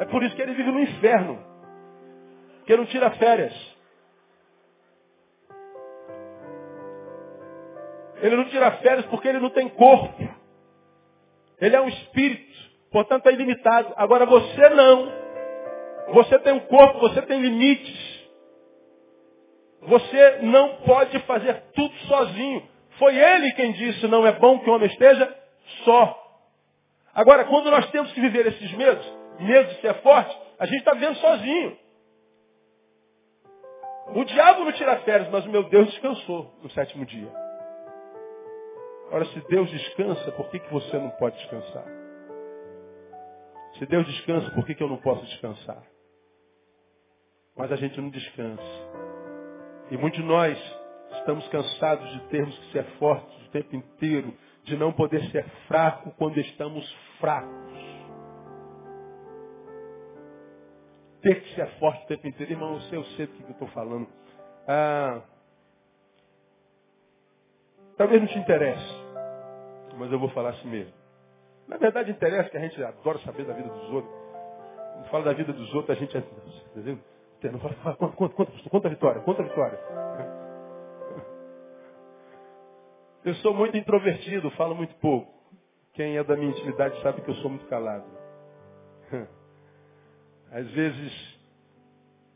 É 0.00 0.06
por 0.06 0.24
isso 0.24 0.34
que 0.34 0.42
ele 0.42 0.54
vive 0.54 0.72
no 0.72 0.80
inferno. 0.80 1.38
Que 2.66 2.76
não 2.76 2.86
tira 2.86 3.12
férias. 3.12 3.71
Ele 8.22 8.36
não 8.36 8.44
tira 8.44 8.70
férias 8.78 9.04
porque 9.06 9.26
ele 9.26 9.40
não 9.40 9.50
tem 9.50 9.68
corpo. 9.68 10.28
Ele 11.60 11.74
é 11.74 11.80
um 11.80 11.88
espírito, 11.88 12.56
portanto 12.90 13.26
é 13.26 13.32
ilimitado. 13.32 13.92
Agora 13.96 14.24
você 14.24 14.68
não. 14.70 15.12
Você 16.14 16.38
tem 16.38 16.52
um 16.52 16.60
corpo, 16.60 17.00
você 17.00 17.20
tem 17.22 17.40
limites. 17.40 18.22
Você 19.82 20.38
não 20.42 20.76
pode 20.76 21.18
fazer 21.20 21.62
tudo 21.74 21.94
sozinho. 22.06 22.62
Foi 22.98 23.16
ele 23.16 23.52
quem 23.52 23.72
disse, 23.72 24.06
não 24.06 24.24
é 24.24 24.32
bom 24.32 24.60
que 24.60 24.70
o 24.70 24.74
homem 24.74 24.86
esteja 24.86 25.36
só. 25.84 26.18
Agora, 27.12 27.44
quando 27.44 27.70
nós 27.70 27.90
temos 27.90 28.12
que 28.12 28.20
viver 28.20 28.46
esses 28.46 28.72
medos, 28.74 29.04
medo 29.40 29.68
de 29.68 29.80
ser 29.80 29.94
forte, 29.94 30.36
a 30.60 30.66
gente 30.66 30.78
está 30.78 30.94
vivendo 30.94 31.16
sozinho. 31.16 31.76
O 34.14 34.24
diabo 34.24 34.64
não 34.64 34.72
tira 34.72 34.98
férias, 34.98 35.28
mas 35.30 35.44
o 35.44 35.50
meu 35.50 35.64
Deus 35.64 35.88
descansou 35.90 36.54
no 36.62 36.70
sétimo 36.70 37.04
dia. 37.04 37.41
Ora, 39.12 39.26
se 39.26 39.40
Deus 39.46 39.70
descansa, 39.70 40.32
por 40.32 40.48
que, 40.48 40.58
que 40.58 40.72
você 40.72 40.98
não 40.98 41.10
pode 41.10 41.36
descansar? 41.36 41.84
Se 43.78 43.84
Deus 43.84 44.06
descansa, 44.06 44.50
por 44.52 44.64
que, 44.64 44.74
que 44.74 44.82
eu 44.82 44.88
não 44.88 44.96
posso 44.96 45.22
descansar? 45.26 45.82
Mas 47.54 47.70
a 47.70 47.76
gente 47.76 48.00
não 48.00 48.08
descansa. 48.08 48.62
E 49.90 49.98
muitos 49.98 50.18
de 50.18 50.26
nós 50.26 50.58
estamos 51.18 51.46
cansados 51.48 52.10
de 52.10 52.20
termos 52.28 52.58
que 52.58 52.72
ser 52.72 52.84
fortes 52.98 53.46
o 53.46 53.50
tempo 53.50 53.76
inteiro, 53.76 54.32
de 54.64 54.78
não 54.78 54.94
poder 54.94 55.22
ser 55.30 55.44
fraco 55.68 56.10
quando 56.12 56.40
estamos 56.40 56.90
fracos. 57.20 57.82
Ter 61.20 61.42
que 61.42 61.54
ser 61.54 61.66
forte 61.78 62.02
o 62.04 62.06
tempo 62.08 62.28
inteiro. 62.28 62.52
Irmão, 62.52 62.74
eu 62.76 62.80
sei, 62.80 62.98
eu 62.98 63.04
sei 63.04 63.26
do 63.26 63.32
que 63.34 63.42
eu 63.42 63.50
estou 63.50 63.68
falando. 63.68 64.08
Ah, 64.66 65.20
talvez 67.98 68.22
não 68.22 68.28
te 68.28 68.38
interesse 68.38 69.01
mas 69.98 70.10
eu 70.12 70.18
vou 70.18 70.28
falar 70.30 70.50
assim 70.50 70.68
mesmo. 70.68 70.92
Na 71.68 71.76
verdade, 71.76 72.10
interessa 72.10 72.50
que 72.50 72.56
a 72.56 72.60
gente 72.60 72.82
adora 72.82 73.18
saber 73.20 73.44
da 73.44 73.54
vida 73.54 73.68
dos 73.68 73.90
outros. 73.90 74.14
Quando 74.94 75.10
fala 75.10 75.24
da 75.24 75.32
vida 75.32 75.52
dos 75.52 75.74
outros, 75.74 75.96
a 75.96 76.00
gente. 76.00 76.16
Entendeu? 76.76 76.98
Não 77.44 77.58
fala, 77.58 77.74
fala, 77.74 77.96
conta, 77.96 78.14
conta, 78.16 78.34
conta, 78.34 78.70
conta 78.70 78.88
a 78.88 78.90
vitória, 78.90 79.20
conta 79.22 79.42
a 79.42 79.44
vitória. 79.44 79.78
Eu 83.24 83.34
sou 83.36 83.54
muito 83.54 83.76
introvertido, 83.76 84.50
falo 84.52 84.74
muito 84.74 84.94
pouco. 84.96 85.32
Quem 85.94 86.16
é 86.16 86.24
da 86.24 86.36
minha 86.36 86.50
intimidade 86.50 87.00
sabe 87.02 87.20
que 87.20 87.30
eu 87.30 87.34
sou 87.36 87.50
muito 87.50 87.66
calado. 87.66 88.04
Às 90.50 90.68
vezes, 90.70 91.38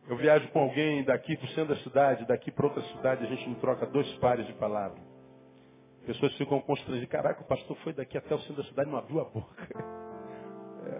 eu 0.09 0.17
viajo 0.17 0.49
com 0.49 0.61
alguém 0.61 1.05
daqui 1.05 1.37
para 1.37 1.47
o 1.47 1.49
centro 1.49 1.75
da 1.75 1.81
cidade, 1.83 2.27
daqui 2.27 2.51
para 2.51 2.67
outra 2.67 2.83
cidade, 2.83 3.25
a 3.25 3.29
gente 3.29 3.49
não 3.49 3.57
troca 3.57 3.87
dois 3.87 4.11
pares 4.19 4.47
de 4.47 4.53
palavras. 4.55 5.16
Pessoas 6.07 6.33
ficam 6.37 6.61
constrangidas. 6.61 7.09
Caraca, 7.09 7.43
o 7.43 7.47
pastor 7.47 7.77
foi 7.79 7.93
daqui 7.93 8.17
até 8.17 8.35
o 8.35 8.39
centro 8.39 8.63
da 8.63 8.65
cidade 8.69 8.89
e 8.89 8.93
não 8.93 8.99
abriu 8.99 9.21
a 9.21 9.25
boca. 9.25 9.69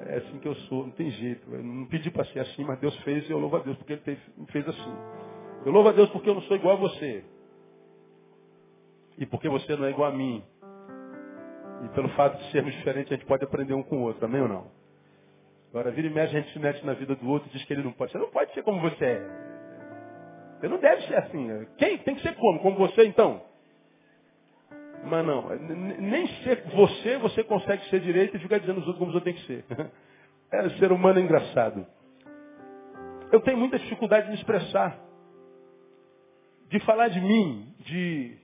É 0.09 0.17
assim 0.17 0.41
que 0.41 0.49
eu 0.49 0.55
sou, 0.55 0.85
não 0.85 0.91
tem 0.91 1.09
jeito. 1.13 1.49
Eu 1.49 1.63
não 1.63 1.87
pedi 1.87 2.11
para 2.11 2.25
ser 2.25 2.41
assim, 2.41 2.65
mas 2.65 2.77
Deus 2.81 2.97
fez 3.03 3.29
e 3.29 3.31
eu 3.31 3.39
louvo 3.39 3.57
a 3.57 3.61
Deus 3.61 3.77
porque 3.77 3.93
Ele 3.93 4.19
me 4.37 4.47
fez 4.49 4.69
assim. 4.69 4.97
Eu 5.65 5.71
louvo 5.71 5.89
a 5.89 5.93
Deus 5.93 6.11
porque 6.11 6.29
eu 6.29 6.35
não 6.35 6.43
sou 6.43 6.57
igual 6.57 6.75
a 6.75 6.81
você. 6.81 7.25
E 9.17 9.25
porque 9.27 9.49
você 9.49 9.77
não 9.77 9.85
é 9.85 9.91
igual 9.91 10.11
a 10.11 10.15
mim. 10.15 10.43
E 11.85 11.89
pelo 11.91 12.09
fato 12.11 12.37
de 12.37 12.51
sermos 12.51 12.75
diferentes, 12.75 13.13
a 13.13 13.15
gente 13.15 13.27
pode 13.27 13.45
aprender 13.45 13.75
um 13.75 13.83
com 13.85 13.99
o 13.99 14.03
outro, 14.03 14.25
amém 14.25 14.43
ou 14.43 14.49
não? 14.49 14.67
Agora, 15.71 15.93
vira 15.93 16.09
e 16.09 16.11
mexe, 16.11 16.37
a 16.37 16.41
gente 16.41 16.53
se 16.53 16.59
mete 16.59 16.85
na 16.85 16.95
vida 16.95 17.15
do 17.15 17.29
outro 17.29 17.49
e 17.49 17.53
diz 17.53 17.65
que 17.65 17.73
ele 17.73 17.85
não 17.85 17.93
pode. 17.93 18.11
Você 18.11 18.19
não 18.19 18.31
pode 18.31 18.53
ser 18.55 18.65
como 18.65 18.81
você 18.81 19.05
é. 19.05 19.23
Você 20.59 20.69
não 20.69 20.79
deve 20.79 21.03
ser 21.03 21.15
assim. 21.17 21.49
Quem? 21.79 21.99
Tem 21.99 22.17
que 22.17 22.23
ser 22.23 22.35
como? 22.35 22.59
Como 22.61 22.77
você, 22.77 23.07
então? 23.07 23.46
Mas 25.07 25.25
não, 25.25 25.49
nem 25.99 26.27
ser 26.43 26.65
você, 26.75 27.17
você 27.19 27.45
consegue 27.45 27.89
ser 27.89 28.01
direito 28.01 28.37
e 28.37 28.41
ficar 28.41 28.59
dizendo 28.59 28.81
os 28.81 28.87
outros 28.87 28.99
como 28.99 29.13
você 29.13 29.21
tem 29.21 29.35
que 29.35 29.47
ser. 29.47 29.65
É, 30.49 30.71
ser 30.79 30.93
humano 30.93 31.19
é 31.19 31.23
engraçado. 31.23 31.85
Eu 33.33 33.41
tenho 33.41 33.59
muita 33.59 33.81
dificuldade 33.81 34.27
de 34.27 34.31
me 34.31 34.39
expressar, 34.39 34.97
de 36.69 36.79
falar 36.85 37.09
de 37.09 37.21
mim, 37.21 37.75
de 37.81 38.39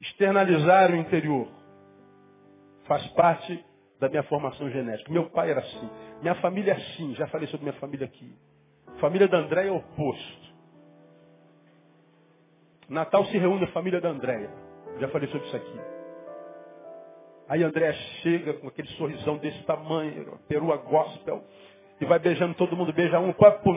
externalizar 0.00 0.90
o 0.90 0.96
interior. 0.96 1.48
Faz 2.88 3.06
parte 3.12 3.64
da 4.00 4.08
minha 4.08 4.24
formação 4.24 4.68
genética. 4.70 5.12
Meu 5.12 5.30
pai 5.30 5.52
era 5.52 5.60
assim, 5.60 5.90
minha 6.20 6.34
família 6.36 6.72
é 6.72 6.76
assim, 6.76 7.14
já 7.14 7.28
falei 7.28 7.46
sobre 7.46 7.66
minha 7.66 7.80
família 7.80 8.06
aqui. 8.06 8.36
família 9.00 9.28
da 9.28 9.38
Andréia 9.38 9.68
é 9.68 9.72
oposto. 9.72 10.54
Natal 12.88 13.24
se 13.26 13.38
reúne 13.38 13.64
a 13.64 13.72
família 13.72 14.00
da 14.00 14.08
Andréia. 14.08 14.63
Já 14.98 15.08
falei 15.08 15.28
sobre 15.28 15.46
isso 15.46 15.56
aqui. 15.56 15.80
Aí 17.48 17.62
André 17.62 17.92
chega 18.22 18.54
com 18.54 18.68
aquele 18.68 18.88
sorrisão 18.88 19.36
desse 19.36 19.62
tamanho, 19.64 20.38
perua 20.48 20.76
gospel, 20.76 21.42
e 22.00 22.04
vai 22.04 22.18
beijando 22.18 22.54
todo 22.54 22.76
mundo, 22.76 22.92
beija 22.92 23.20
um, 23.20 23.32
papo, 23.32 23.70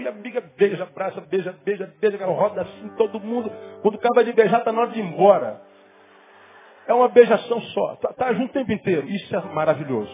e 0.00 0.06
a 0.06 0.10
amiga 0.10 0.40
beija, 0.56 0.82
abraça, 0.82 1.20
beija, 1.22 1.52
beija, 1.64 1.94
beija, 2.00 2.26
roda 2.26 2.62
assim 2.62 2.88
todo 2.96 3.20
mundo. 3.20 3.50
Quando 3.82 3.96
acaba 3.96 4.24
de 4.24 4.32
beijar, 4.32 4.64
tá 4.64 4.72
na 4.72 4.82
hora 4.82 4.90
de 4.90 4.98
ir 4.98 5.02
embora. 5.02 5.62
É 6.86 6.92
uma 6.92 7.08
beijação 7.08 7.60
só. 7.60 7.96
Tá, 7.96 8.12
tá 8.12 8.32
junto 8.34 8.50
o 8.50 8.52
tempo 8.52 8.72
inteiro. 8.72 9.08
Isso 9.08 9.34
é 9.34 9.40
maravilhoso. 9.54 10.12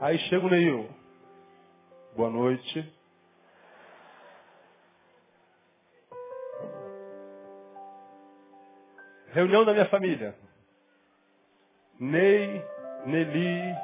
Aí 0.00 0.18
chega 0.18 0.46
o 0.46 0.50
Neil. 0.50 0.88
Boa 2.16 2.30
noite. 2.30 2.99
Reunião 9.32 9.64
da 9.64 9.72
minha 9.72 9.86
família. 9.86 10.34
Ney, 11.98 12.64
Nelly, 13.06 13.74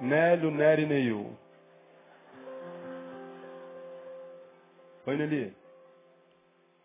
Nélio, 0.00 0.50
Nery, 0.50 0.86
Neil. 0.86 1.38
Oi, 5.06 5.16
Nelly. 5.16 5.56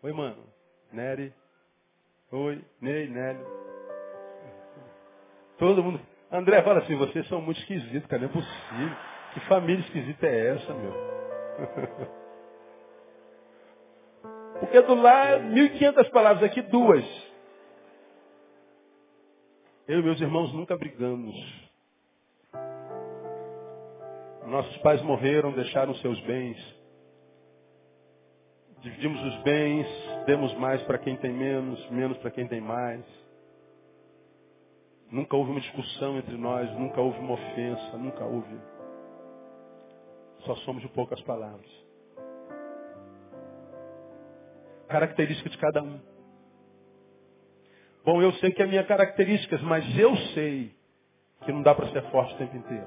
Oi, 0.02 0.12
mano. 0.12 0.44
Nery. 0.92 1.32
Oi, 2.32 2.64
Ney, 2.80 3.08
Nélio. 3.08 3.46
Todo 5.58 5.82
mundo. 5.82 6.00
André 6.30 6.62
fala 6.62 6.80
assim, 6.80 6.96
vocês 6.96 7.26
são 7.28 7.40
muito 7.40 7.60
esquisitos, 7.60 8.08
cara. 8.08 8.22
Não 8.22 8.28
é 8.28 8.32
possível. 8.32 8.96
Que 9.34 9.40
família 9.40 9.84
esquisita 9.84 10.26
é 10.26 10.56
essa, 10.56 10.74
meu? 10.74 10.92
Porque 14.58 14.80
do 14.82 14.94
lá, 14.94 15.38
1.500 15.38 16.10
palavras, 16.10 16.42
aqui 16.42 16.62
duas. 16.62 17.27
Eu 19.88 20.00
e 20.00 20.02
meus 20.02 20.20
irmãos 20.20 20.52
nunca 20.52 20.76
brigamos. 20.76 21.34
Nossos 24.46 24.76
pais 24.82 25.00
morreram, 25.00 25.50
deixaram 25.52 25.94
seus 25.94 26.20
bens. 26.26 26.58
Dividimos 28.80 29.18
os 29.22 29.42
bens, 29.44 29.86
demos 30.26 30.52
mais 30.58 30.82
para 30.82 30.98
quem 30.98 31.16
tem 31.16 31.32
menos, 31.32 31.90
menos 31.90 32.18
para 32.18 32.30
quem 32.30 32.46
tem 32.46 32.60
mais. 32.60 33.02
Nunca 35.10 35.34
houve 35.34 35.52
uma 35.52 35.60
discussão 35.60 36.18
entre 36.18 36.36
nós, 36.36 36.70
nunca 36.72 37.00
houve 37.00 37.18
uma 37.20 37.32
ofensa, 37.32 37.96
nunca 37.96 38.26
houve. 38.26 38.60
Só 40.40 40.54
somos 40.66 40.82
de 40.82 40.88
poucas 40.90 41.20
palavras. 41.22 41.70
Característica 44.86 45.48
de 45.48 45.56
cada 45.56 45.82
um. 45.82 46.17
Bom, 48.04 48.22
eu 48.22 48.32
sei 48.34 48.50
que 48.52 48.62
é 48.62 48.66
minha 48.66 48.84
característica, 48.84 49.58
mas 49.62 49.84
eu 49.98 50.16
sei 50.34 50.72
que 51.44 51.52
não 51.52 51.62
dá 51.62 51.74
para 51.74 51.88
ser 51.88 52.02
forte 52.10 52.34
o 52.34 52.38
tempo 52.38 52.56
inteiro. 52.56 52.86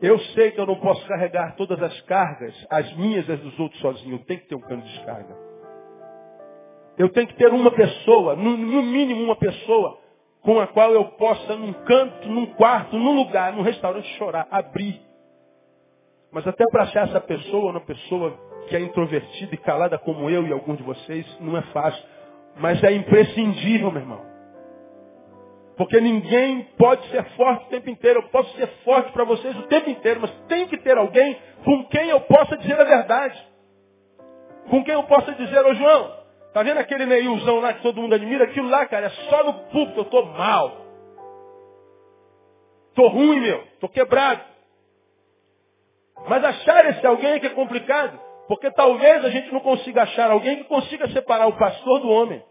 Eu 0.00 0.18
sei 0.18 0.50
que 0.50 0.60
eu 0.60 0.66
não 0.66 0.76
posso 0.76 1.06
carregar 1.06 1.54
todas 1.56 1.80
as 1.82 2.00
cargas, 2.02 2.54
as 2.68 2.94
minhas 2.96 3.28
e 3.28 3.32
as 3.32 3.40
dos 3.40 3.58
outros 3.58 3.80
sozinho. 3.80 4.16
Eu 4.16 4.24
tenho 4.24 4.40
que 4.40 4.48
ter 4.48 4.54
um 4.54 4.60
cano 4.60 4.82
de 4.82 4.92
descarga. 4.92 5.36
Eu 6.98 7.08
tenho 7.10 7.26
que 7.26 7.34
ter 7.34 7.48
uma 7.48 7.70
pessoa, 7.70 8.36
no, 8.36 8.56
no 8.56 8.82
mínimo 8.82 9.22
uma 9.22 9.36
pessoa, 9.36 9.98
com 10.42 10.60
a 10.60 10.66
qual 10.66 10.92
eu 10.92 11.04
possa, 11.12 11.56
num 11.56 11.72
canto, 11.72 12.28
num 12.28 12.46
quarto, 12.54 12.96
num 12.96 13.16
lugar, 13.16 13.52
num 13.52 13.62
restaurante, 13.62 14.06
chorar, 14.18 14.46
abrir. 14.50 15.00
Mas 16.30 16.46
até 16.46 16.64
para 16.70 16.82
achar 16.82 17.08
essa 17.08 17.20
pessoa, 17.20 17.70
uma 17.70 17.80
pessoa 17.80 18.38
que 18.68 18.76
é 18.76 18.80
introvertida 18.80 19.54
e 19.54 19.58
calada 19.58 19.98
como 19.98 20.28
eu 20.28 20.46
e 20.46 20.52
alguns 20.52 20.76
de 20.76 20.82
vocês, 20.82 21.26
não 21.40 21.56
é 21.56 21.62
fácil. 21.72 22.04
Mas 22.56 22.82
é 22.82 22.92
imprescindível, 22.92 23.90
meu 23.90 24.02
irmão. 24.02 24.34
Porque 25.76 26.00
ninguém 26.00 26.62
pode 26.78 27.06
ser 27.08 27.24
forte 27.36 27.66
o 27.66 27.68
tempo 27.68 27.90
inteiro. 27.90 28.20
Eu 28.20 28.28
posso 28.28 28.54
ser 28.56 28.66
forte 28.84 29.10
para 29.12 29.24
vocês 29.24 29.56
o 29.56 29.62
tempo 29.64 29.90
inteiro, 29.90 30.20
mas 30.20 30.30
tem 30.46 30.68
que 30.68 30.76
ter 30.78 30.96
alguém 30.96 31.36
com 31.64 31.84
quem 31.86 32.08
eu 32.10 32.20
possa 32.20 32.56
dizer 32.56 32.80
a 32.80 32.84
verdade. 32.84 33.48
Com 34.70 34.84
quem 34.84 34.94
eu 34.94 35.02
possa 35.04 35.32
dizer, 35.32 35.64
ô 35.66 35.74
João, 35.74 36.16
tá 36.52 36.62
vendo 36.62 36.78
aquele 36.78 37.06
Neilzão 37.06 37.60
lá 37.60 37.72
que 37.72 37.82
todo 37.82 38.00
mundo 38.00 38.14
admira? 38.14 38.44
Aquilo 38.44 38.68
lá, 38.68 38.86
cara, 38.86 39.06
é 39.06 39.10
só 39.10 39.44
no 39.44 39.52
púlpito, 39.70 40.00
eu 40.00 40.04
tô 40.04 40.24
mal. 40.26 40.84
Tô 42.94 43.08
ruim, 43.08 43.40
meu. 43.40 43.64
Tô 43.80 43.88
quebrado. 43.88 44.40
Mas 46.28 46.44
achar 46.44 46.86
esse 46.86 47.04
alguém 47.04 47.32
é 47.32 47.40
que 47.40 47.46
é 47.46 47.50
complicado. 47.50 48.18
Porque 48.46 48.70
talvez 48.70 49.24
a 49.24 49.30
gente 49.30 49.52
não 49.52 49.60
consiga 49.60 50.02
achar 50.02 50.30
alguém 50.30 50.56
que 50.56 50.64
consiga 50.64 51.08
separar 51.10 51.46
o 51.46 51.56
pastor 51.56 52.00
do 52.00 52.08
homem. 52.10 52.42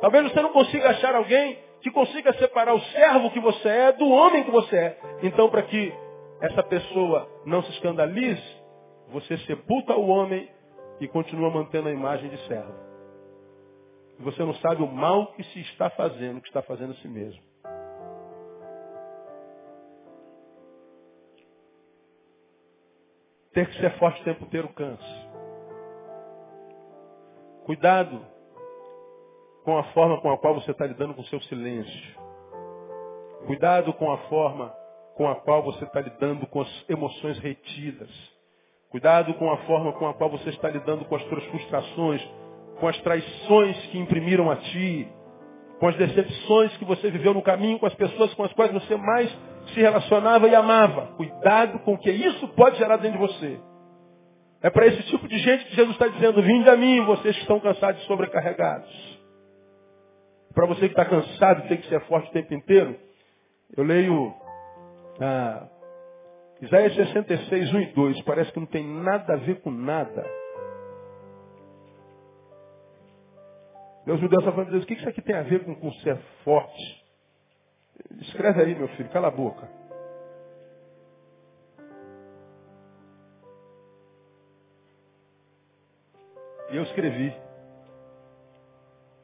Talvez 0.00 0.30
você 0.30 0.42
não 0.42 0.52
consiga 0.52 0.90
achar 0.90 1.14
alguém 1.14 1.58
que 1.80 1.90
consiga 1.90 2.32
separar 2.34 2.74
o 2.74 2.80
servo 2.80 3.30
que 3.30 3.40
você 3.40 3.68
é 3.68 3.92
do 3.92 4.08
homem 4.08 4.44
que 4.44 4.50
você 4.50 4.76
é. 4.76 4.98
Então, 5.22 5.48
para 5.48 5.62
que 5.62 5.92
essa 6.40 6.62
pessoa 6.62 7.28
não 7.46 7.62
se 7.62 7.70
escandalize, 7.72 8.42
você 9.08 9.38
sepulta 9.38 9.94
o 9.94 10.08
homem 10.08 10.48
e 11.00 11.08
continua 11.08 11.50
mantendo 11.50 11.88
a 11.88 11.92
imagem 11.92 12.28
de 12.28 12.38
servo. 12.46 12.74
Você 14.20 14.42
não 14.42 14.54
sabe 14.54 14.82
o 14.82 14.86
mal 14.86 15.32
que 15.32 15.42
se 15.44 15.60
está 15.60 15.90
fazendo, 15.90 16.40
que 16.40 16.48
está 16.48 16.62
fazendo 16.62 16.92
a 16.92 16.96
si 16.96 17.08
mesmo. 17.08 17.42
Ter 23.54 23.68
que 23.68 23.80
ser 23.80 23.96
forte 23.98 24.20
o 24.20 24.24
tempo 24.24 24.44
inteiro 24.44 24.68
cansa. 24.70 25.24
Cuidado 27.64 28.20
com 29.64 29.78
a 29.78 29.84
forma 29.84 30.20
com 30.20 30.30
a 30.32 30.36
qual 30.36 30.54
você 30.54 30.72
está 30.72 30.86
lidando 30.86 31.14
com 31.14 31.22
o 31.22 31.26
seu 31.26 31.40
silêncio. 31.42 32.20
Cuidado 33.46 33.92
com 33.94 34.12
a 34.12 34.18
forma 34.28 34.74
com 35.14 35.28
a 35.28 35.36
qual 35.36 35.62
você 35.62 35.84
está 35.84 36.00
lidando 36.00 36.46
com 36.48 36.62
as 36.62 36.90
emoções 36.90 37.38
retidas. 37.38 38.10
Cuidado 38.90 39.32
com 39.34 39.50
a 39.50 39.56
forma 39.58 39.92
com 39.92 40.08
a 40.08 40.14
qual 40.14 40.30
você 40.30 40.50
está 40.50 40.68
lidando 40.68 41.04
com 41.04 41.14
as 41.14 41.22
suas 41.28 41.44
frustrações, 41.44 42.28
com 42.80 42.88
as 42.88 43.00
traições 43.02 43.76
que 43.86 43.98
imprimiram 43.98 44.50
a 44.50 44.56
ti, 44.56 45.08
com 45.78 45.86
as 45.86 45.96
decepções 45.96 46.76
que 46.76 46.84
você 46.84 47.08
viveu 47.08 47.32
no 47.32 47.42
caminho, 47.42 47.78
com 47.78 47.86
as 47.86 47.94
pessoas 47.94 48.34
com 48.34 48.42
as 48.42 48.52
quais 48.52 48.72
você 48.72 48.96
mais 48.96 49.32
se 49.74 49.80
relacionava 49.80 50.48
e 50.48 50.54
amava. 50.54 51.08
Cuidado 51.16 51.80
com 51.80 51.94
o 51.94 51.98
que 51.98 52.10
isso 52.10 52.48
pode 52.48 52.78
gerar 52.78 52.96
dentro 52.96 53.18
de 53.18 53.26
você. 53.26 53.60
É 54.62 54.70
para 54.70 54.86
esse 54.86 55.02
tipo 55.04 55.28
de 55.28 55.38
gente 55.38 55.66
que 55.66 55.76
Jesus 55.76 55.94
está 55.94 56.08
dizendo, 56.08 56.40
vinde 56.42 56.70
a 56.70 56.76
mim, 56.76 57.04
vocês 57.04 57.34
que 57.34 57.42
estão 57.42 57.60
cansados 57.60 58.02
e 58.02 58.06
sobrecarregados. 58.06 59.14
Para 60.54 60.66
você 60.66 60.82
que 60.88 60.98
está 60.98 61.04
cansado 61.04 61.64
e 61.64 61.68
tem 61.68 61.78
que 61.78 61.88
ser 61.88 62.00
forte 62.06 62.30
o 62.30 62.32
tempo 62.32 62.54
inteiro, 62.54 62.96
eu 63.76 63.84
leio 63.84 64.32
ah, 65.20 65.68
Isaías 66.62 66.94
66, 66.94 67.74
1 67.74 67.80
e 67.80 67.86
2. 67.92 68.22
Parece 68.22 68.52
que 68.52 68.60
não 68.60 68.66
tem 68.66 68.86
nada 68.86 69.34
a 69.34 69.36
ver 69.36 69.60
com 69.60 69.70
nada. 69.70 70.24
Meus 74.06 74.20
judeus 74.20 74.42
estavam 74.42 74.64
dizendo, 74.64 74.82
o 74.82 74.86
que 74.86 74.94
isso 74.94 75.08
aqui 75.08 75.20
tem 75.20 75.34
a 75.34 75.42
ver 75.42 75.64
com, 75.64 75.74
com 75.74 75.92
ser 75.94 76.16
forte? 76.44 77.03
Escreve 78.20 78.62
aí, 78.62 78.74
meu 78.74 78.88
filho, 78.88 79.08
cala 79.10 79.28
a 79.28 79.30
boca. 79.30 79.68
E 86.70 86.76
eu 86.76 86.82
escrevi. 86.82 87.34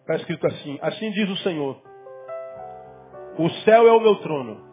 Está 0.00 0.16
escrito 0.16 0.46
assim, 0.46 0.78
assim 0.82 1.10
diz 1.10 1.28
o 1.28 1.36
Senhor. 1.38 1.80
O 3.38 3.48
céu 3.64 3.86
é 3.86 3.92
o 3.92 4.00
meu 4.00 4.16
trono. 4.16 4.68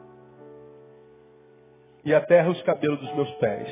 E 2.04 2.14
a 2.14 2.22
terra 2.22 2.50
os 2.50 2.62
cabelos 2.64 3.00
dos 3.00 3.14
meus 3.16 3.32
pés. 3.36 3.70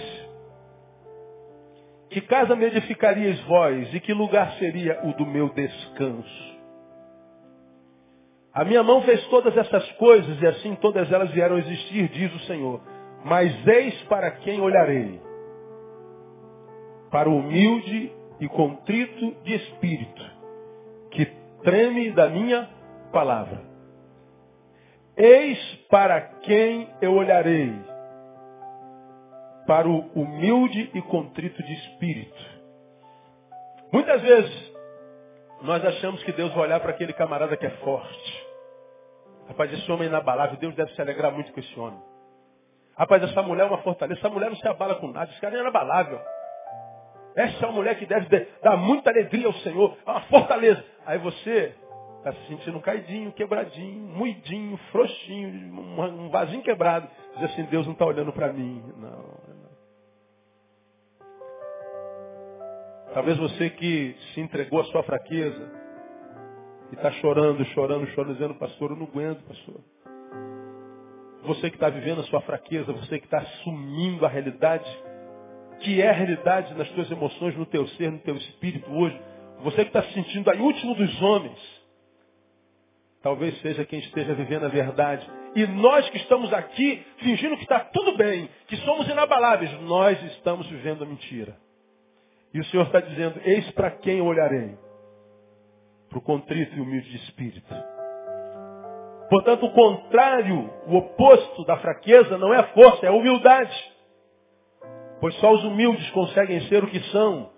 Que 2.09 2.21
casa 2.21 2.55
me 2.55 2.65
edificarias 2.65 3.39
vós? 3.41 3.93
E 3.93 3.99
que 3.99 4.13
lugar 4.13 4.53
seria 4.53 5.05
o 5.05 5.13
do 5.13 5.25
meu 5.25 5.49
descanso? 5.49 6.54
A 8.55 8.63
minha 8.63 8.81
mão 8.81 9.01
fez 9.01 9.21
todas 9.27 9.55
essas 9.57 9.91
coisas 9.93 10.41
e 10.41 10.47
assim 10.47 10.75
todas 10.75 11.11
elas 11.11 11.29
vieram 11.31 11.57
existir, 11.57 12.07
diz 12.07 12.33
o 12.33 12.39
Senhor. 12.45 12.81
Mas 13.25 13.51
eis 13.67 14.01
para 14.03 14.31
quem 14.31 14.61
olharei. 14.61 15.19
Para 17.11 17.29
o 17.29 17.37
humilde 17.37 18.13
e 18.39 18.47
contrito 18.47 19.35
de 19.43 19.55
espírito, 19.55 20.23
que 21.11 21.25
treme 21.63 22.11
da 22.11 22.29
minha 22.29 22.69
palavra. 23.11 23.61
Eis 25.17 25.59
para 25.89 26.21
quem 26.21 26.89
eu 27.01 27.13
olharei. 27.13 27.73
Para 29.67 29.89
o 29.89 29.99
humilde 30.15 30.91
e 30.93 31.01
contrito 31.01 31.61
de 31.61 31.73
espírito. 31.73 32.45
Muitas 33.91 34.21
vezes 34.21 34.74
nós 35.61 35.83
achamos 35.83 36.23
que 36.23 36.31
Deus 36.31 36.53
vai 36.53 36.63
olhar 36.63 36.79
para 36.79 36.91
aquele 36.91 37.13
camarada 37.13 37.55
que 37.57 37.65
é 37.65 37.69
forte. 37.69 38.47
Rapaz, 39.47 39.71
esse 39.73 39.91
homem 39.91 40.05
é 40.05 40.09
inabalável, 40.09 40.57
Deus 40.57 40.75
deve 40.75 40.91
se 40.93 41.01
alegrar 41.01 41.31
muito 41.31 41.51
com 41.53 41.59
esse 41.59 41.79
homem. 41.79 41.99
Rapaz, 42.97 43.23
essa 43.23 43.41
mulher 43.41 43.63
é 43.63 43.69
uma 43.69 43.79
fortaleza, 43.79 44.19
essa 44.19 44.29
mulher 44.29 44.49
não 44.49 44.57
se 44.57 44.67
abala 44.67 44.95
com 44.95 45.07
nada, 45.07 45.31
esse 45.31 45.41
cara 45.41 45.55
é 45.55 45.59
inabalável. 45.59 46.19
Essa 47.35 47.65
é 47.65 47.67
uma 47.67 47.75
mulher 47.75 47.97
que 47.99 48.05
deve 48.05 48.47
dar 48.63 48.77
muita 48.77 49.09
alegria 49.09 49.47
ao 49.47 49.53
Senhor, 49.55 49.97
é 50.05 50.09
uma 50.09 50.21
fortaleza. 50.21 50.83
Aí 51.05 51.17
você 51.19 51.75
Está 52.25 52.41
se 52.41 52.47
sentindo 52.47 52.79
caidinho, 52.79 53.31
quebradinho, 53.33 54.01
muidinho, 54.07 54.75
frouxinho, 54.91 55.79
um 55.79 56.27
vasinho 56.31 56.63
quebrado. 56.63 57.07
Diz 57.35 57.51
assim, 57.51 57.65
Deus 57.65 57.85
não 57.85 57.93
está 57.93 58.03
olhando 58.03 58.33
para 58.33 58.51
mim. 58.51 58.83
Não, 58.97 59.11
não. 59.11 59.74
Talvez 63.15 63.37
você 63.37 63.69
que 63.69 64.13
se 64.33 64.41
entregou 64.41 64.81
à 64.81 64.83
sua 64.83 65.01
fraqueza 65.03 65.71
e 66.91 66.95
está 66.95 67.09
chorando, 67.13 67.63
chorando, 67.67 68.05
chorando, 68.07 68.33
dizendo, 68.33 68.55
pastor, 68.55 68.91
eu 68.91 68.97
não 68.97 69.05
aguento, 69.05 69.41
pastor. 69.45 69.79
Você 71.43 71.69
que 71.69 71.77
está 71.77 71.87
vivendo 71.87 72.19
a 72.19 72.25
sua 72.25 72.41
fraqueza, 72.41 72.91
você 72.91 73.17
que 73.17 73.23
está 73.23 73.37
assumindo 73.37 74.25
a 74.25 74.27
realidade, 74.27 74.85
que 75.79 76.01
é 76.01 76.09
a 76.09 76.11
realidade 76.11 76.73
nas 76.73 76.89
tuas 76.89 77.09
emoções, 77.09 77.55
no 77.55 77.65
teu 77.65 77.87
ser, 77.87 78.11
no 78.11 78.19
teu 78.19 78.35
espírito 78.35 78.91
hoje. 78.91 79.17
Você 79.61 79.85
que 79.85 79.97
está 79.97 80.03
se 80.03 80.13
sentindo 80.13 80.51
aí 80.51 80.59
último 80.59 80.93
dos 80.93 81.21
homens 81.21 81.85
talvez 83.21 83.59
seja 83.61 83.85
quem 83.85 83.99
esteja 83.99 84.35
vivendo 84.35 84.65
a 84.65 84.69
verdade. 84.69 85.27
E 85.55 85.65
nós 85.65 86.07
que 86.09 86.17
estamos 86.17 86.53
aqui 86.53 87.03
fingindo 87.19 87.55
que 87.55 87.63
está 87.63 87.79
tudo 87.79 88.17
bem, 88.17 88.47
que 88.67 88.75
somos 88.77 89.07
inabaláveis, 89.07 89.71
nós 89.81 90.21
estamos 90.33 90.67
vivendo 90.67 91.03
a 91.03 91.07
mentira. 91.07 91.64
E 92.55 92.59
o 92.61 92.63
Senhor 92.67 92.85
está 92.85 93.01
dizendo, 93.01 93.37
eis 93.43 93.69
para 93.71 93.91
quem 93.91 94.21
olharei. 94.21 94.77
Para 96.07 96.19
o 96.19 96.21
contrito 96.21 96.73
e 96.73 96.79
humilde 96.79 97.09
de 97.09 97.17
espírito. 97.17 97.75
Portanto, 99.29 99.65
o 99.65 99.73
contrário, 99.73 100.71
o 100.87 100.95
oposto 100.95 101.65
da 101.65 101.75
fraqueza 101.79 102.37
não 102.37 102.53
é 102.53 102.59
a 102.59 102.67
força, 102.67 103.05
é 103.05 103.09
a 103.09 103.11
humildade. 103.11 103.75
Pois 105.19 105.35
só 105.41 105.51
os 105.51 105.65
humildes 105.65 106.09
conseguem 106.11 106.61
ser 106.69 106.81
o 106.81 106.87
que 106.87 107.01
são. 107.11 107.51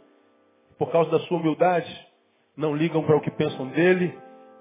Por 0.79 0.91
causa 0.91 1.11
da 1.11 1.19
sua 1.19 1.37
humildade, 1.37 2.07
não 2.55 2.75
ligam 2.75 3.03
para 3.03 3.17
o 3.17 3.21
que 3.21 3.29
pensam 3.29 3.67
dele, 3.67 4.17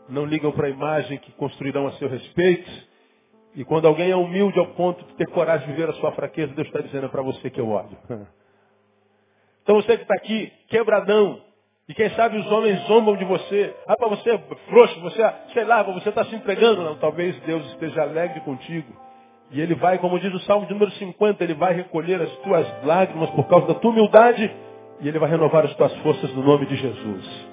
não 0.07 0.27
ligam 0.27 0.53
para 0.53 0.67
a 0.67 0.71
imagem 0.71 1.17
que 1.17 1.33
construirão 1.33 1.87
a 1.87 1.93
seu 1.93 2.11
respeito. 2.11 2.71
E 3.55 3.65
quando 3.65 3.89
alguém 3.89 4.11
é 4.11 4.17
humilde 4.17 4.59
ao 4.59 4.67
ponto 4.75 5.03
de 5.03 5.15
ter 5.15 5.31
coragem 5.31 5.67
de 5.67 5.73
ver 5.73 5.89
a 5.89 5.95
sua 5.95 6.13
fraqueza, 6.13 6.53
Deus 6.53 6.69
está 6.69 6.83
dizendo 6.83 7.07
é 7.07 7.09
para 7.09 7.23
você 7.23 7.49
que 7.49 7.59
eu 7.59 7.71
olho. 7.71 7.97
Então 9.67 9.75
você 9.83 9.97
que 9.97 10.05
está 10.05 10.15
aqui, 10.15 10.53
quebradão, 10.69 11.41
e 11.89 11.95
quem 11.95 12.09
sabe 12.11 12.39
os 12.39 12.47
homens 12.53 12.79
zombam 12.87 13.17
de 13.17 13.25
você. 13.25 13.75
Ah, 13.85 13.97
para 13.97 14.07
você 14.07 14.31
é 14.31 14.39
frouxo, 14.71 15.01
você, 15.01 15.29
sei 15.53 15.65
lá, 15.65 15.83
você 15.83 16.09
está 16.09 16.25
se 16.25 16.37
entregando. 16.37 16.85
Não, 16.85 16.95
talvez 16.99 17.37
Deus 17.41 17.67
esteja 17.73 18.03
alegre 18.03 18.39
contigo. 18.43 18.93
E 19.51 19.61
ele 19.61 19.75
vai, 19.75 19.99
como 19.99 20.21
diz 20.21 20.33
o 20.33 20.39
Salmo 20.41 20.67
de 20.67 20.73
número 20.73 20.93
50, 20.93 21.43
ele 21.43 21.55
vai 21.55 21.75
recolher 21.75 22.23
as 22.23 22.31
tuas 22.39 22.85
lágrimas 22.85 23.29
por 23.31 23.49
causa 23.49 23.67
da 23.67 23.75
tua 23.75 23.91
humildade 23.91 24.49
e 25.01 25.09
ele 25.09 25.19
vai 25.19 25.31
renovar 25.31 25.65
as 25.65 25.75
tuas 25.75 25.93
forças 25.99 26.33
no 26.33 26.45
nome 26.45 26.67
de 26.67 26.77
Jesus. 26.77 27.49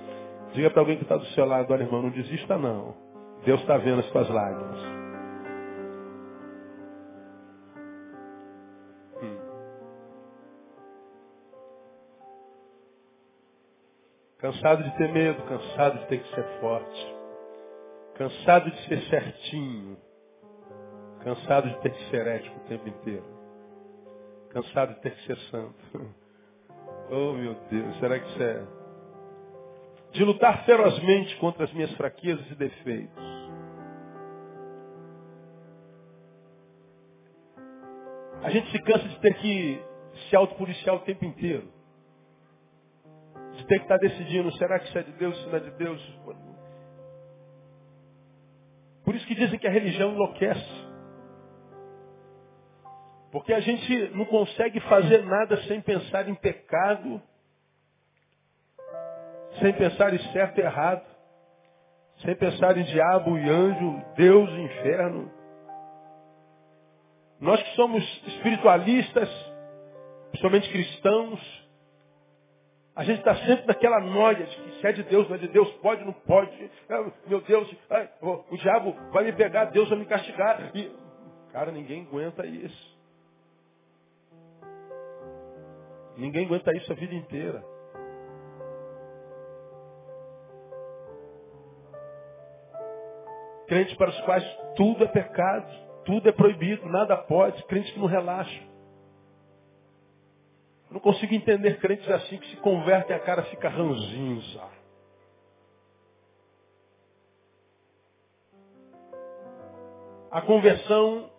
Diga 0.54 0.70
para 0.70 0.82
alguém 0.82 0.98
que 0.98 1.04
está 1.04 1.18
do 1.18 1.26
seu 1.26 1.46
lado, 1.46 1.74
olha 1.74 1.82
irmão, 1.82 2.04
não 2.04 2.12
desista 2.12 2.60
não. 2.60 2.94
Deus 3.44 3.60
está 3.62 3.78
vendo 3.78 4.02
as 4.02 4.10
tuas 4.12 4.30
lágrimas. 4.30 5.03
Cansado 14.44 14.84
de 14.84 14.98
ter 14.98 15.10
medo, 15.10 15.42
cansado 15.44 16.00
de 16.00 16.08
ter 16.08 16.22
que 16.22 16.36
ser 16.36 16.44
forte. 16.60 17.16
Cansado 18.16 18.70
de 18.70 18.88
ser 18.90 19.02
certinho. 19.04 19.98
Cansado 21.24 21.70
de 21.70 21.80
ter 21.80 21.94
que 21.94 22.10
ser 22.10 22.28
ético 22.28 22.58
o 22.58 22.68
tempo 22.68 22.90
inteiro. 22.90 23.24
Cansado 24.50 24.96
de 24.96 25.00
ter 25.00 25.16
que 25.16 25.26
ser 25.28 25.38
santo. 25.50 25.76
Oh 27.10 27.34
meu 27.34 27.54
Deus, 27.70 28.00
será 28.00 28.18
que 28.18 28.30
isso 28.30 28.44
é 28.44 28.66
de 30.14 30.24
lutar 30.24 30.64
ferozmente 30.66 31.36
contra 31.38 31.66
as 31.66 31.74
minhas 31.74 31.92
fraquezas 31.94 32.50
e 32.52 32.56
defeitos. 32.56 33.24
A 38.42 38.50
gente 38.50 38.72
se 38.72 38.80
cansa 38.84 39.08
de 39.08 39.20
ter 39.20 39.34
que 39.36 39.84
se 40.30 40.36
autopoliciar 40.36 40.96
o 40.96 41.00
tempo 41.00 41.26
inteiro. 41.26 41.68
De 43.54 43.66
ter 43.68 43.78
que 43.78 43.84
estar 43.84 43.98
decidindo, 43.98 44.52
será 44.58 44.80
que 44.80 44.88
isso 44.88 44.98
é 44.98 45.04
de 45.04 45.12
Deus, 45.14 45.38
se 45.42 45.48
não 45.48 45.56
é 45.56 45.60
de 45.60 45.72
Deus? 45.72 46.20
Por 49.04 49.16
isso 49.16 49.28
que 49.28 49.36
dizem 49.36 49.60
que 49.60 49.68
a 49.68 49.72
religião 49.72 50.12
enlouquece. 50.12 50.84
Porque 53.32 53.54
a 53.54 53.60
gente 53.60 54.10
não 54.16 54.26
consegue 54.26 54.80
fazer 54.82 55.24
nada 55.26 55.58
sem 55.64 55.82
pensar 55.82 56.30
em 56.30 56.36
pecado, 56.36 57.22
sem 59.60 59.74
pensar 59.74 60.14
em 60.14 60.20
certo 60.32 60.60
e 60.60 60.62
errado, 60.62 61.06
sem 62.24 62.36
pensar 62.36 62.78
em 62.78 62.84
diabo 62.84 63.38
e 63.38 63.50
anjo, 63.50 64.04
Deus 64.16 64.50
e 64.50 64.62
inferno. 64.62 65.32
Nós 67.40 67.62
que 67.62 67.76
somos 67.76 68.04
espiritualistas, 68.28 69.30
principalmente 70.30 70.70
cristãos, 70.70 71.63
a 72.96 73.04
gente 73.04 73.20
está 73.20 73.36
sempre 73.38 73.66
naquela 73.66 74.00
noia 74.00 74.46
de 74.46 74.56
que 74.56 74.80
se 74.80 74.88
é 74.88 74.92
de 74.92 75.04
Deus, 75.04 75.28
não 75.28 75.36
é 75.36 75.40
de 75.40 75.48
Deus, 75.48 75.72
pode, 75.76 76.06
não 76.06 76.14
pode. 76.14 76.72
Ah, 76.88 77.12
meu 77.26 77.42
Deus, 77.42 77.76
o, 78.22 78.54
o 78.54 78.58
diabo 78.58 78.96
vai 79.12 79.24
me 79.24 79.34
pegar, 79.34 79.66
Deus 79.66 79.90
vai 79.90 79.98
me 79.98 80.06
castigar. 80.06 80.72
E, 80.76 80.92
cara, 81.52 81.72
ninguém 81.72 82.04
aguenta 82.04 82.46
isso. 82.46 82.94
Ninguém 86.18 86.46
aguenta 86.46 86.72
isso 86.78 86.92
a 86.92 86.96
vida 86.96 87.16
inteira. 87.16 87.64
Crentes 93.68 93.96
para 93.96 94.10
os 94.10 94.22
quais 94.22 94.58
tudo 94.76 95.04
é 95.04 95.08
pecado, 95.08 95.74
tudo 96.06 96.30
é 96.30 96.32
proibido, 96.32 96.88
nada 96.88 97.18
pode, 97.18 97.64
crentes 97.64 97.92
que 97.92 98.00
não 98.00 98.06
relaxam. 98.06 98.73
Não 100.94 101.00
consigo 101.00 101.34
entender 101.34 101.80
crentes 101.80 102.08
assim 102.08 102.38
que 102.38 102.48
se 102.52 102.58
convertem 102.58 103.16
a 103.16 103.20
cara 103.20 103.42
fica 103.46 103.68
ranzinza. 103.68 104.62
A 110.30 110.40
conversão 110.42 111.32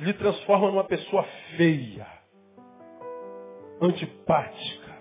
lhe 0.00 0.12
transforma 0.14 0.66
numa 0.72 0.82
pessoa 0.82 1.22
feia, 1.56 2.08
antipática. 3.80 4.98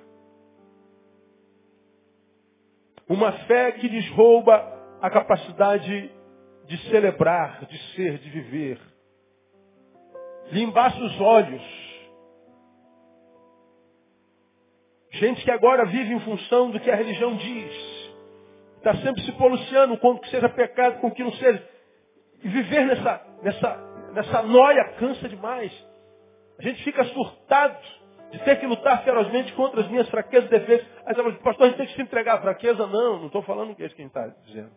Uma 3.09 3.31
fé 3.47 3.71
que 3.71 3.87
lhes 3.87 4.07
rouba 4.11 4.99
a 5.01 5.09
capacidade 5.09 6.11
de 6.67 6.77
celebrar, 6.91 7.65
de 7.65 7.95
ser, 7.95 8.19
de 8.19 8.29
viver. 8.29 8.79
Lhe 10.51 10.61
embaça 10.61 10.99
os 10.99 11.19
olhos. 11.19 11.86
Gente 15.19 15.43
que 15.43 15.51
agora 15.51 15.85
vive 15.85 16.13
em 16.13 16.19
função 16.19 16.69
do 16.69 16.79
que 16.79 16.91
a 16.91 16.95
religião 16.95 17.35
diz. 17.35 17.97
Está 18.77 18.95
sempre 18.97 19.21
se 19.23 19.31
policiando 19.33 19.97
com 19.97 20.11
o 20.11 20.19
que 20.19 20.29
seja 20.29 20.47
pecado, 20.47 20.99
com 20.99 21.07
o 21.07 21.11
que 21.11 21.23
não 21.23 21.31
seja. 21.33 21.67
E 22.43 22.47
viver 22.47 22.85
nessa, 22.85 23.21
nessa, 23.41 23.77
nessa 24.13 24.41
noia 24.43 24.83
cansa 24.99 25.27
demais. 25.27 25.71
A 26.59 26.61
gente 26.61 26.83
fica 26.83 27.03
surtado 27.05 27.77
de 28.31 28.39
ter 28.39 28.59
que 28.59 28.67
lutar 28.67 29.03
ferozmente 29.03 29.51
contra 29.53 29.81
as 29.81 29.87
minhas 29.87 30.07
fraquezas 30.09 30.47
e 30.47 30.51
defeitos. 30.51 30.87
Aí 31.05 31.15
você 31.15 31.23
fala, 31.23 31.33
pastor, 31.35 31.65
a 31.65 31.69
gente 31.69 31.77
tem 31.77 31.87
que 31.87 31.95
se 31.95 32.01
entregar 32.01 32.35
à 32.35 32.41
fraqueza? 32.41 32.85
Não, 32.85 33.19
não 33.19 33.27
estou 33.27 33.41
falando 33.41 33.75
que 33.75 33.83
é 33.83 33.87
isso 33.87 33.95
que 33.95 34.01
a 34.01 34.05
gente 34.05 34.15
está 34.15 34.27
dizendo. 34.45 34.71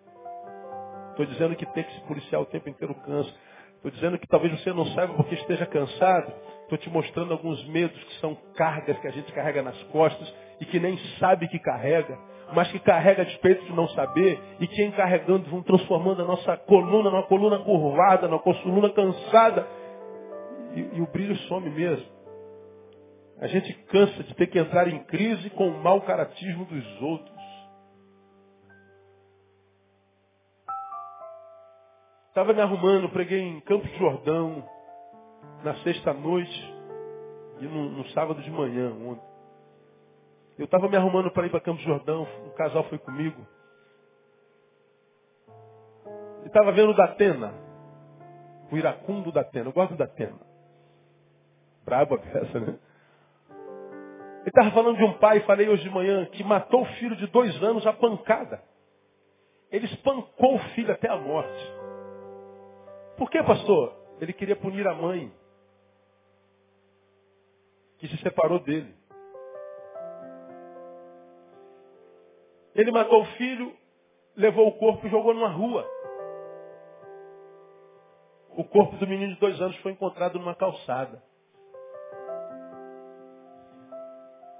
Estou 1.10 1.26
dizendo 1.26 1.56
que 1.56 1.66
ter 1.66 1.84
que 1.84 1.94
se 1.94 2.00
policiar 2.02 2.40
o 2.40 2.46
tempo 2.46 2.68
inteiro 2.68 2.94
cansa. 2.94 3.32
Estou 3.76 3.90
dizendo 3.90 4.18
que 4.18 4.26
talvez 4.26 4.58
você 4.58 4.72
não 4.72 4.86
saiba 4.86 5.14
porque 5.14 5.34
esteja 5.34 5.66
cansado. 5.66 6.32
Estou 6.70 6.78
te 6.78 6.88
mostrando 6.88 7.32
alguns 7.32 7.66
medos 7.66 8.00
que 8.04 8.20
são 8.20 8.36
cargas 8.54 8.96
que 9.00 9.08
a 9.08 9.10
gente 9.10 9.32
carrega 9.32 9.60
nas 9.60 9.76
costas 9.84 10.32
e 10.60 10.64
que 10.64 10.78
nem 10.78 10.96
sabe 11.18 11.48
que 11.48 11.58
carrega, 11.58 12.16
mas 12.52 12.70
que 12.70 12.78
carrega 12.78 13.22
a 13.22 13.24
despeito 13.24 13.64
de 13.64 13.72
não 13.72 13.88
saber 13.88 14.40
e 14.60 14.68
que 14.68 14.80
em 14.80 14.92
carregando 14.92 15.50
vão 15.50 15.64
transformando 15.64 16.22
a 16.22 16.24
nossa 16.24 16.56
coluna 16.58 17.10
numa 17.10 17.24
coluna 17.24 17.58
curvada, 17.58 18.28
numa 18.28 18.38
coluna 18.38 18.88
cansada 18.90 19.66
e, 20.76 20.98
e 20.98 21.00
o 21.00 21.08
brilho 21.08 21.34
some 21.48 21.68
mesmo. 21.70 22.06
A 23.40 23.48
gente 23.48 23.72
cansa 23.88 24.22
de 24.22 24.32
ter 24.36 24.46
que 24.46 24.60
entrar 24.60 24.86
em 24.86 25.00
crise 25.06 25.50
com 25.50 25.66
o 25.66 25.82
mau 25.82 26.00
caratismo 26.02 26.66
dos 26.66 27.02
outros. 27.02 27.40
Estava 32.28 32.52
me 32.52 32.60
arrumando, 32.60 33.08
preguei 33.08 33.40
em 33.40 33.58
Campos 33.62 33.90
Jordão, 33.98 34.64
na 35.62 35.74
sexta 35.82 36.12
noite 36.12 36.74
e 37.60 37.64
no, 37.66 37.90
no 37.90 38.08
sábado 38.10 38.40
de 38.42 38.50
manhã, 38.50 38.92
ontem. 38.92 39.30
Eu 40.58 40.64
estava 40.64 40.88
me 40.88 40.96
arrumando 40.96 41.30
para 41.30 41.46
ir 41.46 41.50
para 41.50 41.60
Campos 41.60 41.82
Jordão, 41.84 42.26
um 42.44 42.50
casal 42.50 42.84
foi 42.84 42.98
comigo. 42.98 43.46
E 46.42 46.46
estava 46.46 46.72
vendo 46.72 46.90
o 46.90 46.96
Datena, 46.96 47.54
o 48.70 48.76
iracundo 48.76 49.32
Datena. 49.32 49.68
Eu 49.68 49.72
gosto 49.72 49.92
do 49.92 49.98
Datena. 49.98 50.38
Brabo 51.84 52.14
a 52.14 52.18
peça, 52.18 52.60
né? 52.60 52.78
Ele 54.40 54.48
estava 54.48 54.70
falando 54.70 54.96
de 54.96 55.04
um 55.04 55.18
pai, 55.18 55.40
falei 55.40 55.68
hoje 55.68 55.82
de 55.82 55.90
manhã, 55.90 56.24
que 56.26 56.42
matou 56.42 56.82
o 56.82 56.86
filho 56.96 57.14
de 57.16 57.26
dois 57.26 57.62
anos 57.62 57.86
a 57.86 57.92
pancada. 57.92 58.62
Ele 59.70 59.86
espancou 59.86 60.56
o 60.56 60.58
filho 60.74 60.92
até 60.92 61.08
a 61.08 61.16
morte. 61.16 61.72
Por 63.16 63.30
que, 63.30 63.42
pastor? 63.42 63.94
Ele 64.20 64.32
queria 64.32 64.56
punir 64.56 64.86
a 64.86 64.94
mãe, 64.94 65.30
que 68.00 68.08
se 68.08 68.16
separou 68.22 68.58
dele. 68.60 68.94
Ele 72.74 72.90
matou 72.90 73.20
o 73.22 73.26
filho, 73.36 73.76
levou 74.34 74.66
o 74.68 74.78
corpo 74.78 75.06
e 75.06 75.10
jogou 75.10 75.34
numa 75.34 75.50
rua. 75.50 75.86
O 78.56 78.64
corpo 78.64 78.96
do 78.96 79.06
menino 79.06 79.34
de 79.34 79.40
dois 79.40 79.60
anos 79.60 79.76
foi 79.78 79.92
encontrado 79.92 80.38
numa 80.38 80.54
calçada. 80.54 81.22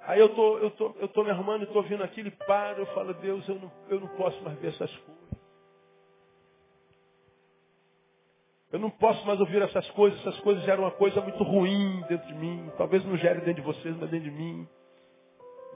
Aí 0.02 0.20
eu 0.20 0.34
tô, 0.34 0.58
eu 0.58 0.70
tô, 0.72 0.94
eu 0.98 1.08
tô 1.08 1.24
me 1.24 1.30
arrumando 1.30 1.62
e 1.62 1.66
tô 1.66 1.82
vindo 1.82 2.02
aqui, 2.02 2.20
ele 2.20 2.30
para, 2.32 2.78
eu 2.78 2.86
falo, 2.86 3.14
Deus, 3.14 3.48
eu 3.48 3.54
não, 3.54 3.72
eu 3.88 4.00
não 4.00 4.08
posso 4.16 4.42
mais 4.42 4.58
ver 4.58 4.68
essas 4.68 4.94
coisas. 4.98 5.19
Eu 8.72 8.78
não 8.78 8.90
posso 8.90 9.26
mais 9.26 9.40
ouvir 9.40 9.60
essas 9.62 9.88
coisas, 9.90 10.18
essas 10.20 10.38
coisas 10.40 10.62
geram 10.64 10.84
uma 10.84 10.92
coisa 10.92 11.20
muito 11.20 11.42
ruim 11.42 12.04
dentro 12.08 12.26
de 12.28 12.34
mim. 12.34 12.70
Talvez 12.78 13.04
não 13.04 13.16
gere 13.16 13.40
dentro 13.40 13.54
de 13.54 13.62
vocês, 13.62 13.96
mas 13.96 14.08
dentro 14.08 14.30
de 14.30 14.36
mim. 14.36 14.68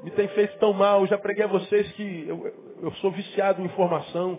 Me 0.02 0.10
tem 0.12 0.28
feito 0.28 0.58
tão 0.58 0.72
mal, 0.72 1.00
eu 1.00 1.06
já 1.06 1.18
preguei 1.18 1.44
a 1.44 1.48
vocês 1.48 1.90
que 1.92 2.28
eu, 2.28 2.46
eu 2.82 2.92
sou 2.96 3.10
viciado 3.10 3.60
em 3.60 3.64
informação. 3.64 4.38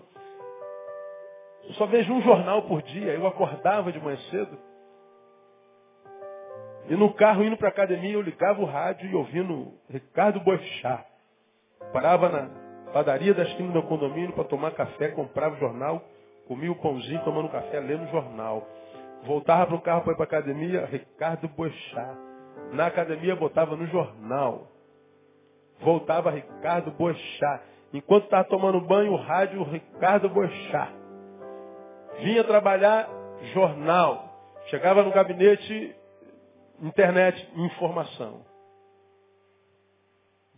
Eu 1.64 1.74
só 1.74 1.86
vejo 1.86 2.12
um 2.12 2.22
jornal 2.22 2.62
por 2.62 2.80
dia. 2.82 3.12
Eu 3.12 3.26
acordava 3.26 3.92
de 3.92 4.00
manhã 4.00 4.16
cedo. 4.30 4.56
E 6.88 6.94
no 6.94 7.12
carro 7.14 7.42
indo 7.42 7.56
para 7.56 7.68
a 7.68 7.72
academia, 7.72 8.12
eu 8.12 8.22
ligava 8.22 8.62
o 8.62 8.64
rádio 8.64 9.10
e 9.10 9.14
ouvindo 9.14 9.74
Ricardo 9.90 10.40
Boechat. 10.40 11.04
Parava 11.92 12.28
na 12.28 12.48
padaria 12.92 13.34
da 13.34 13.42
esquina 13.42 13.68
do 13.68 13.72
meu 13.72 13.82
condomínio 13.82 14.32
para 14.32 14.44
tomar 14.44 14.70
café, 14.70 15.08
comprava 15.08 15.56
o 15.56 15.58
jornal, 15.58 16.02
comia 16.46 16.70
o 16.70 16.76
pãozinho, 16.76 17.22
tomando 17.24 17.48
café, 17.48 17.80
lendo 17.80 18.04
o 18.04 18.10
jornal. 18.10 18.66
Voltava 19.24 19.66
para 19.66 19.76
o 19.76 19.80
carro 19.80 20.02
para 20.02 20.12
ir 20.12 20.16
para 20.16 20.24
a 20.24 20.28
academia, 20.28 20.86
Ricardo 20.86 21.48
Boechat. 21.48 22.18
Na 22.72 22.86
academia 22.86 23.34
botava 23.36 23.76
no 23.76 23.86
jornal. 23.86 24.68
Voltava 25.80 26.30
Ricardo 26.30 26.90
Boechat. 26.92 27.62
Enquanto 27.92 28.24
estava 28.24 28.44
tomando 28.44 28.80
banho, 28.80 29.12
o 29.12 29.16
rádio 29.16 29.62
Ricardo 29.64 30.28
Boechat. 30.28 30.92
Vinha 32.20 32.44
trabalhar, 32.44 33.08
jornal. 33.52 34.24
Chegava 34.68 35.02
no 35.02 35.12
gabinete, 35.12 35.94
internet, 36.80 37.48
informação. 37.56 38.44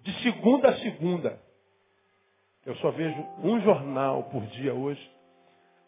De 0.02 0.12
segunda 0.22 0.70
a 0.70 0.76
segunda, 0.78 1.38
eu 2.64 2.74
só 2.76 2.90
vejo 2.90 3.18
um 3.42 3.60
jornal 3.60 4.24
por 4.24 4.42
dia 4.46 4.72
hoje. 4.74 5.17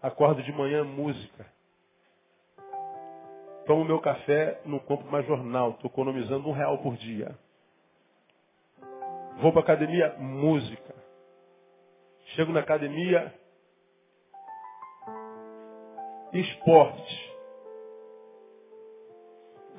Acordo 0.02 0.42
de 0.42 0.52
manhã, 0.52 0.82
música. 0.82 1.46
Tomo 3.66 3.84
meu 3.84 4.00
café, 4.00 4.60
não 4.64 4.78
compro 4.78 5.10
mais 5.10 5.26
jornal. 5.26 5.72
Estou 5.72 5.90
economizando 5.90 6.48
um 6.48 6.52
real 6.52 6.78
por 6.78 6.96
dia. 6.96 7.38
Vou 9.40 9.52
para 9.52 9.60
academia, 9.60 10.16
música. 10.18 10.94
Chego 12.34 12.52
na 12.52 12.60
academia, 12.60 13.34
esporte. 16.32 17.34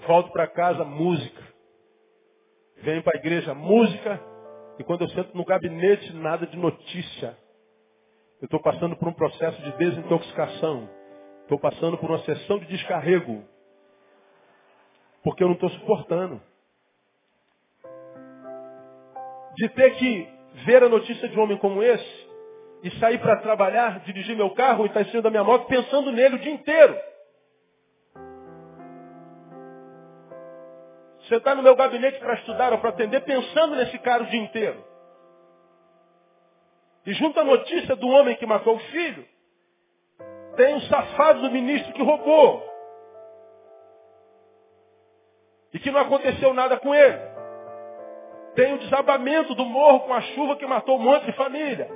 Volto 0.08 0.32
para 0.32 0.48
casa, 0.48 0.84
música. 0.84 1.42
Venho 2.78 3.04
para 3.04 3.18
a 3.18 3.20
igreja, 3.20 3.54
música. 3.54 4.20
E 4.78 4.84
quando 4.84 5.02
eu 5.02 5.10
sento 5.10 5.36
no 5.36 5.46
gabinete, 5.46 6.14
nada 6.14 6.46
de 6.46 6.58
notícia. 6.58 7.38
Eu 8.42 8.46
estou 8.46 8.60
passando 8.60 8.96
por 8.96 9.08
um 9.08 9.14
processo 9.14 9.62
de 9.62 9.72
desintoxicação. 9.74 10.89
Estou 11.44 11.60
passando 11.60 11.96
por 12.00 12.10
uma 12.10 12.18
sessão 12.24 12.58
de 12.58 12.66
descarrego. 12.66 13.46
Porque 15.24 15.44
eu 15.44 15.48
não 15.48 15.54
estou 15.54 15.70
suportando. 15.70 16.42
De 19.56 19.70
ter 19.70 19.92
que 19.92 20.28
ver 20.66 20.82
a 20.82 20.89
notícia 20.89 21.30
de 21.30 21.38
um 21.38 21.44
homem 21.44 21.58
como 21.58 21.84
esse 21.84 22.32
e 22.82 22.89
sair 23.00 23.20
para 23.20 23.38
trabalhar, 23.38 24.00
dirigir 24.00 24.36
meu 24.36 24.50
carro 24.56 24.86
e 24.86 24.88
estar 24.88 25.02
tá 25.02 25.08
em 25.08 25.12
cima 25.12 25.22
da 25.22 25.30
minha 25.30 25.44
moto 25.44 25.68
pensando 25.68 26.12
nele 26.12 26.38
o 26.38 26.39
dia 26.39 26.52
inteiro. 26.52 26.98
Você 31.20 31.36
está 31.36 31.54
no 31.54 31.62
meu 31.62 31.76
gabinete 31.76 32.18
para 32.18 32.34
estudar 32.34 32.74
ou 32.74 32.80
para 32.80 32.89
atender 32.89 33.22
pensando 33.22 33.76
nesse 33.76 34.00
cara 34.00 34.24
o 34.24 34.26
dia 34.26 34.42
inteiro. 34.42 34.91
E 37.06 37.14
junto 37.14 37.39
à 37.39 37.43
notícia 37.43 37.95
do 37.95 38.08
homem 38.08 38.36
que 38.36 38.45
matou 38.45 38.76
o 38.76 38.80
filho, 38.80 39.28
tem 40.56 40.76
um 40.76 40.82
safado 40.82 41.41
do 41.41 41.52
ministro 41.52 41.93
que 41.93 42.04
roubou. 42.04 42.70
E 45.74 45.80
que 45.80 45.89
não 45.89 46.02
aconteceu 46.02 46.54
nada 46.54 46.78
com 46.78 46.93
ele. 46.93 47.20
Tem 48.56 48.74
o 48.74 48.80
desabamento 48.80 49.56
do 49.56 49.66
morro 49.66 50.02
com 50.02 50.14
a 50.14 50.22
chuva 50.22 50.58
que 50.58 50.66
matou 50.68 50.97
um 50.97 51.04
monte 51.04 51.26
de 51.26 51.32
família. 51.34 51.89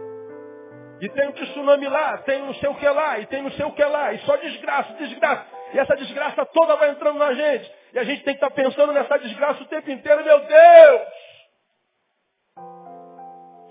E 1.01 1.10
tem 1.10 1.28
um 1.28 1.32
tsunami 1.34 1.88
lá, 1.88 2.18
tem 2.20 2.41
não 2.41 2.53
sei 2.56 2.70
o 2.70 2.76
que 2.76 2.88
lá, 2.88 3.20
e 3.20 3.26
tem 3.26 3.41
não 3.41 3.51
sei 3.51 3.66
o 3.66 3.72
que 3.74 3.84
lá, 3.84 4.14
e 4.14 4.20
só 4.20 4.38
desgraça, 4.38 4.93
desgraça. 4.93 5.45
E 5.74 5.80
essa 5.80 5.95
desgraça 5.97 6.45
toda 6.45 6.78
vai 6.78 6.91
entrando 6.91 7.20
na 7.20 7.34
gente. 7.34 7.70
E 7.93 7.99
a 7.99 8.03
gente 8.06 8.24
tem 8.24 8.34
que 8.34 8.43
estar 8.43 8.51
pensando 8.51 8.93
nessa 8.93 9.18
desgraça 9.20 9.62
o 9.62 9.68
tempo 9.68 9.91
inteiro, 9.91 10.24
meu 10.24 10.39
Deus! 10.39 11.01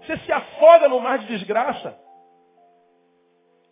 Você 0.06 0.18
se 0.18 0.32
afoga 0.32 0.88
no 0.88 1.00
mar 1.00 1.18
de 1.18 1.26
desgraça. 1.26 1.96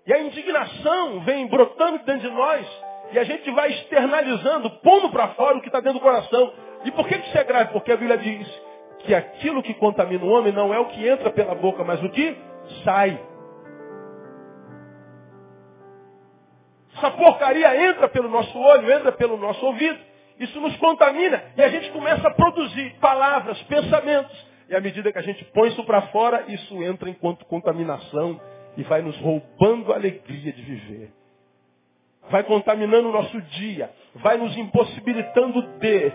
E 0.06 0.12
a 0.12 0.18
indignação 0.20 1.20
vem 1.20 1.46
brotando 1.46 1.98
dentro 1.98 2.28
de 2.28 2.30
nós. 2.30 2.66
E 3.12 3.18
a 3.18 3.24
gente 3.24 3.50
vai 3.50 3.70
externalizando, 3.70 4.70
pondo 4.80 5.10
para 5.10 5.28
fora 5.28 5.58
o 5.58 5.60
que 5.60 5.68
está 5.68 5.80
dentro 5.80 5.98
do 5.98 6.02
coração. 6.02 6.52
E 6.84 6.90
por 6.90 7.06
que 7.06 7.16
isso 7.16 7.38
é 7.38 7.44
grave? 7.44 7.72
Porque 7.72 7.92
a 7.92 7.96
Bíblia 7.96 8.16
diz 8.18 8.62
que 9.00 9.14
aquilo 9.14 9.62
que 9.62 9.74
contamina 9.74 10.24
o 10.24 10.30
homem 10.30 10.52
não 10.52 10.72
é 10.72 10.78
o 10.78 10.86
que 10.86 11.06
entra 11.06 11.30
pela 11.30 11.54
boca, 11.54 11.84
mas 11.84 12.02
o 12.02 12.08
que 12.08 12.36
sai. 12.84 13.20
Essa 16.96 17.10
porcaria 17.10 17.90
entra 17.90 18.08
pelo 18.08 18.28
nosso 18.28 18.58
olho, 18.58 18.90
entra 18.90 19.12
pelo 19.12 19.36
nosso 19.36 19.64
ouvido. 19.64 19.98
Isso 20.38 20.60
nos 20.60 20.76
contamina 20.76 21.42
e 21.56 21.62
a 21.62 21.68
gente 21.68 21.90
começa 21.90 22.26
a 22.26 22.34
produzir 22.34 22.96
palavras, 23.00 23.60
pensamentos. 23.64 24.51
E 24.72 24.74
à 24.74 24.80
medida 24.80 25.12
que 25.12 25.18
a 25.18 25.22
gente 25.22 25.44
põe 25.52 25.68
isso 25.68 25.84
para 25.84 26.00
fora, 26.06 26.46
isso 26.48 26.82
entra 26.82 27.10
enquanto 27.10 27.44
contaminação 27.44 28.40
e 28.74 28.82
vai 28.84 29.02
nos 29.02 29.14
roubando 29.18 29.92
a 29.92 29.96
alegria 29.96 30.50
de 30.50 30.62
viver. 30.62 31.12
Vai 32.30 32.42
contaminando 32.44 33.10
o 33.10 33.12
nosso 33.12 33.38
dia, 33.42 33.90
vai 34.14 34.38
nos 34.38 34.56
impossibilitando 34.56 35.60
de. 35.78 36.10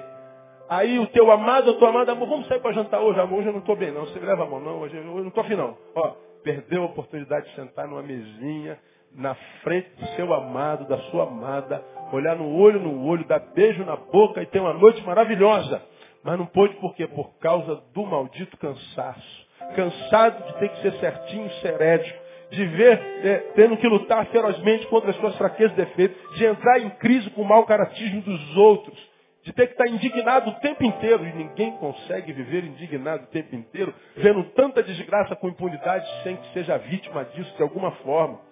Aí 0.68 0.98
o 0.98 1.06
teu 1.06 1.30
amado, 1.32 1.70
a 1.70 1.74
tua 1.76 1.90
amada, 1.90 2.14
amor, 2.14 2.28
vamos 2.28 2.48
sair 2.48 2.60
para 2.60 2.74
jantar 2.74 3.00
hoje, 3.00 3.20
amor, 3.20 3.38
hoje 3.38 3.50
eu 3.50 3.54
não 3.54 3.60
estou 3.60 3.76
bem 3.76 3.92
não, 3.92 4.08
você 4.08 4.20
me 4.20 4.26
leva 4.26 4.42
a 4.42 4.48
mão 4.48 4.60
não, 4.60 4.80
hoje 4.80 4.98
eu 4.98 5.04
não 5.04 5.28
estou 5.28 5.44
afim 5.44 5.54
não. 5.56 5.78
Ó, 5.94 6.16
perdeu 6.44 6.82
a 6.82 6.86
oportunidade 6.88 7.48
de 7.50 7.56
sentar 7.56 7.88
numa 7.88 8.02
mesinha, 8.02 8.80
na 9.14 9.36
frente 9.62 9.92
do 10.00 10.06
seu 10.16 10.34
amado, 10.34 10.88
da 10.88 10.98
sua 11.12 11.26
amada, 11.28 11.84
olhar 12.12 12.36
no 12.36 12.58
olho 12.58 12.80
no 12.80 13.06
olho, 13.06 13.24
dar 13.28 13.40
beijo 13.54 13.86
na 13.86 13.96
boca 13.98 14.42
e 14.42 14.48
ter 14.48 14.60
uma 14.60 14.74
noite 14.74 15.06
maravilhosa. 15.06 15.80
Mas 16.24 16.38
não 16.38 16.46
pôde 16.46 16.76
por 16.76 16.96
quê? 16.96 17.08
Por 17.08 17.38
causa 17.40 17.82
do 17.94 18.06
maldito 18.06 18.58
cansaço. 18.58 19.48
Cansado 19.76 20.46
de 20.46 20.60
ter 20.60 20.70
que 20.70 20.82
ser 20.82 20.94
certinho, 20.94 21.50
serético, 21.62 22.20
de 22.52 22.66
ver, 22.66 23.02
é, 23.24 23.38
tendo 23.56 23.78
que 23.78 23.88
lutar 23.88 24.26
ferozmente 24.28 24.88
contra 24.88 25.10
as 25.10 25.16
suas 25.18 25.36
fraquezas 25.38 25.74
e 25.74 25.82
defeitos, 25.82 26.36
de 26.38 26.46
entrar 26.46 26.80
em 26.80 26.90
crise 26.92 27.30
com 27.32 27.42
o 27.42 27.48
mau 27.48 27.66
caratismo 27.66 28.22
dos 28.22 28.58
outros, 28.58 28.98
de 29.44 29.52
ter 29.54 29.68
que 29.68 29.74
estar 29.74 29.88
indignado 29.88 30.52
o 30.52 30.54
tempo 30.56 30.84
inteiro, 30.84 31.26
e 31.26 31.34
ninguém 31.34 31.72
consegue 31.78 32.32
viver 32.32 32.64
indignado 32.64 33.24
o 33.24 33.28
tempo 33.28 33.56
inteiro, 33.56 33.94
vendo 34.16 34.44
tanta 34.52 34.84
desgraça 34.84 35.36
com 35.36 35.50
impunidade 35.50 36.08
sem 36.24 36.38
que 36.38 36.54
seja 36.54 36.78
vítima 36.78 37.26
disso 37.26 37.56
de 37.56 37.64
alguma 37.64 37.92
forma 37.92 38.48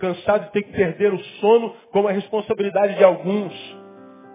cansado 0.00 0.46
de 0.46 0.52
ter 0.52 0.62
que 0.62 0.72
perder 0.72 1.12
o 1.12 1.18
sono 1.40 1.76
como 1.92 2.08
a 2.08 2.12
responsabilidade 2.12 2.96
de 2.96 3.04
alguns. 3.04 3.52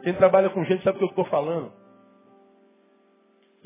Quem 0.03 0.13
trabalha 0.13 0.49
com 0.51 0.63
gente 0.63 0.83
sabe 0.83 0.97
o 0.97 0.99
que 0.99 1.05
eu 1.05 1.09
estou 1.09 1.25
falando. 1.25 1.73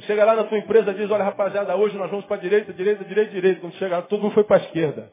Chega 0.01 0.25
lá 0.25 0.35
na 0.35 0.43
tua 0.45 0.57
empresa 0.57 0.91
e 0.91 0.93
diz, 0.93 1.11
olha 1.11 1.23
rapaziada, 1.23 1.75
hoje 1.75 1.97
nós 1.97 2.09
vamos 2.09 2.25
para 2.25 2.37
a 2.37 2.39
direita, 2.39 2.73
direita, 2.73 3.03
direita, 3.03 3.31
direita. 3.31 3.61
Quando 3.61 3.73
chega 3.73 3.97
lá, 3.97 4.01
todo 4.03 4.21
mundo 4.21 4.33
foi 4.33 4.43
para 4.43 4.57
a 4.57 4.59
esquerda. 4.59 5.11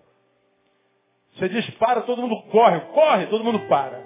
Você 1.34 1.48
diz, 1.48 1.68
para, 1.70 2.02
todo 2.02 2.22
mundo 2.22 2.40
corre, 2.50 2.80
corre, 2.92 3.26
todo 3.26 3.44
mundo 3.44 3.58
para. 3.68 4.04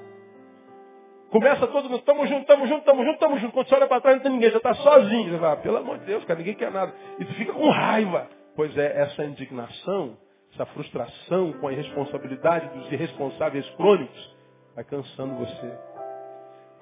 Começa 1.31 1.67
todo 1.67 1.89
mundo, 1.89 2.03
tamo 2.03 2.27
junto, 2.27 2.47
tamo 2.47 2.67
junto, 2.67 2.85
tamo 2.85 3.05
junto, 3.05 3.19
tamo 3.19 3.39
junto. 3.39 3.53
Quando 3.53 3.69
você 3.69 3.75
olha 3.75 3.87
para 3.87 4.01
trás, 4.01 4.17
não 4.17 4.23
tem 4.23 4.33
ninguém, 4.33 4.51
já 4.51 4.57
está 4.57 4.75
sozinho. 4.75 5.31
Você 5.31 5.39
fala, 5.39 5.57
pelo 5.59 5.77
amor 5.77 5.99
de 5.99 6.07
Deus, 6.07 6.25
cara, 6.25 6.39
ninguém 6.39 6.55
quer 6.55 6.73
nada. 6.73 6.93
E 7.19 7.25
tu 7.25 7.35
fica 7.35 7.53
com 7.53 7.69
raiva. 7.71 8.29
Pois 8.57 8.77
é, 8.77 9.03
essa 9.03 9.25
indignação 9.25 10.17
essa 10.55 10.67
frustração 10.67 11.53
com 11.55 11.69
a 11.69 11.73
irresponsabilidade 11.73 12.69
dos 12.77 12.93
irresponsáveis 12.93 13.69
crônicos, 13.71 14.37
vai 14.75 14.85
cansando 14.85 15.35
você. 15.37 15.79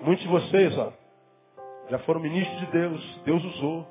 Muitos 0.01 0.25
de 0.25 0.31
vocês, 0.31 0.79
ó, 0.79 0.93
já 1.91 1.99
foram 2.01 2.21
ministros 2.21 2.61
de 2.61 2.67
Deus, 2.67 3.21
Deus 3.25 3.45
usou. 3.45 3.87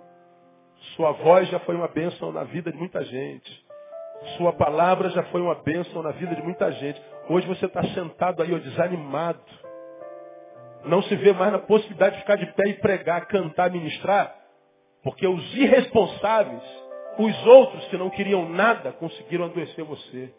Sua 0.95 1.12
voz 1.12 1.50
já 1.50 1.60
foi 1.60 1.76
uma 1.76 1.88
bênção 1.88 2.32
na 2.32 2.43
vida 2.43 2.72
de 2.72 2.78
muita 2.78 3.04
gente. 3.04 3.66
Sua 4.38 4.54
palavra 4.54 5.10
já 5.10 5.24
foi 5.24 5.41
uma 5.41 5.56
bênção 5.56 6.02
na 6.04 6.12
vida 6.12 6.36
de 6.36 6.41
muita 6.43 6.72
gente. 6.72 7.02
Hoje 7.30 7.48
você 7.48 7.66
está 7.66 7.84
sentado 7.84 8.41
aí, 8.41 8.54
ó, 8.54 8.58
desanimado. 8.58 9.41
Não 10.86 11.02
se 11.04 11.16
vê 11.16 11.34
mais 11.34 11.52
na 11.52 11.60
possibilidade 11.60 12.16
de 12.16 12.22
ficar 12.22 12.36
de 12.36 12.45
pé 12.54 12.70
e 12.70 12.74
pregar, 12.76 13.26
cantar, 13.28 13.72
ministrar, 13.72 14.34
porque 15.04 15.28
os 15.28 15.56
irresponsáveis, 15.56 16.64
os 17.18 17.45
outros 17.45 17.86
que 17.88 17.98
não 17.98 18.10
queriam 18.10 18.48
nada, 18.50 18.91
conseguiram 18.93 19.45
adoecer 19.45 19.84
você. 19.84 20.34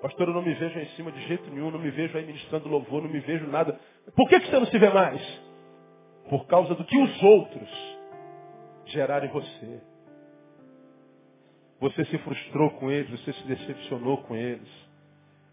Pastor, 0.00 0.28
eu 0.28 0.34
não 0.34 0.42
me 0.42 0.54
vejo 0.54 0.78
em 0.78 0.86
cima 0.96 1.12
de 1.12 1.20
jeito 1.28 1.48
nenhum, 1.50 1.70
não 1.70 1.78
me 1.78 1.90
vejo 1.90 2.16
aí 2.16 2.24
ministrando 2.24 2.68
louvor, 2.68 3.02
não 3.02 3.10
me 3.10 3.20
vejo 3.20 3.46
nada. 3.46 3.78
Por 4.16 4.28
que, 4.28 4.40
que 4.40 4.48
você 4.48 4.58
não 4.58 4.66
se 4.66 4.78
vê 4.78 4.88
mais? 4.88 5.51
Por 6.28 6.46
causa 6.46 6.74
do 6.74 6.84
que 6.84 6.98
os 6.98 7.22
outros 7.22 7.68
geraram 8.86 9.26
em 9.26 9.30
você. 9.30 9.80
Você 11.80 12.04
se 12.04 12.18
frustrou 12.18 12.70
com 12.72 12.90
eles, 12.90 13.10
você 13.10 13.32
se 13.32 13.46
decepcionou 13.46 14.18
com 14.18 14.36
eles. 14.36 14.68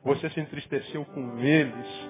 Você 0.03 0.29
se 0.29 0.39
entristeceu 0.39 1.03
com 1.05 1.39
eles 1.39 2.09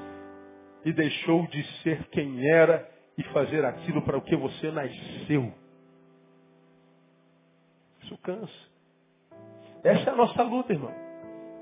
e 0.85 0.93
deixou 0.93 1.47
de 1.47 1.63
ser 1.81 2.05
quem 2.09 2.47
era 2.47 2.87
e 3.17 3.23
fazer 3.23 3.65
aquilo 3.65 4.01
para 4.01 4.17
o 4.17 4.21
que 4.21 4.35
você 4.35 4.71
nasceu. 4.71 5.53
Isso 8.03 8.17
cansa. 8.19 8.69
Essa 9.83 10.09
é 10.09 10.13
a 10.13 10.15
nossa 10.15 10.43
luta, 10.43 10.73
irmão. 10.73 10.93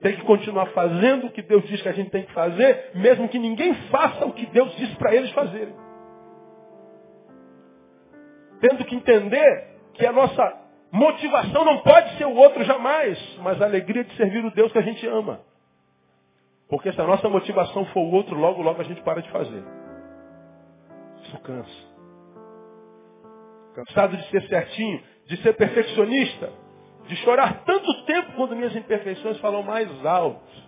Tem 0.01 0.15
que 0.15 0.23
continuar 0.23 0.67
fazendo 0.67 1.27
o 1.27 1.31
que 1.31 1.41
Deus 1.41 1.63
diz 1.67 1.81
que 1.81 1.89
a 1.89 1.93
gente 1.93 2.11
tem 2.11 2.25
que 2.25 2.33
fazer, 2.33 2.91
mesmo 2.95 3.29
que 3.29 3.39
ninguém 3.39 3.73
faça 3.89 4.25
o 4.25 4.33
que 4.33 4.45
Deus 4.47 4.75
disse 4.75 4.95
para 4.95 5.15
eles 5.15 5.31
fazerem. 5.31 5.86
Tendo 8.59 8.85
que 8.85 8.95
entender 8.95 9.67
que 9.93 10.05
a 10.05 10.11
nossa 10.11 10.61
motivação 10.91 11.65
não 11.65 11.79
pode 11.79 12.17
ser 12.17 12.25
o 12.25 12.35
outro 12.35 12.63
jamais, 12.63 13.17
mas 13.39 13.61
a 13.61 13.65
alegria 13.65 14.03
de 14.03 14.15
servir 14.15 14.43
o 14.43 14.51
Deus 14.51 14.71
que 14.71 14.77
a 14.77 14.83
gente 14.83 15.05
ama. 15.07 15.41
Porque 16.69 16.91
se 16.91 16.99
a 16.99 17.05
nossa 17.05 17.29
motivação 17.29 17.85
for 17.87 18.01
o 18.01 18.11
outro, 18.11 18.35
logo, 18.35 18.61
logo 18.61 18.81
a 18.81 18.83
gente 18.83 19.01
para 19.01 19.21
de 19.21 19.29
fazer. 19.29 19.63
Isso 21.23 21.39
cansa. 21.39 21.87
Cansado 23.75 24.17
de 24.17 24.29
ser 24.29 24.41
certinho, 24.47 25.01
de 25.27 25.37
ser 25.37 25.53
perfeccionista, 25.53 26.51
de 27.07 27.15
chorar 27.17 27.63
tanto 27.63 28.05
tempo 28.05 28.33
quando 28.33 28.55
minhas 28.55 28.75
imperfeições 28.75 29.37
falam 29.39 29.63
mais 29.63 30.05
alto. 30.05 30.66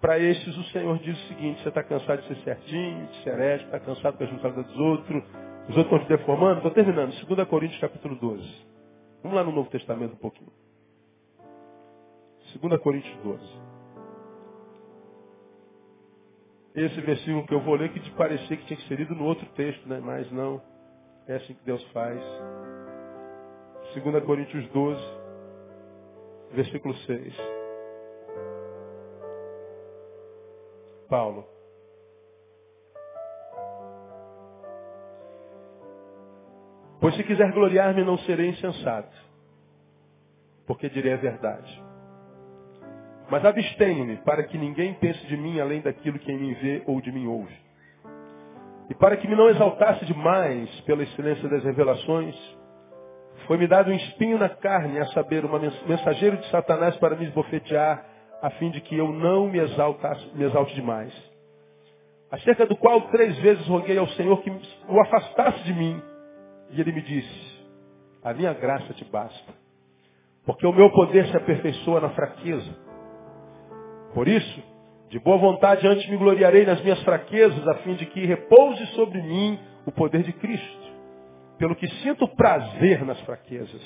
Para 0.00 0.18
estes 0.18 0.56
o 0.56 0.64
Senhor 0.64 0.98
diz 0.98 1.14
o 1.14 1.28
seguinte, 1.28 1.62
você 1.62 1.68
está 1.68 1.82
cansado 1.82 2.22
de 2.22 2.28
ser 2.28 2.36
certinho, 2.42 3.06
de 3.06 3.22
ser 3.22 3.38
ético, 3.38 3.66
está 3.66 3.80
cansado 3.80 4.16
com 4.16 4.24
a 4.24 4.26
responsabilidade 4.26 4.68
dos 4.68 4.80
outros, 4.80 5.24
os 5.68 5.76
outros 5.76 5.78
estão 5.78 5.98
te 5.98 6.08
deformando. 6.08 6.56
Estou 6.56 6.70
terminando, 6.70 7.12
2 7.26 7.48
Coríntios 7.48 7.80
capítulo 7.80 8.16
12. 8.16 8.66
Vamos 9.22 9.36
lá 9.36 9.44
no 9.44 9.52
Novo 9.52 9.68
Testamento 9.68 10.14
um 10.14 10.16
pouquinho. 10.16 10.50
2 12.62 12.80
Coríntios 12.80 13.14
12. 13.22 13.70
Esse 16.74 17.00
versículo 17.02 17.46
que 17.46 17.54
eu 17.54 17.60
vou 17.60 17.74
ler 17.74 17.92
que 17.92 18.00
te 18.00 18.10
parecia 18.12 18.56
que 18.56 18.64
tinha 18.64 18.78
que 18.78 18.88
ser 18.88 18.98
lido 18.98 19.14
no 19.14 19.24
outro 19.24 19.46
texto, 19.54 19.86
né? 19.86 20.00
mas 20.02 20.30
não. 20.32 20.62
É 21.28 21.36
assim 21.36 21.52
que 21.52 21.64
Deus 21.64 21.82
faz. 21.92 22.18
2 24.02 24.24
Coríntios 24.24 24.66
12, 24.68 25.00
versículo 26.54 26.94
6. 26.94 27.59
Paulo. 31.10 31.44
Pois 37.00 37.14
se 37.16 37.24
quiser 37.24 37.50
gloriar-me, 37.52 38.04
não 38.04 38.16
serei 38.18 38.50
insensato, 38.50 39.16
porque 40.66 40.88
direi 40.88 41.14
a 41.14 41.16
verdade. 41.16 41.82
Mas 43.30 43.44
abstenho-me 43.44 44.16
para 44.18 44.44
que 44.44 44.56
ninguém 44.56 44.94
pense 44.94 45.26
de 45.26 45.36
mim 45.36 45.60
além 45.60 45.80
daquilo 45.80 46.18
que 46.18 46.30
em 46.30 46.38
mim 46.38 46.54
vê 46.54 46.82
ou 46.86 47.00
de 47.00 47.10
mim 47.10 47.26
ouve. 47.26 47.54
E 48.90 48.94
para 48.94 49.16
que 49.16 49.28
me 49.28 49.36
não 49.36 49.48
exaltasse 49.48 50.04
demais 50.04 50.68
pela 50.80 51.02
excelência 51.02 51.48
das 51.48 51.62
revelações, 51.62 52.36
foi-me 53.46 53.66
dado 53.66 53.90
um 53.90 53.94
espinho 53.94 54.36
na 54.36 54.48
carne, 54.48 54.98
a 54.98 55.06
saber, 55.06 55.44
um 55.44 55.58
mensageiro 55.88 56.36
de 56.36 56.50
Satanás 56.50 56.96
para 56.96 57.16
me 57.16 57.24
esbofetear, 57.24 58.04
a 58.42 58.50
fim 58.50 58.70
de 58.70 58.80
que 58.80 58.96
eu 58.96 59.12
não 59.12 59.48
me, 59.48 59.58
exaltasse, 59.58 60.26
me 60.34 60.44
exalte 60.44 60.74
demais. 60.74 61.12
Acerca 62.30 62.64
do 62.66 62.76
qual 62.76 63.00
três 63.08 63.36
vezes 63.38 63.66
roguei 63.66 63.98
ao 63.98 64.08
Senhor 64.10 64.40
que 64.42 64.50
o 64.88 65.00
afastasse 65.00 65.64
de 65.64 65.74
mim. 65.74 66.00
E 66.70 66.80
ele 66.80 66.92
me 66.92 67.02
disse, 67.02 67.64
a 68.22 68.32
minha 68.32 68.52
graça 68.52 68.92
te 68.94 69.04
basta, 69.04 69.52
porque 70.46 70.66
o 70.66 70.72
meu 70.72 70.90
poder 70.90 71.26
se 71.26 71.36
aperfeiçoa 71.36 72.00
na 72.00 72.10
fraqueza. 72.10 72.70
Por 74.14 74.28
isso, 74.28 74.62
de 75.08 75.18
boa 75.18 75.38
vontade 75.38 75.86
antes 75.86 76.08
me 76.08 76.16
gloriarei 76.16 76.64
nas 76.64 76.80
minhas 76.82 77.02
fraquezas, 77.02 77.66
a 77.66 77.74
fim 77.76 77.94
de 77.94 78.06
que 78.06 78.24
repouse 78.24 78.86
sobre 78.94 79.20
mim 79.20 79.58
o 79.84 79.90
poder 79.90 80.22
de 80.22 80.32
Cristo. 80.32 80.90
Pelo 81.58 81.74
que 81.74 81.88
sinto 82.02 82.28
prazer 82.28 83.04
nas 83.04 83.20
fraquezas, 83.22 83.82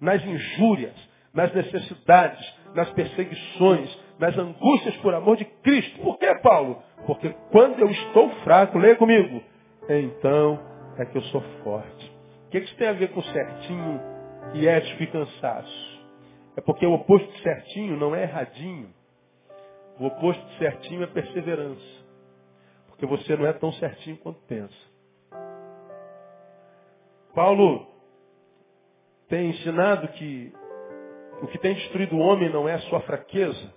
nas 0.00 0.24
injúrias, 0.24 0.94
nas 1.32 1.54
necessidades, 1.54 2.54
nas 2.74 2.90
perseguições, 2.92 3.98
nas 4.18 4.36
angústias 4.36 4.96
por 4.98 5.14
amor 5.14 5.36
de 5.36 5.44
Cristo. 5.44 6.00
Por 6.00 6.18
que, 6.18 6.34
Paulo? 6.36 6.82
Porque 7.06 7.34
quando 7.50 7.80
eu 7.80 7.90
estou 7.90 8.30
fraco, 8.44 8.78
leia 8.78 8.96
comigo, 8.96 9.42
então 9.88 10.60
é 10.98 11.04
que 11.04 11.16
eu 11.16 11.22
sou 11.22 11.40
forte. 11.62 12.12
O 12.46 12.50
que 12.50 12.58
isso 12.58 12.76
tem 12.76 12.88
a 12.88 12.92
ver 12.92 13.08
com 13.12 13.22
certinho 13.22 14.00
e 14.54 14.66
ético 14.66 15.02
e 15.02 15.06
cansaço? 15.06 16.00
É 16.56 16.60
porque 16.60 16.84
o 16.84 16.92
oposto 16.92 17.30
de 17.32 17.42
certinho 17.42 17.96
não 17.96 18.14
é 18.14 18.22
erradinho. 18.22 18.92
O 19.98 20.06
oposto 20.06 20.44
de 20.46 20.58
certinho 20.58 21.02
é 21.02 21.06
perseverança. 21.06 22.00
Porque 22.88 23.06
você 23.06 23.36
não 23.36 23.46
é 23.46 23.52
tão 23.52 23.72
certinho 23.72 24.16
quanto 24.18 24.40
pensa. 24.46 24.74
Paulo 27.34 27.86
tem 29.28 29.50
ensinado 29.50 30.08
que 30.08 30.52
o 31.42 31.46
que 31.46 31.58
tem 31.58 31.74
destruído 31.74 32.16
o 32.16 32.20
homem 32.20 32.50
não 32.50 32.68
é 32.68 32.74
a 32.74 32.80
sua 32.80 33.00
fraqueza, 33.00 33.74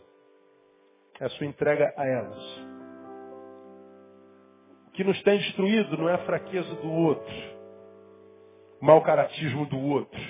é 1.20 1.26
a 1.26 1.30
sua 1.30 1.46
entrega 1.46 1.94
a 1.96 2.06
elas. 2.06 2.44
O 4.88 4.92
que 4.92 5.04
nos 5.04 5.22
tem 5.24 5.40
destruído 5.40 5.98
não 5.98 6.10
é 6.10 6.14
a 6.14 6.26
fraqueza 6.26 6.74
do 6.76 6.92
outro, 6.92 7.34
o 8.82 8.86
mau 8.86 9.02
caratismo 9.02 9.66
do 9.66 9.80
outro, 9.80 10.22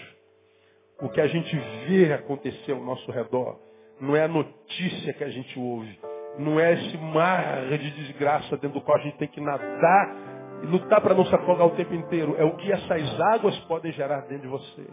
o 1.02 1.10
que 1.10 1.20
a 1.20 1.28
gente 1.28 1.56
vê 1.88 2.14
acontecer 2.14 2.72
ao 2.72 2.84
nosso 2.84 3.12
redor 3.12 3.60
não 4.00 4.16
é 4.16 4.24
a 4.24 4.28
notícia 4.28 5.14
que 5.14 5.24
a 5.24 5.30
gente 5.30 5.58
ouve. 5.58 6.00
Não 6.38 6.60
é 6.60 6.74
esse 6.74 6.98
mar 6.98 7.68
de 7.68 7.92
desgraça 7.92 8.58
dentro 8.58 8.80
do 8.80 8.82
qual 8.82 8.98
a 8.98 9.02
gente 9.02 9.18
tem 9.18 9.28
que 9.28 9.40
nadar 9.40 10.16
e 10.64 10.66
lutar 10.66 11.00
para 11.02 11.14
não 11.14 11.26
se 11.26 11.36
afogar 11.36 11.68
o 11.68 11.76
tempo 11.76 11.94
inteiro. 11.94 12.36
É 12.38 12.44
o 12.44 12.56
que 12.56 12.72
essas 12.72 13.22
águas 13.22 13.58
podem 13.62 13.92
gerar 13.92 14.22
dentro 14.22 14.44
de 14.44 14.48
você. 14.48 14.88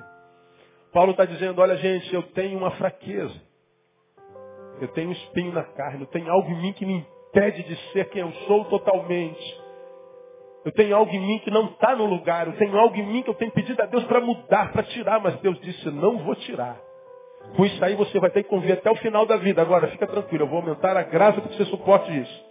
Paulo 0.92 1.12
está 1.12 1.24
dizendo, 1.24 1.60
olha 1.60 1.76
gente, 1.76 2.12
eu 2.12 2.22
tenho 2.22 2.58
uma 2.58 2.72
fraqueza. 2.72 3.34
Eu 4.80 4.88
tenho 4.88 5.10
um 5.10 5.12
espinho 5.12 5.52
na 5.52 5.62
carne. 5.62 6.02
Eu 6.02 6.06
tenho 6.06 6.30
algo 6.30 6.50
em 6.50 6.62
mim 6.62 6.72
que 6.72 6.86
me 6.86 7.06
impede 7.28 7.62
de 7.62 7.76
ser 7.92 8.08
quem 8.08 8.22
eu 8.22 8.32
sou 8.46 8.64
totalmente. 8.64 9.60
Eu 10.64 10.72
tenho 10.72 10.96
algo 10.96 11.12
em 11.12 11.20
mim 11.20 11.38
que 11.38 11.50
não 11.50 11.66
está 11.66 11.94
no 11.94 12.06
lugar. 12.06 12.46
Eu 12.46 12.54
tenho 12.54 12.76
algo 12.78 12.96
em 12.96 13.06
mim 13.06 13.22
que 13.22 13.30
eu 13.30 13.34
tenho 13.34 13.50
pedido 13.52 13.80
a 13.82 13.86
Deus 13.86 14.04
para 14.04 14.20
mudar, 14.20 14.72
para 14.72 14.82
tirar. 14.84 15.20
Mas 15.20 15.36
Deus 15.40 15.60
disse, 15.60 15.90
não 15.90 16.18
vou 16.18 16.34
tirar. 16.34 16.80
Com 17.56 17.64
isso 17.64 17.84
aí 17.84 17.94
você 17.94 18.18
vai 18.18 18.30
ter 18.30 18.42
que 18.42 18.48
conviver 18.48 18.74
até 18.74 18.90
o 18.90 18.96
final 18.96 19.26
da 19.26 19.36
vida. 19.36 19.62
Agora, 19.62 19.88
fica 19.88 20.06
tranquilo, 20.06 20.44
eu 20.44 20.48
vou 20.48 20.58
aumentar 20.58 20.96
a 20.96 21.02
graça 21.02 21.40
para 21.40 21.50
que 21.50 21.56
você 21.56 21.64
suporte 21.66 22.10
isso. 22.18 22.44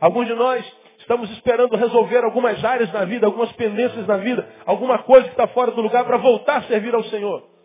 Alguns 0.00 0.26
de 0.26 0.34
nós 0.34 0.64
estamos 0.98 1.30
esperando 1.32 1.76
resolver 1.76 2.24
algumas 2.24 2.62
áreas 2.64 2.92
na 2.92 3.04
vida, 3.04 3.26
algumas 3.26 3.50
pendências 3.52 4.06
na 4.06 4.16
vida, 4.16 4.48
alguma 4.64 4.98
coisa 4.98 5.24
que 5.24 5.32
está 5.32 5.46
fora 5.48 5.70
do 5.70 5.80
lugar 5.80 6.04
para 6.04 6.16
voltar 6.16 6.58
a 6.58 6.62
servir 6.62 6.94
ao 6.94 7.02
Senhor. 7.04 7.55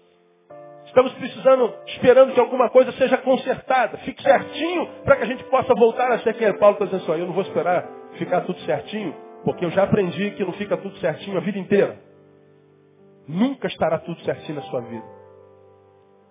Estamos 0.91 1.13
precisando, 1.13 1.73
esperando 1.87 2.33
que 2.33 2.39
alguma 2.41 2.69
coisa 2.69 2.91
seja 2.91 3.17
consertada, 3.19 3.97
fique 3.99 4.21
certinho, 4.21 4.87
para 5.05 5.15
que 5.15 5.23
a 5.23 5.25
gente 5.25 5.41
possa 5.45 5.73
voltar 5.73 6.11
a 6.11 6.19
ser 6.19 6.33
quem 6.33 6.45
é 6.45 6.53
Paulo 6.57 6.73
está 6.73 6.83
dizendo 6.83 7.09
assim, 7.09 7.21
eu 7.21 7.27
não 7.27 7.33
vou 7.33 7.43
esperar 7.43 7.87
ficar 8.17 8.41
tudo 8.41 8.59
certinho, 8.61 9.15
porque 9.45 9.63
eu 9.63 9.71
já 9.71 9.83
aprendi 9.83 10.31
que 10.31 10.43
não 10.43 10.51
fica 10.51 10.75
tudo 10.75 10.97
certinho 10.97 11.37
a 11.37 11.39
vida 11.39 11.57
inteira. 11.57 11.97
Nunca 13.25 13.67
estará 13.67 13.99
tudo 13.99 14.19
certinho 14.25 14.57
na 14.57 14.63
sua 14.63 14.81
vida. 14.81 15.05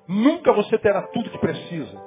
Nunca 0.07 0.53
você 0.53 0.77
terá 0.77 1.03
tudo 1.07 1.31
que 1.31 1.39
precisa. 1.39 1.99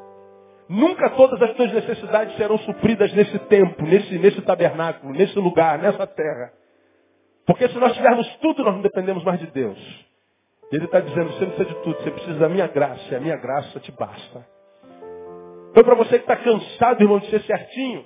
Nunca 0.69 1.09
todas 1.09 1.41
as 1.41 1.55
suas 1.55 1.73
necessidades 1.73 2.37
serão 2.37 2.59
supridas 2.59 3.11
nesse 3.13 3.39
tempo, 3.39 3.81
nesse, 3.81 4.19
nesse 4.19 4.41
tabernáculo, 4.43 5.11
nesse 5.11 5.39
lugar, 5.39 5.79
nessa 5.79 6.05
terra. 6.05 6.53
Porque 7.47 7.67
se 7.67 7.79
nós 7.79 7.93
tivermos 7.93 8.27
tudo, 8.35 8.63
nós 8.63 8.75
não 8.75 8.81
dependemos 8.83 9.23
mais 9.23 9.39
de 9.39 9.47
Deus. 9.47 10.02
Ele 10.73 10.85
está 10.85 10.99
dizendo, 10.99 11.31
você 11.31 11.45
não 11.45 11.51
precisa 11.53 11.65
de 11.65 11.83
tudo, 11.83 11.97
você 12.01 12.09
precisa 12.09 12.39
da 12.39 12.49
minha 12.49 12.65
graça, 12.65 13.03
e 13.11 13.15
a 13.15 13.19
minha 13.19 13.37
graça 13.37 13.79
te 13.79 13.91
basta. 13.91 14.47
Então 15.69 15.83
para 15.83 15.95
você 15.95 16.17
que 16.17 16.23
está 16.23 16.35
cansado, 16.35 17.01
irmão, 17.01 17.19
de 17.19 17.29
ser 17.29 17.41
certinho, 17.43 18.05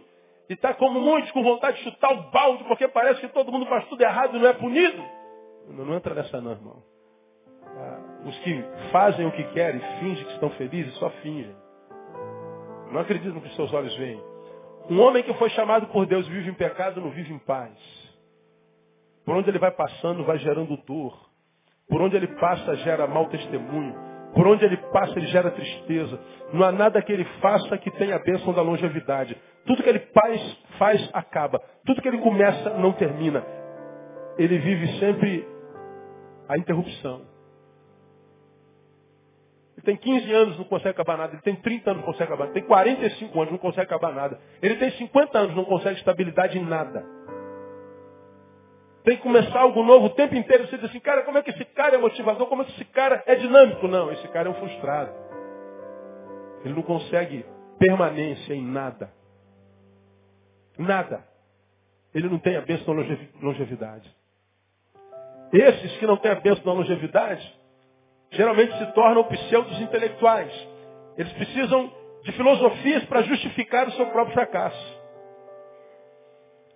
e 0.49 0.53
está 0.53 0.73
como 0.73 0.99
muitos 0.99 1.31
com 1.31 1.41
vontade 1.43 1.77
de 1.77 1.83
chutar 1.83 2.11
o 2.11 2.29
balde, 2.29 2.65
porque 2.65 2.87
parece 2.89 3.21
que 3.21 3.29
todo 3.29 3.51
mundo 3.51 3.65
faz 3.67 3.85
tudo 3.87 4.01
errado 4.01 4.35
e 4.35 4.39
não 4.39 4.47
é 4.47 4.53
punido, 4.53 5.01
não, 5.69 5.85
não 5.85 5.95
entra 5.95 6.13
nessa 6.13 6.41
não, 6.41 6.51
irmão. 6.51 6.83
Ah, 7.63 7.99
Os 8.25 8.37
que 8.39 8.63
fazem 8.91 9.25
o 9.25 9.31
que 9.31 9.43
querem, 9.53 9.79
fingem 9.99 10.25
que 10.25 10.33
estão 10.33 10.49
felizes, 10.51 10.93
só 10.95 11.09
fingem. 11.21 11.55
Não 12.91 12.99
acreditam 12.99 13.39
que 13.39 13.55
seus 13.55 13.73
olhos 13.73 13.95
veem. 13.95 14.21
Um 14.89 14.99
homem 15.01 15.23
que 15.23 15.33
foi 15.35 15.49
chamado 15.51 15.87
por 15.87 16.05
Deus 16.05 16.27
vive 16.27 16.49
em 16.49 16.53
pecado, 16.53 17.01
não 17.01 17.11
vive 17.11 17.33
em 17.33 17.39
paz. 17.39 17.77
Por 19.25 19.35
onde 19.35 19.49
ele 19.49 19.59
vai 19.59 19.71
passando, 19.71 20.23
vai 20.23 20.37
gerando 20.37 20.77
dor. 20.85 21.26
Por 21.89 22.01
onde 22.01 22.15
ele 22.15 22.27
passa, 22.27 22.75
gera 22.77 23.07
mau 23.07 23.27
testemunho. 23.27 23.95
Por 24.33 24.45
onde 24.45 24.65
ele 24.65 24.77
passa, 24.91 25.17
ele 25.17 25.27
gera 25.27 25.49
tristeza. 25.51 26.19
Não 26.53 26.63
há 26.63 26.71
nada 26.71 27.01
que 27.01 27.11
ele 27.11 27.25
faça 27.41 27.77
que 27.77 27.89
tenha 27.91 28.15
a 28.15 28.19
bênção 28.19 28.53
da 28.53 28.61
longevidade. 28.61 29.35
Tudo 29.65 29.81
que 29.81 29.89
ele 29.89 29.99
faz, 30.13 30.57
faz, 30.77 31.09
acaba. 31.13 31.59
Tudo 31.85 32.01
que 32.01 32.07
ele 32.07 32.19
começa, 32.19 32.71
não 32.71 32.91
termina. 32.93 33.43
Ele 34.37 34.57
vive 34.59 34.99
sempre 34.99 35.47
a 36.47 36.57
interrupção. 36.57 37.21
Ele 39.75 39.85
tem 39.85 39.95
15 39.95 40.33
anos, 40.33 40.57
não 40.57 40.65
consegue 40.65 40.89
acabar 40.89 41.17
nada. 41.17 41.33
Ele 41.33 41.41
tem 41.41 41.55
30 41.55 41.91
anos, 41.91 42.01
não 42.01 42.11
consegue 42.11 42.31
acabar 42.31 42.45
nada. 42.45 42.57
Ele 42.57 42.61
tem 42.61 42.67
45 42.67 43.39
anos, 43.39 43.51
não 43.51 43.59
consegue 43.59 43.85
acabar 43.85 44.13
nada. 44.13 44.39
Ele 44.61 44.75
tem 44.75 44.91
50 44.91 45.37
anos, 45.37 45.55
não 45.55 45.65
consegue 45.65 45.97
estabilidade 45.97 46.57
em 46.57 46.65
nada. 46.65 47.05
Tem 49.07 49.15
que 49.15 49.23
começar 49.23 49.61
algo 49.61 49.81
novo 49.83 50.07
o 50.07 50.09
tempo 50.09 50.35
inteiro. 50.35 50.67
Você 50.67 50.75
diz 50.75 50.89
assim, 50.89 50.99
cara, 50.99 51.23
como 51.23 51.37
é 51.37 51.41
que 51.41 51.49
esse 51.49 51.63
cara 51.63 51.95
é 51.95 51.97
motivador? 51.97 52.45
Como 52.47 52.61
é 52.61 52.65
que 52.65 52.73
esse 52.73 52.83
cara 52.83 53.23
é 53.25 53.35
dinâmico? 53.35 53.87
Não, 53.87 54.11
esse 54.11 54.27
cara 54.27 54.49
é 54.49 54.51
um 54.51 54.55
frustrado. 54.55 55.13
Ele 56.65 56.73
não 56.73 56.81
consegue 56.81 57.45
permanência 57.79 58.53
em 58.53 58.61
nada. 58.61 59.09
Nada. 60.77 61.23
Ele 62.13 62.27
não 62.27 62.37
tem 62.37 62.57
a 62.57 62.61
bênção 62.61 62.93
da 62.93 63.01
longevidade. 63.41 64.13
Esses 65.53 65.97
que 65.99 66.05
não 66.05 66.17
têm 66.17 66.31
a 66.31 66.41
bênção 66.41 66.65
da 66.65 66.73
longevidade, 66.73 67.49
geralmente 68.31 68.77
se 68.77 68.91
tornam 68.91 69.23
pseudos 69.23 69.79
intelectuais. 69.79 70.51
Eles 71.17 71.31
precisam 71.31 71.89
de 72.23 72.31
filosofias 72.33 73.05
para 73.05 73.21
justificar 73.21 73.87
o 73.87 73.91
seu 73.93 74.07
próprio 74.07 74.33
fracasso. 74.33 74.97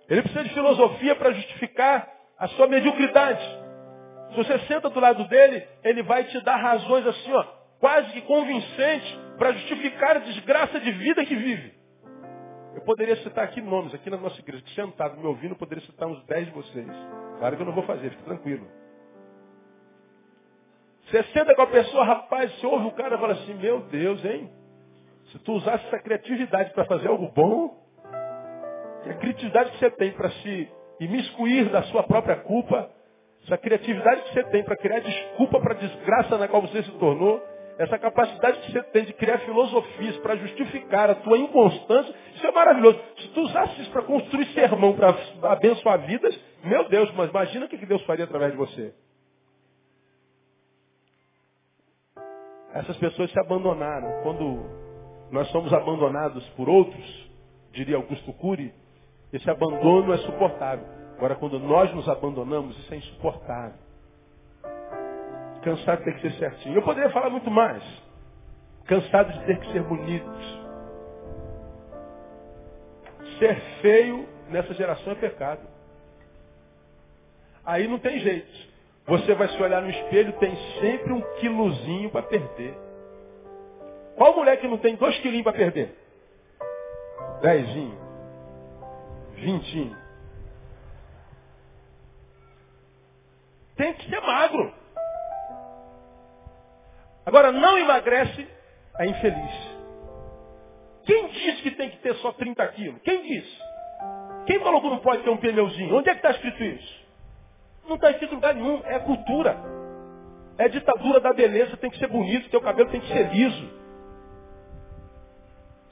Ele 0.08 0.22
precisa 0.22 0.44
de 0.44 0.54
filosofia 0.54 1.14
para 1.14 1.32
justificar 1.32 2.11
a 2.42 2.48
sua 2.48 2.66
mediocridade. 2.66 3.40
Se 4.30 4.36
você 4.36 4.58
senta 4.66 4.90
do 4.90 4.98
lado 4.98 5.28
dele, 5.28 5.64
ele 5.84 6.02
vai 6.02 6.24
te 6.24 6.40
dar 6.40 6.56
razões 6.56 7.06
assim, 7.06 7.32
ó, 7.32 7.44
quase 7.78 8.10
que 8.10 8.20
convincentes 8.22 9.16
para 9.38 9.52
justificar 9.52 10.16
a 10.16 10.20
desgraça 10.20 10.80
de 10.80 10.90
vida 10.90 11.24
que 11.24 11.36
vive. 11.36 11.72
Eu 12.74 12.80
poderia 12.80 13.14
citar 13.18 13.44
aqui 13.44 13.60
nomes, 13.60 13.94
aqui 13.94 14.10
na 14.10 14.16
nossa 14.16 14.40
igreja, 14.40 14.60
que 14.64 14.74
sentado 14.74 15.16
me 15.18 15.24
ouvindo, 15.24 15.52
eu 15.52 15.56
poderia 15.56 15.84
citar 15.84 16.08
uns 16.08 16.20
10 16.24 16.46
de 16.46 16.50
vocês. 16.50 16.88
Claro 17.38 17.54
que 17.54 17.62
eu 17.62 17.66
não 17.66 17.74
vou 17.74 17.84
fazer, 17.84 18.10
fique 18.10 18.24
tranquilo. 18.24 18.66
Você 21.06 21.22
senta 21.32 21.54
com 21.54 21.62
a 21.62 21.66
pessoa, 21.68 22.04
rapaz, 22.04 22.52
você 22.58 22.66
ouve 22.66 22.88
o 22.88 22.92
cara 22.92 23.14
e 23.14 23.18
fala 23.20 23.34
assim, 23.34 23.54
meu 23.54 23.82
Deus, 23.82 24.24
hein? 24.24 24.50
Se 25.30 25.38
tu 25.38 25.52
usasse 25.52 25.86
essa 25.86 25.98
criatividade 26.00 26.72
para 26.72 26.86
fazer 26.86 27.06
algo 27.06 27.28
bom, 27.28 27.80
e 29.06 29.10
a 29.10 29.14
criatividade 29.14 29.70
que 29.70 29.78
você 29.78 29.90
tem 29.92 30.10
para 30.10 30.28
se 30.28 30.81
imiscuir 31.04 31.68
da 31.70 31.82
sua 31.84 32.02
própria 32.02 32.36
culpa, 32.36 32.90
essa 33.44 33.58
criatividade 33.58 34.22
que 34.22 34.34
você 34.34 34.44
tem 34.44 34.62
para 34.64 34.76
criar 34.76 35.00
desculpa 35.00 35.60
para 35.60 35.74
a 35.74 35.78
desgraça 35.78 36.38
na 36.38 36.48
qual 36.48 36.62
você 36.62 36.82
se 36.82 36.90
tornou, 36.92 37.42
essa 37.78 37.98
capacidade 37.98 38.60
que 38.60 38.72
você 38.72 38.82
tem 38.84 39.04
de 39.04 39.12
criar 39.14 39.38
filosofias 39.38 40.16
para 40.18 40.36
justificar 40.36 41.10
a 41.10 41.14
tua 41.16 41.38
inconstância, 41.38 42.14
isso 42.34 42.46
é 42.46 42.52
maravilhoso. 42.52 43.00
Se 43.18 43.28
tu 43.28 43.40
usasse 43.40 43.80
isso 43.80 43.90
para 43.90 44.02
construir 44.02 44.46
sermão, 44.52 44.94
para 44.94 45.16
abençoar 45.50 45.98
vidas, 46.06 46.38
meu 46.62 46.88
Deus, 46.88 47.10
mas 47.14 47.30
imagina 47.30 47.66
o 47.66 47.68
que 47.68 47.76
Deus 47.84 48.02
faria 48.04 48.24
através 48.24 48.52
de 48.52 48.58
você. 48.58 48.94
Essas 52.74 52.96
pessoas 52.96 53.30
se 53.30 53.38
abandonaram. 53.38 54.22
Quando 54.22 54.64
nós 55.30 55.48
somos 55.48 55.72
abandonados 55.72 56.46
por 56.50 56.68
outros, 56.68 57.30
diria 57.72 57.96
Augusto 57.96 58.32
Cury, 58.34 58.72
esse 59.32 59.48
abandono 59.48 60.12
é 60.12 60.18
suportável. 60.18 60.84
Agora, 61.16 61.36
quando 61.36 61.58
nós 61.58 61.92
nos 61.94 62.08
abandonamos, 62.08 62.78
isso 62.78 62.92
é 62.92 62.96
insuportável. 62.98 63.78
Cansado 65.62 65.98
de 65.98 66.04
ter 66.04 66.14
que 66.16 66.20
ser 66.22 66.32
certinho. 66.38 66.74
Eu 66.76 66.82
poderia 66.82 67.10
falar 67.10 67.30
muito 67.30 67.50
mais. 67.50 67.82
Cansado 68.84 69.32
de 69.32 69.46
ter 69.46 69.58
que 69.60 69.72
ser 69.72 69.82
bonito. 69.84 70.30
Ser 73.38 73.54
feio 73.80 74.28
nessa 74.50 74.74
geração 74.74 75.12
é 75.12 75.16
pecado. 75.16 75.62
Aí 77.64 77.86
não 77.86 77.98
tem 77.98 78.18
jeito. 78.18 78.72
Você 79.06 79.34
vai 79.34 79.48
se 79.48 79.62
olhar 79.62 79.80
no 79.80 79.90
espelho, 79.90 80.32
tem 80.34 80.54
sempre 80.80 81.12
um 81.12 81.20
quilozinho 81.36 82.10
para 82.10 82.22
perder. 82.22 82.76
Qual 84.16 84.36
mulher 84.36 84.60
que 84.60 84.68
não 84.68 84.78
tem 84.78 84.96
dois 84.96 85.16
quilinhos 85.20 85.44
para 85.44 85.52
perder? 85.52 85.96
Dezinho 87.40 88.01
vintinho. 89.42 89.96
Tem 93.76 93.92
que 93.94 94.08
ser 94.08 94.20
magro. 94.20 94.72
Agora, 97.26 97.52
não 97.52 97.78
emagrece, 97.78 98.48
é 98.98 99.06
infeliz. 99.06 99.72
Quem 101.04 101.28
disse 101.28 101.62
que 101.62 101.70
tem 101.72 101.90
que 101.90 101.98
ter 101.98 102.14
só 102.16 102.32
30 102.32 102.66
quilos? 102.68 103.02
Quem 103.02 103.22
disse? 103.22 103.58
Quem 104.46 104.60
falou 104.60 104.80
que 104.80 104.88
não 104.88 104.98
pode 104.98 105.22
ter 105.22 105.30
um 105.30 105.36
pneuzinho? 105.36 105.96
Onde 105.96 106.08
é 106.08 106.12
que 106.12 106.18
está 106.18 106.30
escrito 106.30 106.62
isso? 106.62 107.02
Não 107.88 107.96
está 107.96 108.10
escrito 108.10 108.32
em 108.32 108.36
lugar 108.36 108.54
nenhum. 108.54 108.82
É 108.84 108.98
cultura. 109.00 109.56
É 110.58 110.68
ditadura 110.68 111.20
da 111.20 111.32
beleza. 111.32 111.76
Tem 111.76 111.90
que 111.90 111.98
ser 111.98 112.08
bonito. 112.08 112.50
Teu 112.50 112.60
cabelo 112.60 112.90
tem 112.90 113.00
que 113.00 113.08
ser 113.08 113.32
liso. 113.32 113.70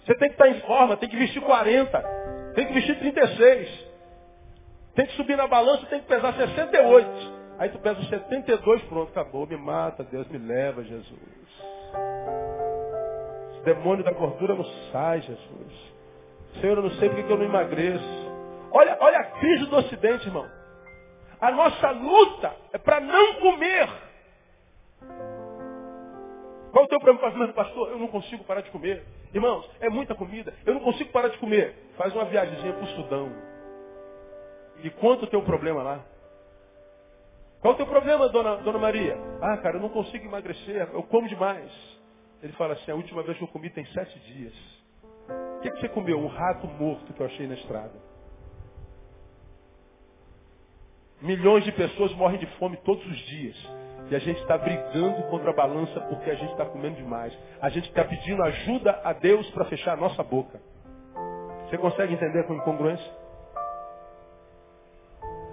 Você 0.05 0.15
tem 0.15 0.29
que 0.29 0.35
estar 0.35 0.49
em 0.49 0.61
forma. 0.61 0.97
Tem 0.97 1.09
que 1.09 1.17
vestir 1.17 1.43
40. 1.43 2.20
Tem 2.55 2.67
que 2.67 2.73
vestir 2.73 2.99
36. 2.99 3.91
Tem 4.95 5.07
que 5.07 5.13
subir 5.15 5.37
na 5.37 5.47
balança, 5.47 5.87
tem 5.87 6.01
que 6.01 6.07
pesar 6.07 6.35
68. 6.35 7.41
Aí 7.59 7.69
tu 7.69 7.79
pesa 7.79 8.03
72, 8.03 8.83
pronto, 8.85 9.11
acabou. 9.11 9.47
Me 9.47 9.57
mata, 9.57 10.03
Deus 10.03 10.27
me 10.29 10.39
leva, 10.39 10.83
Jesus. 10.83 11.13
Esse 13.53 13.65
demônio 13.65 14.03
da 14.03 14.13
gordura 14.13 14.55
não 14.55 14.65
sai, 14.91 15.21
Jesus. 15.21 15.95
Senhor, 16.61 16.79
eu 16.79 16.83
não 16.83 16.91
sei 16.93 17.09
porque 17.11 17.31
eu 17.33 17.37
não 17.37 17.45
emagreço. 17.45 18.31
Olha, 18.73 18.97
olha 19.01 19.19
a 19.19 19.25
crise 19.25 19.67
do 19.67 19.77
Ocidente, 19.77 20.27
irmão. 20.27 20.49
A 21.41 21.51
nossa 21.51 21.91
luta 21.91 22.55
é 22.73 22.79
para 22.79 23.01
não 23.01 23.35
comer. 23.35 23.89
Qual 26.73 26.85
o 26.85 26.89
teu 26.89 27.01
problema, 27.01 27.53
pastor? 27.53 27.91
Eu 27.91 27.99
não 27.99 28.09
consigo 28.09 28.45
parar 28.45 28.61
de 28.61 28.71
comer. 28.71 29.05
Irmãos, 29.33 29.69
é 29.81 29.89
muita 29.89 30.15
comida. 30.15 30.53
Eu 30.67 30.75
não 30.75 30.81
consigo 30.81 31.13
parar 31.13 31.29
de 31.29 31.39
comer. 31.39 31.75
Faz 31.97 32.15
uma 32.15 32.25
viagemzinha 32.25 32.73
para 32.73 32.85
o 32.85 32.89
Sudão. 32.89 33.33
E 34.83 34.91
conta 34.91 35.25
o 35.25 35.29
teu 35.29 35.43
problema 35.43 35.83
lá. 35.83 36.05
Qual 37.61 37.75
o 37.75 37.77
teu 37.77 37.87
problema, 37.87 38.29
dona, 38.29 38.57
dona 38.57 38.79
Maria? 38.79 39.17
Ah, 39.41 39.57
cara, 39.59 39.77
eu 39.77 39.81
não 39.81 39.91
consigo 39.91 40.25
emagrecer. 40.25 40.89
Eu 40.93 41.03
como 41.05 41.29
demais. 41.29 41.71
Ele 42.43 42.53
fala 42.55 42.73
assim, 42.73 42.91
a 42.91 42.95
última 42.95 43.23
vez 43.23 43.37
que 43.37 43.45
eu 43.45 43.49
comi 43.49 43.69
tem 43.71 43.85
sete 43.87 44.19
dias. 44.21 44.55
O 45.29 45.61
que, 45.61 45.71
que 45.71 45.81
você 45.81 45.89
comeu? 45.91 46.19
Um 46.19 46.27
rato 46.27 46.67
morto 46.67 47.13
que 47.13 47.21
eu 47.21 47.27
achei 47.27 47.47
na 47.47 47.55
estrada. 47.55 47.93
Milhões 51.21 51.65
de 51.65 51.73
pessoas 51.73 52.13
morrem 52.15 52.39
de 52.39 52.47
fome 52.59 52.79
todos 52.79 53.05
os 53.07 53.19
dias. 53.19 53.57
E 54.11 54.17
a 54.17 54.19
gente 54.19 54.41
está 54.41 54.59
brigando 54.59 55.23
contra 55.31 55.51
a 55.51 55.55
balança 55.55 56.01
porque 56.01 56.29
a 56.31 56.35
gente 56.35 56.51
está 56.51 56.65
comendo 56.65 56.97
demais. 56.97 57.33
A 57.63 57.69
gente 57.69 57.89
está 57.89 58.05
pedindo 58.05 58.43
ajuda 58.43 59.01
a 59.05 59.13
Deus 59.13 59.49
para 59.51 59.65
fechar 59.67 59.93
a 59.93 59.97
nossa 59.97 60.23
boca. 60.25 60.61
Você 61.69 61.79
consegue 61.79 62.15
entender 62.15 62.43
com 62.45 62.55
incongruência? 62.55 63.13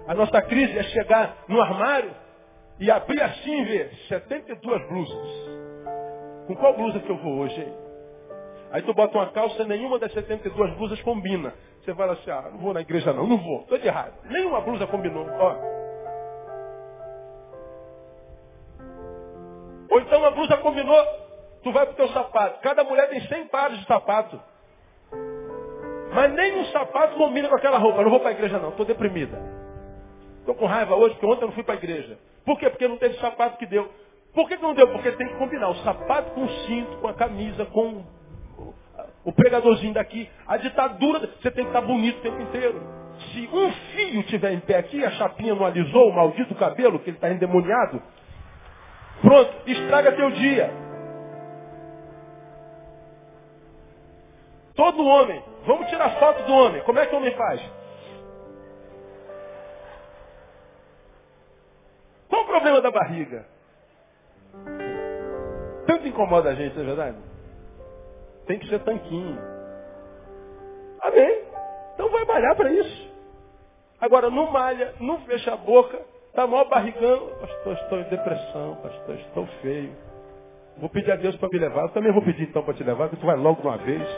A 0.08 0.14
nossa 0.14 0.42
crise 0.42 0.76
é 0.76 0.82
chegar 0.82 1.44
no 1.46 1.60
armário 1.60 2.10
e 2.80 2.90
abrir 2.90 3.22
assim 3.22 3.60
e 3.60 3.64
ver 3.64 3.94
72 4.08 4.88
blusas. 4.88 5.28
Com 6.48 6.56
qual 6.56 6.74
blusa 6.74 6.98
que 6.98 7.10
eu 7.10 7.18
vou 7.18 7.38
hoje? 7.38 7.60
Hein? 7.60 7.72
Aí 8.72 8.82
tu 8.82 8.92
bota 8.92 9.16
uma 9.16 9.30
calça, 9.30 9.64
nenhuma 9.64 10.00
das 10.00 10.12
72 10.12 10.74
blusas 10.74 11.00
combina. 11.02 11.54
Você 11.84 11.94
fala 11.94 12.14
assim, 12.14 12.30
ah, 12.30 12.48
não 12.50 12.58
vou 12.58 12.74
na 12.74 12.80
igreja 12.80 13.12
não, 13.12 13.26
não 13.26 13.38
vou, 13.38 13.60
estou 13.60 13.78
de 13.78 13.86
errado. 13.86 14.14
Nenhuma 14.24 14.60
blusa 14.60 14.86
combinou. 14.86 15.26
Ó, 15.38 15.77
Blusa 20.48 20.62
combinou, 20.62 21.04
tu 21.62 21.70
vai 21.72 21.86
pro 21.86 21.94
teu 21.94 22.08
sapato. 22.08 22.60
Cada 22.60 22.82
mulher 22.84 23.08
tem 23.10 23.20
100 23.20 23.48
pares 23.48 23.78
de 23.78 23.86
sapato. 23.86 24.40
Mas 26.12 26.32
nem 26.32 26.58
um 26.60 26.64
sapato 26.66 27.16
combina 27.16 27.48
com 27.48 27.54
aquela 27.54 27.78
roupa. 27.78 27.98
Eu 27.98 28.04
não 28.04 28.10
vou 28.10 28.20
para 28.20 28.30
a 28.30 28.32
igreja 28.32 28.58
não, 28.58 28.70
estou 28.70 28.86
deprimida. 28.86 29.38
Estou 30.40 30.54
com 30.54 30.66
raiva 30.66 30.94
hoje 30.96 31.14
porque 31.14 31.26
ontem 31.26 31.42
eu 31.42 31.48
não 31.48 31.54
fui 31.54 31.62
para 31.62 31.74
a 31.74 31.76
igreja. 31.76 32.18
Por 32.44 32.58
quê? 32.58 32.70
Porque 32.70 32.88
não 32.88 32.96
teve 32.96 33.18
sapato 33.18 33.58
que 33.58 33.66
deu. 33.66 33.90
Por 34.34 34.48
que 34.48 34.56
não 34.56 34.74
deu? 34.74 34.88
Porque 34.88 35.12
tem 35.12 35.28
que 35.28 35.34
combinar 35.34 35.68
o 35.68 35.74
sapato 35.76 36.30
com 36.32 36.44
o 36.44 36.48
cinto, 36.66 36.96
com 36.98 37.08
a 37.08 37.14
camisa, 37.14 37.66
com 37.66 38.02
o 39.24 39.32
pregadorzinho 39.32 39.92
daqui. 39.92 40.28
A 40.46 40.56
ditadura, 40.56 41.20
você 41.20 41.50
tem 41.50 41.64
que 41.64 41.70
estar 41.70 41.82
bonito 41.82 42.18
o 42.18 42.22
tempo 42.22 42.40
inteiro. 42.40 42.80
Se 43.32 43.48
um 43.52 43.70
fio 43.72 44.22
tiver 44.24 44.52
em 44.52 44.60
pé 44.60 44.76
aqui, 44.76 45.04
a 45.04 45.10
chapinha 45.10 45.54
não 45.54 45.66
alisou 45.66 46.08
o 46.08 46.14
maldito 46.14 46.54
cabelo, 46.54 46.98
que 47.00 47.10
ele 47.10 47.16
está 47.16 47.30
endemoniado, 47.30 48.02
Pronto, 49.22 49.52
estraga 49.66 50.12
teu 50.12 50.30
dia. 50.30 50.70
Todo 54.74 55.04
homem, 55.04 55.42
vamos 55.66 55.88
tirar 55.88 56.18
foto 56.20 56.44
do 56.44 56.52
homem. 56.52 56.82
Como 56.82 56.98
é 56.98 57.06
que 57.06 57.14
o 57.14 57.18
homem 57.18 57.34
faz? 57.34 57.60
Qual 62.28 62.42
o 62.42 62.46
problema 62.46 62.80
da 62.80 62.90
barriga? 62.90 63.44
Tanto 65.86 66.06
incomoda 66.06 66.50
a 66.50 66.54
gente, 66.54 66.76
não 66.76 66.82
é 66.82 66.86
verdade? 66.86 67.18
Tem 68.46 68.58
que 68.58 68.68
ser 68.68 68.78
tanquinho. 68.84 69.38
Amém. 71.00 71.44
Então 71.94 72.08
vai 72.10 72.24
malhar 72.24 72.54
para 72.56 72.72
isso. 72.72 73.08
Agora, 74.00 74.30
não 74.30 74.50
malha, 74.52 74.94
não 75.00 75.20
fecha 75.22 75.54
a 75.54 75.56
boca, 75.56 76.00
Está 76.38 76.46
maior 76.46 76.68
barrigão. 76.68 77.30
Pastor, 77.40 77.72
estou 77.72 77.98
em 77.98 78.04
depressão, 78.04 78.76
pastor, 78.80 79.16
estou 79.16 79.44
feio. 79.60 79.92
Vou 80.76 80.88
pedir 80.88 81.10
a 81.10 81.16
Deus 81.16 81.34
para 81.34 81.48
me 81.48 81.58
levar. 81.58 81.82
Eu 81.82 81.88
também 81.88 82.12
vou 82.12 82.22
pedir 82.22 82.44
então 82.44 82.62
para 82.62 82.74
te 82.74 82.84
levar, 82.84 83.08
que 83.08 83.16
tu 83.16 83.26
vai 83.26 83.34
logo 83.34 83.60
de 83.60 83.66
uma 83.66 83.76
vez. 83.76 84.08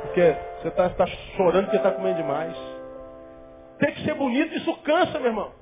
Porque 0.00 0.36
você 0.60 0.66
está 0.66 0.90
tá 0.90 1.06
chorando 1.06 1.66
porque 1.66 1.76
está 1.76 1.92
comendo 1.92 2.16
demais. 2.16 2.56
Tem 3.78 3.94
que 3.94 4.02
ser 4.02 4.14
bonito, 4.14 4.52
isso 4.56 4.76
cansa, 4.78 5.20
meu 5.20 5.28
irmão. 5.28 5.52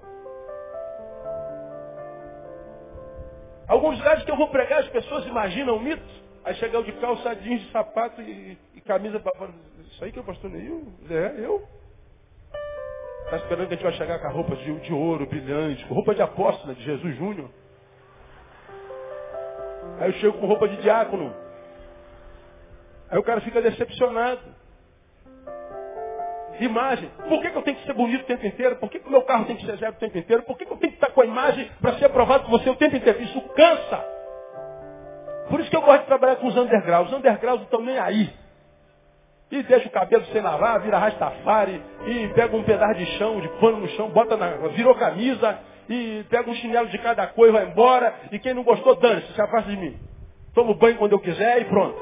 Alguns 3.68 3.98
lugares 3.98 4.24
que 4.24 4.30
eu 4.30 4.38
vou 4.38 4.48
pregar, 4.48 4.78
as 4.78 4.88
pessoas 4.88 5.26
imaginam 5.26 5.76
um 5.76 5.80
mito. 5.80 6.02
Aí 6.46 6.54
chega 6.54 6.78
eu 6.78 6.82
de 6.82 6.92
calça 6.92 7.36
jeans, 7.36 7.70
sapato 7.72 8.22
e, 8.22 8.56
e 8.74 8.80
camisa 8.80 9.22
Isso 9.82 10.02
aí 10.02 10.10
que 10.10 10.18
é 10.18 10.22
o 10.22 10.24
pastor 10.24 10.50
Neil? 10.50 10.94
É, 11.10 11.44
eu. 11.44 11.62
Está 13.24 13.36
esperando 13.36 13.68
que 13.68 13.74
a 13.74 13.76
gente 13.76 13.84
vai 13.84 13.92
chegar 13.92 14.18
com 14.18 14.26
a 14.26 14.30
roupa 14.30 14.56
de, 14.56 14.80
de 14.80 14.92
ouro, 14.92 15.26
brilhante, 15.26 15.84
com 15.86 15.94
roupa 15.94 16.14
de 16.14 16.22
apóstolo, 16.22 16.74
de 16.74 16.82
Jesus 16.82 17.16
Júnior. 17.16 17.48
Aí 20.00 20.08
eu 20.08 20.12
chego 20.14 20.38
com 20.38 20.46
roupa 20.46 20.66
de 20.68 20.76
diácono. 20.78 21.34
Aí 23.10 23.18
o 23.18 23.22
cara 23.22 23.40
fica 23.40 23.60
decepcionado. 23.60 24.40
Imagem. 26.60 27.10
Por 27.28 27.40
que, 27.40 27.50
que 27.50 27.56
eu 27.56 27.62
tenho 27.62 27.76
que 27.78 27.86
ser 27.86 27.94
bonito 27.94 28.22
o 28.22 28.26
tempo 28.26 28.46
inteiro? 28.46 28.76
Por 28.76 28.90
que, 28.90 28.98
o 28.98 29.10
meu 29.10 29.22
carro 29.22 29.46
tem 29.46 29.56
que 29.56 29.64
ser 29.64 29.76
zero 29.76 29.92
o 29.92 29.98
tempo 29.98 30.18
inteiro? 30.18 30.42
Por 30.42 30.58
que, 30.58 30.66
que 30.66 30.72
eu 30.72 30.76
tenho 30.76 30.92
que 30.92 30.98
estar 30.98 31.12
com 31.12 31.22
a 31.22 31.26
imagem 31.26 31.70
para 31.80 31.94
ser 31.94 32.04
aprovado 32.06 32.44
por 32.44 32.50
você 32.50 32.68
o 32.68 32.76
tempo 32.76 32.96
inteiro? 32.96 33.22
Isso 33.22 33.40
cansa. 33.54 34.04
Por 35.48 35.60
isso 35.60 35.70
que 35.70 35.76
eu 35.76 35.80
gosto 35.80 36.02
de 36.02 36.06
trabalhar 36.06 36.36
com 36.36 36.46
os 36.46 36.56
undergrounds. 36.56 37.12
Os 37.12 37.18
undergrounds 37.18 37.60
não 37.60 37.64
estão 37.64 37.82
nem 37.82 37.98
aí. 37.98 38.30
E 39.50 39.62
deixa 39.64 39.88
o 39.88 39.90
cabelo 39.90 40.24
sem 40.26 40.40
lavar, 40.40 40.80
vira 40.80 40.98
rastafari, 40.98 41.82
e 42.06 42.28
pega 42.28 42.56
um 42.56 42.62
pedaço 42.62 42.94
de 42.94 43.06
chão, 43.18 43.40
de 43.40 43.48
pano 43.60 43.78
no 43.78 43.88
chão, 43.88 44.08
bota 44.10 44.36
na. 44.36 44.48
virou 44.68 44.94
camisa, 44.94 45.58
e 45.88 46.24
pega 46.30 46.48
um 46.48 46.54
chinelo 46.54 46.88
de 46.88 46.98
cada 46.98 47.26
cor 47.26 47.48
e 47.48 47.52
vai 47.52 47.66
embora, 47.66 48.14
e 48.30 48.38
quem 48.38 48.54
não 48.54 48.62
gostou, 48.62 48.94
dane-se, 48.94 49.32
se 49.32 49.42
afasta 49.42 49.70
de 49.70 49.76
mim. 49.76 49.98
Tomo 50.54 50.74
banho 50.74 50.96
quando 50.96 51.12
eu 51.12 51.18
quiser 51.18 51.62
e 51.62 51.64
pronto. 51.64 51.98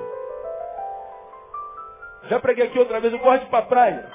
Já 2.28 2.38
preguei 2.38 2.66
aqui 2.66 2.78
outra 2.78 3.00
vez, 3.00 3.12
eu 3.12 3.18
gosto 3.18 3.40
de 3.40 3.46
ir 3.46 3.50
pra 3.50 3.62
praia. 3.62 4.10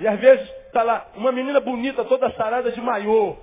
E 0.00 0.08
às 0.08 0.18
vezes 0.18 0.48
está 0.66 0.82
lá 0.82 1.06
uma 1.14 1.30
menina 1.30 1.60
bonita, 1.60 2.04
toda 2.04 2.32
sarada 2.32 2.72
de 2.72 2.80
maiô. 2.80 3.36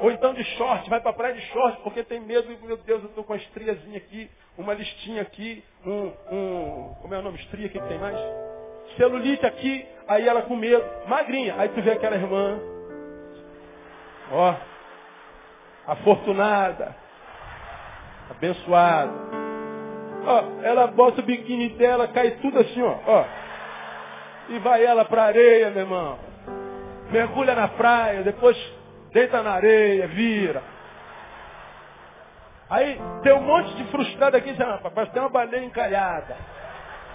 Ou 0.00 0.12
então 0.12 0.32
de 0.32 0.44
short, 0.56 0.88
vai 0.88 1.00
para 1.00 1.10
a 1.10 1.14
praia 1.14 1.34
de 1.34 1.40
short, 1.48 1.80
porque 1.82 2.04
tem 2.04 2.20
medo, 2.20 2.48
meu 2.62 2.76
Deus, 2.76 3.02
eu 3.02 3.08
estou 3.08 3.24
com 3.24 3.32
uma 3.32 3.38
estriazinha 3.38 3.98
aqui, 3.98 4.30
uma 4.56 4.72
listinha 4.72 5.22
aqui, 5.22 5.64
um, 5.84 6.12
um, 6.30 6.94
como 7.02 7.14
é 7.14 7.18
o 7.18 7.22
nome, 7.22 7.38
estria 7.38 7.68
que 7.68 7.80
tem 7.80 7.98
mais? 7.98 8.16
Celulite 8.96 9.44
aqui, 9.44 9.84
aí 10.06 10.28
ela 10.28 10.42
com 10.42 10.54
medo, 10.54 10.84
magrinha. 11.08 11.56
Aí 11.58 11.68
tu 11.70 11.82
vê 11.82 11.92
aquela 11.92 12.14
irmã, 12.14 12.60
ó, 14.30 14.54
afortunada, 15.88 16.94
abençoada. 18.30 19.12
Ó, 20.26 20.44
ela 20.62 20.86
bota 20.86 21.20
o 21.20 21.24
biquíni 21.24 21.70
dela, 21.70 22.06
cai 22.06 22.32
tudo 22.42 22.60
assim, 22.60 22.82
ó, 22.82 22.98
ó. 23.04 23.24
E 24.50 24.58
vai 24.60 24.84
ela 24.84 25.04
para 25.04 25.24
areia, 25.24 25.70
meu 25.70 25.82
irmão. 25.82 26.18
Mergulha 27.10 27.54
na 27.54 27.66
praia, 27.68 28.22
depois 28.22 28.56
deita 29.12 29.42
na 29.42 29.52
areia, 29.52 30.06
vira. 30.08 30.62
Aí 32.70 33.00
tem 33.22 33.32
um 33.32 33.42
monte 33.42 33.74
de 33.76 33.84
frustrado 33.84 34.36
aqui 34.36 34.52
dizendo, 34.52 34.72
ah, 34.72 34.78
papai, 34.78 35.06
tem 35.06 35.22
uma 35.22 35.30
baleia 35.30 35.64
encalhada. 35.64 36.36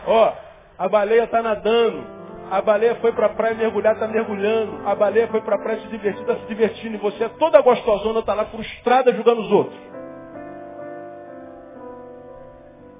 Ó, 0.07 0.33
a 0.77 0.89
baleia 0.89 1.23
está 1.23 1.41
nadando. 1.41 2.03
A 2.49 2.61
baleia 2.61 2.95
foi 2.95 3.11
para 3.13 3.27
a 3.27 3.29
praia 3.29 3.55
mergulhar, 3.55 3.93
está 3.93 4.07
mergulhando. 4.07 4.87
A 4.87 4.95
baleia 4.95 5.27
foi 5.27 5.41
para 5.41 5.55
a 5.55 5.59
praia 5.59 5.79
se 5.81 5.87
divertir, 5.87 6.21
está 6.21 6.35
se 6.35 6.45
divertindo. 6.47 6.95
E 6.95 6.99
você, 6.99 7.29
toda 7.29 7.61
gostosona, 7.61 8.19
está 8.19 8.33
lá 8.33 8.45
frustrada 8.45 9.13
julgando 9.13 9.41
os 9.41 9.51
outros. 9.51 9.79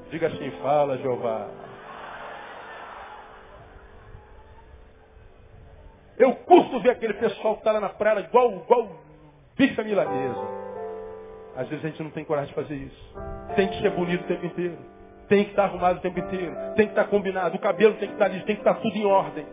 Diga 0.10 0.28
assim, 0.28 0.52
fala, 0.62 0.98
Jeová. 1.00 1.48
Eu 6.18 6.36
curto 6.36 6.80
ver 6.82 6.92
aquele 6.92 7.14
pessoal 7.16 7.56
que 7.56 7.62
está 7.62 7.72
lá 7.72 7.80
na 7.80 7.90
praia 7.90 8.20
igual, 8.20 8.52
igual 8.52 9.04
à 9.78 9.84
milanesa. 9.84 10.64
Às 11.56 11.68
vezes 11.68 11.86
a 11.86 11.88
gente 11.90 12.04
não 12.04 12.12
tem 12.12 12.26
coragem 12.26 12.50
de 12.50 12.56
fazer 12.56 12.76
isso. 12.76 13.16
Tem 13.56 13.68
que 13.68 13.82
ser 13.82 13.92
bonito 13.92 14.24
o 14.24 14.28
tempo 14.28 14.46
inteiro. 14.46 14.78
Tem 15.28 15.44
que 15.46 15.52
estar 15.52 15.66
arrumado 15.66 16.00
o 16.00 16.02
tempo 16.02 16.20
inteiro. 16.20 16.54
Tem 16.76 16.88
que 16.88 16.92
estar 16.92 17.06
combinado. 17.06 17.56
O 17.56 17.60
cabelo 17.60 17.96
tem 17.96 18.08
que 18.08 18.16
estar 18.16 18.28
liso. 18.28 18.46
Tem 18.46 18.56
que 18.56 18.62
estar 18.62 18.76
tudo 18.76 18.96
em 18.96 19.06
ordem. 19.06 19.46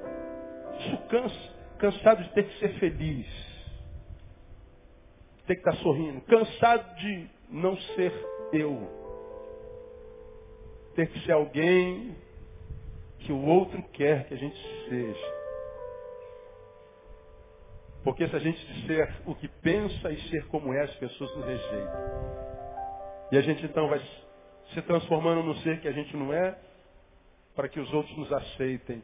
Isso 0.78 0.97
cansa. 1.09 1.61
Cansado 1.78 2.23
de 2.23 2.31
ter 2.31 2.45
que 2.45 2.59
ser 2.59 2.69
feliz. 2.78 3.27
Tem 5.47 5.57
que 5.57 5.69
estar 5.69 5.82
sorrindo. 5.82 6.20
Cansado 6.23 6.95
de 6.97 7.27
não 7.51 7.77
ser 7.77 8.12
eu. 8.53 8.89
Ter 10.95 11.07
que 11.07 11.20
ser 11.20 11.32
alguém 11.32 12.16
que 13.20 13.32
o 13.32 13.45
outro 13.45 13.82
quer 13.93 14.27
que 14.27 14.35
a 14.35 14.37
gente 14.37 14.59
seja. 14.89 15.39
Porque 18.02 18.27
se 18.28 18.35
a 18.35 18.39
gente 18.39 18.64
disser 18.66 19.14
o 19.27 19.35
que 19.35 19.47
pensa 19.47 20.10
e 20.10 20.20
ser 20.31 20.47
como 20.47 20.72
é, 20.72 20.82
as 20.82 20.94
pessoas 20.97 21.35
nos 21.36 21.44
rejeitam. 21.44 22.01
E 23.32 23.39
a 23.39 23.40
gente 23.43 23.64
então 23.64 23.89
vai 23.89 24.01
se 24.72 24.82
transformando 24.82 25.43
no 25.43 25.55
ser 25.59 25.81
que 25.81 25.89
a 25.89 25.93
gente 25.93 26.16
não 26.16 26.32
é, 26.32 26.56
para 27.55 27.68
que 27.68 27.78
os 27.78 27.93
outros 27.93 28.16
nos 28.16 28.32
aceitem. 28.32 29.02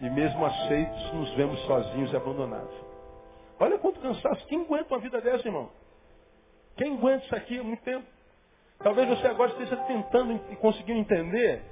E 0.00 0.10
mesmo 0.10 0.44
aceitos, 0.44 1.12
nos 1.12 1.34
vemos 1.34 1.58
sozinhos 1.60 2.12
e 2.12 2.16
abandonados. 2.16 2.74
Olha 3.58 3.78
quanto 3.78 4.00
cansaço. 4.00 4.46
Quem 4.46 4.62
aguenta 4.62 4.94
uma 4.94 5.00
vida 5.00 5.20
dessa, 5.20 5.46
irmão? 5.46 5.70
Quem 6.76 6.96
aguenta 6.96 7.24
isso 7.24 7.34
aqui 7.34 7.58
há 7.58 7.62
muito 7.62 7.82
tempo? 7.82 8.06
Talvez 8.78 9.08
você 9.08 9.26
agora 9.28 9.50
esteja 9.52 9.76
tentando 9.76 10.40
e 10.50 10.56
conseguindo 10.56 10.98
entender 10.98 11.62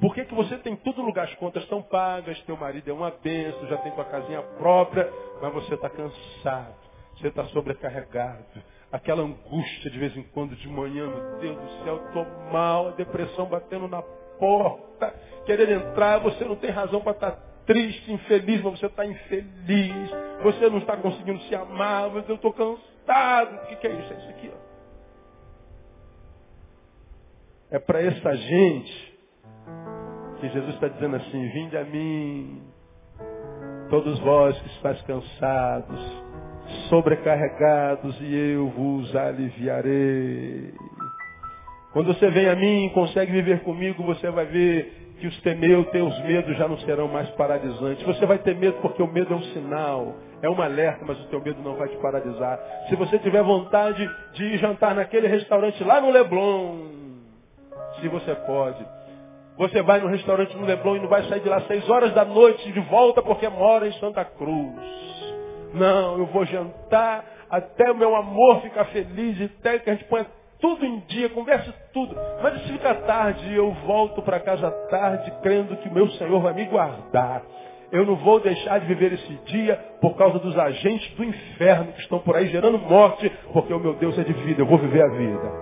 por 0.00 0.14
que, 0.14 0.24
que 0.24 0.34
você 0.34 0.58
tem 0.58 0.76
tudo 0.76 1.02
lugar, 1.02 1.24
as 1.24 1.34
contas 1.36 1.62
estão 1.62 1.82
pagas, 1.82 2.40
teu 2.42 2.56
marido 2.56 2.90
é 2.90 2.92
uma 2.92 3.10
benção, 3.10 3.66
já 3.66 3.78
tem 3.78 3.92
tua 3.92 4.04
casinha 4.04 4.42
própria, 4.42 5.10
mas 5.40 5.52
você 5.52 5.74
está 5.74 5.88
cansado, 5.90 6.74
você 7.16 7.28
está 7.28 7.44
sobrecarregado. 7.46 8.44
Aquela 8.90 9.22
angústia 9.22 9.90
de 9.90 9.98
vez 9.98 10.16
em 10.16 10.22
quando, 10.22 10.54
de 10.54 10.68
manhã, 10.68 11.06
meu 11.08 11.38
Deus 11.38 11.56
do 11.56 11.84
céu, 11.84 12.06
estou 12.06 12.24
mal, 12.52 12.88
a 12.88 12.90
depressão 12.92 13.46
batendo 13.46 13.88
na 13.88 14.00
porta, 14.38 15.12
querendo 15.44 15.72
entrar, 15.72 16.18
você 16.18 16.44
não 16.44 16.56
tem 16.56 16.70
razão 16.70 17.00
para 17.00 17.12
estar 17.12 17.30
tá 17.32 17.42
triste, 17.66 18.12
infeliz, 18.12 18.62
mas 18.62 18.78
você 18.78 18.86
está 18.86 19.04
infeliz, 19.04 20.10
você 20.42 20.70
não 20.70 20.78
está 20.78 20.96
conseguindo 20.96 21.40
se 21.42 21.54
amar, 21.54 22.10
mas 22.10 22.28
eu 22.28 22.36
estou 22.36 22.52
cansado. 22.52 23.56
O 23.56 23.66
que, 23.66 23.76
que 23.76 23.86
é 23.86 23.92
isso? 23.92 24.12
É 24.12 24.16
isso 24.16 24.28
aqui, 24.30 24.50
ó. 24.54 24.66
É 27.68 27.78
para 27.80 28.00
essa 28.00 28.34
gente 28.36 29.18
que 30.40 30.48
Jesus 30.48 30.74
está 30.74 30.88
dizendo 30.88 31.16
assim, 31.16 31.48
vinde 31.48 31.76
a 31.76 31.84
mim, 31.84 32.62
todos 33.88 34.18
vós 34.20 34.58
que 34.60 34.68
estáis 34.68 35.00
cansados, 35.02 36.22
sobrecarregados, 36.88 38.16
e 38.20 38.34
eu 38.54 38.68
vos 38.68 39.14
aliviarei. 39.14 40.74
Quando 41.92 42.12
você 42.12 42.30
vem 42.30 42.48
a 42.48 42.56
mim 42.56 42.86
e 42.86 42.90
consegue 42.90 43.32
viver 43.32 43.60
comigo, 43.60 44.02
você 44.02 44.30
vai 44.30 44.44
ver 44.46 45.14
que 45.18 45.26
os 45.26 45.40
temeus, 45.40 45.88
teus 45.88 46.18
medos 46.24 46.56
já 46.56 46.68
não 46.68 46.78
serão 46.80 47.08
mais 47.08 47.28
paralisantes. 47.30 48.04
Você 48.04 48.26
vai 48.26 48.38
ter 48.38 48.54
medo 48.54 48.76
porque 48.82 49.02
o 49.02 49.06
medo 49.06 49.32
é 49.32 49.36
um 49.36 49.42
sinal, 49.44 50.14
é 50.42 50.50
um 50.50 50.60
alerta, 50.60 51.04
mas 51.06 51.18
o 51.20 51.28
teu 51.28 51.40
medo 51.40 51.62
não 51.62 51.74
vai 51.76 51.88
te 51.88 51.96
paralisar. 51.96 52.60
Se 52.88 52.96
você 52.96 53.18
tiver 53.18 53.42
vontade 53.42 54.06
de 54.34 54.44
ir 54.44 54.58
jantar 54.58 54.94
naquele 54.94 55.26
restaurante 55.26 55.82
lá 55.82 56.00
no 56.00 56.10
Leblon, 56.10 56.76
se 58.00 58.08
você 58.08 58.34
pode, 58.34 58.84
você 59.58 59.82
vai 59.82 60.00
no 60.00 60.08
restaurante 60.08 60.56
no 60.56 60.66
Leblon 60.66 60.96
e 60.96 61.00
não 61.00 61.08
vai 61.08 61.22
sair 61.24 61.40
de 61.40 61.48
lá 61.48 61.62
seis 61.62 61.88
horas 61.88 62.12
da 62.12 62.24
noite 62.24 62.70
de 62.70 62.80
volta 62.80 63.22
porque 63.22 63.48
mora 63.48 63.86
em 63.88 63.92
Santa 63.94 64.24
Cruz. 64.24 64.74
Não, 65.72 66.18
eu 66.18 66.26
vou 66.26 66.44
jantar 66.44 67.24
até 67.50 67.90
o 67.90 67.96
meu 67.96 68.14
amor 68.14 68.60
ficar 68.62 68.86
feliz, 68.86 69.50
até 69.58 69.78
que 69.78 69.90
a 69.90 69.94
gente 69.94 70.04
ponha 70.06 70.26
tudo 70.60 70.84
em 70.84 71.00
dia, 71.00 71.28
converse 71.30 71.72
tudo. 71.92 72.16
Mas 72.42 72.62
se 72.62 72.72
fica 72.72 72.94
tarde, 72.94 73.54
eu 73.54 73.70
volto 73.86 74.22
para 74.22 74.40
casa 74.40 74.70
tarde, 74.90 75.32
crendo 75.42 75.76
que 75.76 75.88
o 75.88 75.92
meu 75.92 76.08
Senhor 76.12 76.40
vai 76.40 76.54
me 76.54 76.64
guardar. 76.64 77.42
Eu 77.92 78.04
não 78.04 78.16
vou 78.16 78.40
deixar 78.40 78.80
de 78.80 78.86
viver 78.86 79.12
esse 79.12 79.32
dia 79.44 79.76
por 80.00 80.16
causa 80.16 80.38
dos 80.38 80.58
agentes 80.58 81.08
do 81.14 81.24
inferno 81.24 81.92
que 81.92 82.00
estão 82.00 82.18
por 82.18 82.36
aí 82.36 82.48
gerando 82.48 82.78
morte, 82.78 83.30
porque 83.52 83.72
o 83.72 83.78
meu 83.78 83.94
Deus 83.94 84.18
é 84.18 84.24
de 84.24 84.32
vida, 84.32 84.62
eu 84.62 84.66
vou 84.66 84.78
viver 84.78 85.02
a 85.02 85.08
vida. 85.08 85.52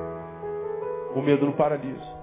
O 1.14 1.20
medo 1.20 1.44
não 1.44 1.52
paralisa. 1.52 2.13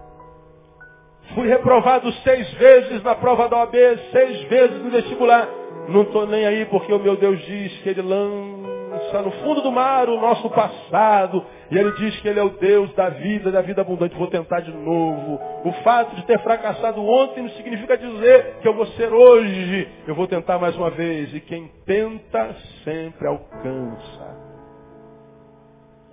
Fui 1.33 1.47
reprovado 1.47 2.11
seis 2.23 2.51
vezes 2.53 3.03
na 3.03 3.15
prova 3.15 3.47
da 3.47 3.57
OAB, 3.57 3.75
seis 4.11 4.41
vezes 4.43 4.83
no 4.83 4.89
vestibular. 4.89 5.47
Não 5.87 6.03
estou 6.03 6.27
nem 6.27 6.45
aí 6.45 6.65
porque 6.65 6.93
o 6.93 6.99
meu 6.99 7.15
Deus 7.15 7.39
diz 7.45 7.71
que 7.81 7.89
Ele 7.89 8.01
lança 8.01 9.21
no 9.23 9.31
fundo 9.31 9.61
do 9.61 9.71
mar 9.71 10.09
o 10.09 10.19
nosso 10.19 10.49
passado. 10.49 11.43
E 11.71 11.77
Ele 11.77 11.91
diz 11.93 12.19
que 12.19 12.27
Ele 12.27 12.39
é 12.39 12.43
o 12.43 12.49
Deus 12.49 12.93
da 12.95 13.09
vida, 13.09 13.49
da 13.49 13.61
vida 13.61 13.81
abundante. 13.81 14.15
Vou 14.17 14.27
tentar 14.27 14.59
de 14.59 14.71
novo. 14.71 15.39
O 15.63 15.71
fato 15.83 16.15
de 16.17 16.25
ter 16.25 16.39
fracassado 16.39 17.01
ontem 17.01 17.43
não 17.43 17.49
significa 17.51 17.97
dizer 17.97 18.57
que 18.61 18.67
eu 18.67 18.73
vou 18.73 18.85
ser 18.87 19.11
hoje. 19.11 19.87
Eu 20.05 20.15
vou 20.15 20.27
tentar 20.27 20.59
mais 20.59 20.75
uma 20.75 20.89
vez. 20.89 21.33
E 21.33 21.39
quem 21.39 21.71
tenta 21.85 22.55
sempre 22.83 23.25
alcança. 23.25 24.41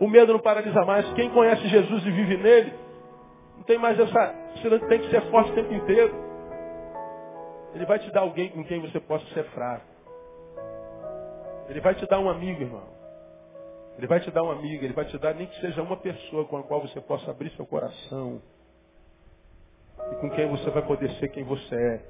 O 0.00 0.06
medo 0.06 0.32
não 0.32 0.40
paralisa 0.40 0.84
mais. 0.84 1.12
Quem 1.14 1.28
conhece 1.30 1.66
Jesus 1.66 2.06
e 2.06 2.10
vive 2.10 2.36
nele, 2.36 2.72
tem 3.68 3.78
mais 3.78 4.00
essa. 4.00 4.34
Você 4.56 4.78
tem 4.86 5.00
que 5.00 5.10
ser 5.10 5.20
forte 5.30 5.52
o 5.52 5.54
tempo 5.54 5.72
inteiro. 5.72 6.12
Ele 7.74 7.84
vai 7.84 7.98
te 7.98 8.10
dar 8.10 8.22
alguém 8.22 8.48
com 8.48 8.64
quem 8.64 8.80
você 8.80 8.98
possa 8.98 9.24
ser 9.34 9.44
fraco. 9.50 9.86
Ele 11.68 11.80
vai 11.80 11.94
te 11.94 12.06
dar 12.06 12.18
um 12.18 12.30
amigo, 12.30 12.62
irmão. 12.62 12.98
Ele 13.98 14.06
vai 14.06 14.20
te 14.20 14.30
dar 14.30 14.42
um 14.42 14.50
amigo, 14.50 14.84
ele 14.84 14.94
vai 14.94 15.04
te 15.04 15.18
dar 15.18 15.34
nem 15.34 15.46
que 15.46 15.60
seja 15.60 15.82
uma 15.82 15.96
pessoa 15.96 16.44
com 16.46 16.56
a 16.56 16.62
qual 16.62 16.80
você 16.80 17.00
possa 17.00 17.30
abrir 17.30 17.50
seu 17.50 17.66
coração. 17.66 18.40
E 20.12 20.14
com 20.16 20.30
quem 20.30 20.48
você 20.48 20.70
vai 20.70 20.82
poder 20.82 21.10
ser 21.18 21.28
quem 21.28 21.44
você 21.44 21.74
é. 21.74 22.00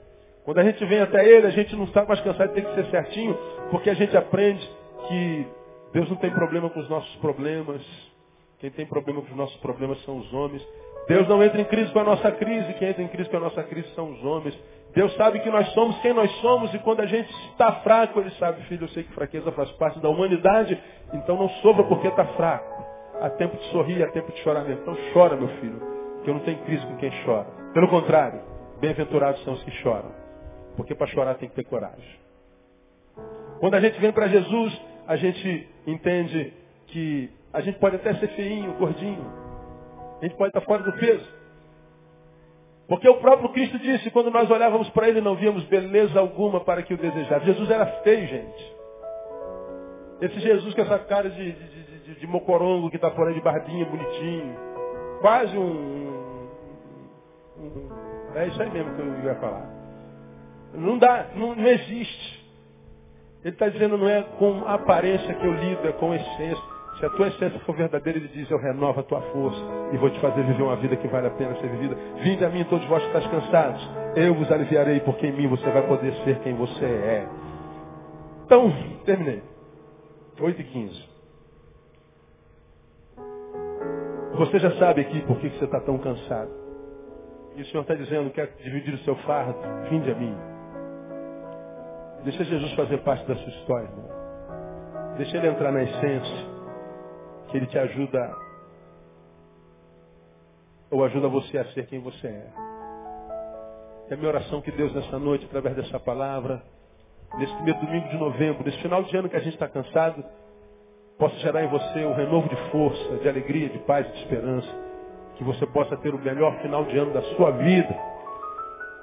Quando 0.45 0.59
a 0.59 0.63
gente 0.63 0.85
vem 0.85 1.01
até 1.01 1.27
ele, 1.27 1.47
a 1.47 1.51
gente 1.51 1.75
não 1.75 1.85
está 1.85 2.05
mais 2.05 2.21
cansado 2.21 2.49
de 2.49 2.55
ter 2.55 2.65
que 2.65 2.75
ser 2.75 2.91
certinho, 2.91 3.37
porque 3.71 3.91
a 3.91 3.95
gente 3.95 4.17
aprende 4.17 4.65
que 5.09 5.47
Deus 5.93 6.09
não 6.09 6.17
tem 6.17 6.31
problema 6.31 6.71
com 6.71 6.79
os 6.79 6.89
nossos 6.89 7.15
problemas. 7.17 7.83
Quem 8.59 8.71
tem 8.71 8.87
problema 8.87 9.21
com 9.23 9.31
os 9.31 9.37
nossos 9.37 9.57
problemas 9.61 10.01
são 10.05 10.19
os 10.19 10.33
homens. 10.33 10.63
Deus 11.09 11.27
não 11.27 11.43
entra 11.43 11.59
em 11.59 11.65
crise 11.65 11.91
com 11.91 12.01
a 12.01 12.05
nossa 12.05 12.31
crise, 12.33 12.75
quem 12.75 12.89
entra 12.89 13.03
em 13.03 13.09
crise 13.09 13.31
com 13.31 13.39
a 13.39 13.41
nossa 13.41 13.63
crise 13.63 13.89
são 13.95 14.11
os 14.11 14.23
homens. 14.23 14.57
Deus 14.95 15.15
sabe 15.17 15.41
que 15.41 15.49
nós 15.49 15.67
somos 15.73 15.99
quem 16.01 16.13
nós 16.13 16.31
somos 16.41 16.73
e 16.75 16.79
quando 16.81 17.01
a 17.01 17.07
gente 17.07 17.31
está 17.51 17.73
fraco, 17.81 18.21
Ele 18.21 18.31
sabe, 18.33 18.63
filho, 18.65 18.85
eu 18.85 18.89
sei 18.89 19.05
que 19.05 19.13
fraqueza 19.15 19.51
faz 19.53 19.71
parte 19.73 19.99
da 20.01 20.09
humanidade, 20.11 20.79
então 21.15 21.37
não 21.37 21.49
sofra 21.63 21.85
porque 21.85 22.09
está 22.09 22.27
fraco. 22.27 22.87
Há 23.21 23.31
tempo 23.31 23.57
de 23.57 23.65
sorrir, 23.71 24.03
há 24.03 24.11
tempo 24.13 24.31
de 24.31 24.39
chorar 24.41 24.65
mesmo. 24.65 24.83
Então 24.83 24.97
chora, 25.15 25.35
meu 25.35 25.49
filho, 25.61 25.81
que 26.23 26.31
eu 26.31 26.35
não 26.35 26.41
tenho 26.41 26.59
crise 26.59 26.85
com 26.87 26.97
quem 26.97 27.11
chora. 27.25 27.47
Pelo 27.73 27.89
contrário, 27.89 28.41
bem-aventurados 28.79 29.43
são 29.45 29.55
os 29.55 29.63
que 29.65 29.71
choram, 29.83 30.13
porque 30.77 30.95
para 30.95 31.07
chorar 31.07 31.35
tem 31.37 31.49
que 31.49 31.55
ter 31.55 31.65
coragem. 31.65 32.19
Quando 33.61 33.75
a 33.75 33.81
gente 33.81 33.99
vem 33.99 34.13
para 34.13 34.29
Jesus, 34.29 34.81
a 35.07 35.17
gente 35.17 35.69
entende 35.87 36.53
que 36.89 37.31
a 37.53 37.63
gente 37.63 37.79
pode 37.79 37.97
até 37.97 38.15
ser 38.15 38.29
feinho, 38.29 38.75
gordinho, 38.75 39.48
a 40.21 40.25
gente 40.25 40.37
pode 40.37 40.51
estar 40.51 40.61
fora 40.63 40.83
do 40.83 40.93
peso. 40.95 41.39
Porque 42.89 43.09
o 43.09 43.17
próprio 43.17 43.51
Cristo 43.51 43.79
disse, 43.79 44.11
quando 44.11 44.31
nós 44.31 44.51
olhávamos 44.51 44.89
para 44.91 45.09
ele, 45.09 45.21
não 45.21 45.37
víamos 45.37 45.63
beleza 45.65 46.19
alguma 46.19 46.61
para 46.61 46.83
que 46.83 46.95
o 46.95 46.97
desejasse. 46.97 47.45
Jesus 47.45 47.71
era 47.71 47.87
feio, 48.03 48.27
gente. 48.27 48.77
Esse 50.23 50.41
Jesus 50.41 50.75
com 50.75 50.81
essa 50.81 50.99
cara 50.99 51.29
de, 51.29 51.53
de, 51.53 52.03
de, 52.03 52.15
de 52.21 52.27
mocorongo 52.27 52.91
que 52.91 52.97
está 52.97 53.11
por 53.11 53.29
aí 53.29 53.35
de 53.35 53.41
barbinha, 53.43 53.85
bonitinho. 53.85 54.57
Quase 55.21 55.57
um, 55.57 56.19
um, 57.59 57.89
É 58.35 58.47
isso 58.47 58.61
aí 58.61 58.71
mesmo 58.71 58.95
que 58.97 59.03
eu 59.03 59.25
ia 59.25 59.35
falar. 59.37 59.69
Não 60.75 60.99
dá, 60.99 61.27
não, 61.35 61.55
não 61.55 61.67
existe. 61.67 62.39
Ele 63.45 63.55
está 63.55 63.69
dizendo, 63.69 63.97
não 63.97 64.09
é 64.09 64.23
com 64.39 64.67
aparência 64.67 65.35
que 65.35 65.47
eu 65.47 65.53
lido, 65.53 65.87
é 65.87 65.93
com 65.93 66.15
essência. 66.15 66.68
Se 66.99 67.07
a 67.07 67.11
tua 67.11 67.29
essência 67.29 67.61
for 67.61 67.77
verdadeira, 67.77 68.19
ele 68.19 68.27
diz, 68.29 68.51
eu 68.51 68.59
renovo 68.59 68.99
a 68.99 69.03
tua 69.05 69.21
força 69.21 69.61
e 69.93 69.97
vou 69.97 70.11
te 70.11 70.19
fazer 70.21 70.43
viver 70.43 70.63
uma 70.63 70.75
vida 70.77 70.97
que 70.97 71.07
vale 71.07 71.29
a 71.29 71.31
pena 71.31 71.55
ser 71.61 71.69
vivida. 71.69 71.97
Vinde 72.23 72.45
a 72.45 72.49
mim 72.49 72.65
todos 72.65 72.85
vós 72.89 73.01
que 73.03 73.17
estáis 73.17 73.27
cansados. 73.29 73.91
Eu 74.17 74.35
vos 74.35 74.51
aliviarei, 74.51 74.99
porque 75.01 75.29
em 75.29 75.33
mim 75.33 75.47
você 75.47 75.71
vai 75.71 75.87
poder 75.87 76.13
ser 76.25 76.41
quem 76.41 76.55
você 76.57 76.85
é. 76.85 77.29
Então, 78.45 78.73
terminei. 79.05 79.43
8 80.41 80.61
e 80.61 80.65
15. 80.65 81.09
Você 84.35 84.59
já 84.59 84.73
sabe 84.79 85.01
aqui 85.03 85.21
por 85.23 85.39
que 85.39 85.51
você 85.51 85.67
está 85.67 85.81
tão 85.81 85.99
cansado. 85.99 86.51
E 87.55 87.63
o 87.63 87.67
Senhor 87.67 87.83
está 87.83 87.95
dizendo, 87.95 88.31
quer 88.31 88.57
dividir 88.63 88.95
o 88.95 88.99
seu 88.99 89.15
fardo? 89.19 89.57
Vinde 89.89 90.11
a 90.11 90.15
mim. 90.17 90.37
Deixa 92.25 92.43
Jesus 92.43 92.73
fazer 92.75 92.99
parte 92.99 93.25
da 93.27 93.37
sua 93.37 93.49
história, 93.51 93.87
irmão. 93.87 95.17
Deixa 95.17 95.37
ele 95.37 95.49
entrar 95.49 95.71
na 95.71 95.83
essência 95.83 96.48
que 97.49 97.57
Ele 97.57 97.67
te 97.67 97.79
ajuda 97.79 98.37
ou 100.91 101.05
ajuda 101.05 101.29
você 101.29 101.59
a 101.59 101.65
ser 101.73 101.87
quem 101.87 102.01
você 102.01 102.27
é. 102.27 102.47
É 104.11 104.15
a 104.15 104.17
minha 104.17 104.29
oração 104.29 104.61
que 104.63 104.71
Deus 104.71 104.93
nessa 104.95 105.19
noite, 105.19 105.45
através 105.45 105.77
dessa 105.77 106.01
palavra, 106.01 106.63
nesse 107.37 107.53
primeiro 107.57 107.81
domingo 107.81 108.09
de 108.09 108.17
novembro, 108.17 108.65
nesse 108.65 108.79
final 108.79 109.03
de 109.03 109.15
ano 109.17 109.29
que 109.29 109.37
a 109.37 109.41
gente 109.41 109.55
está 109.55 109.69
cansado, 109.69 110.25
possa 111.19 111.37
gerar 111.37 111.63
em 111.63 111.69
você 111.69 112.05
um 112.07 112.15
renovo 112.15 112.49
de 112.49 112.57
força, 112.71 113.17
de 113.19 113.29
alegria, 113.29 113.69
de 113.69 113.79
paz 113.81 114.11
de 114.11 114.19
esperança. 114.23 114.69
Que 115.37 115.45
você 115.45 115.67
possa 115.67 115.97
ter 115.99 116.15
o 116.15 116.19
melhor 116.19 116.59
final 116.63 116.85
de 116.85 116.97
ano 116.97 117.13
da 117.13 117.23
sua 117.35 117.51
vida. 117.51 117.95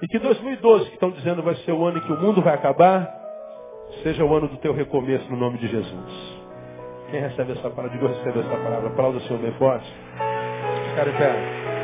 E 0.01 0.07
que 0.07 0.17
2012, 0.19 0.85
que 0.87 0.93
estão 0.95 1.11
dizendo 1.11 1.43
vai 1.43 1.55
ser 1.57 1.71
o 1.71 1.85
ano 1.85 1.99
em 1.99 2.01
que 2.01 2.11
o 2.11 2.19
mundo 2.19 2.41
vai 2.41 2.55
acabar, 2.55 3.09
seja 4.03 4.25
o 4.25 4.35
ano 4.35 4.47
do 4.47 4.57
teu 4.57 4.73
recomeço 4.73 5.29
no 5.29 5.37
nome 5.37 5.57
de 5.59 5.67
Jesus. 5.67 6.34
Quem 7.09 7.21
recebe 7.21 7.51
essa 7.53 7.69
palavra? 7.69 7.89
Digo, 7.89 8.07
recebe 8.07 8.39
essa 8.39 8.57
palavra. 8.57 8.89
A 8.89 8.95
palavra 8.95 9.19
do 9.19 9.27
Senhor 9.27 9.41
bem 9.41 9.51
forte. 9.53 9.91
Ficar 10.89 11.07
em. 11.07 11.74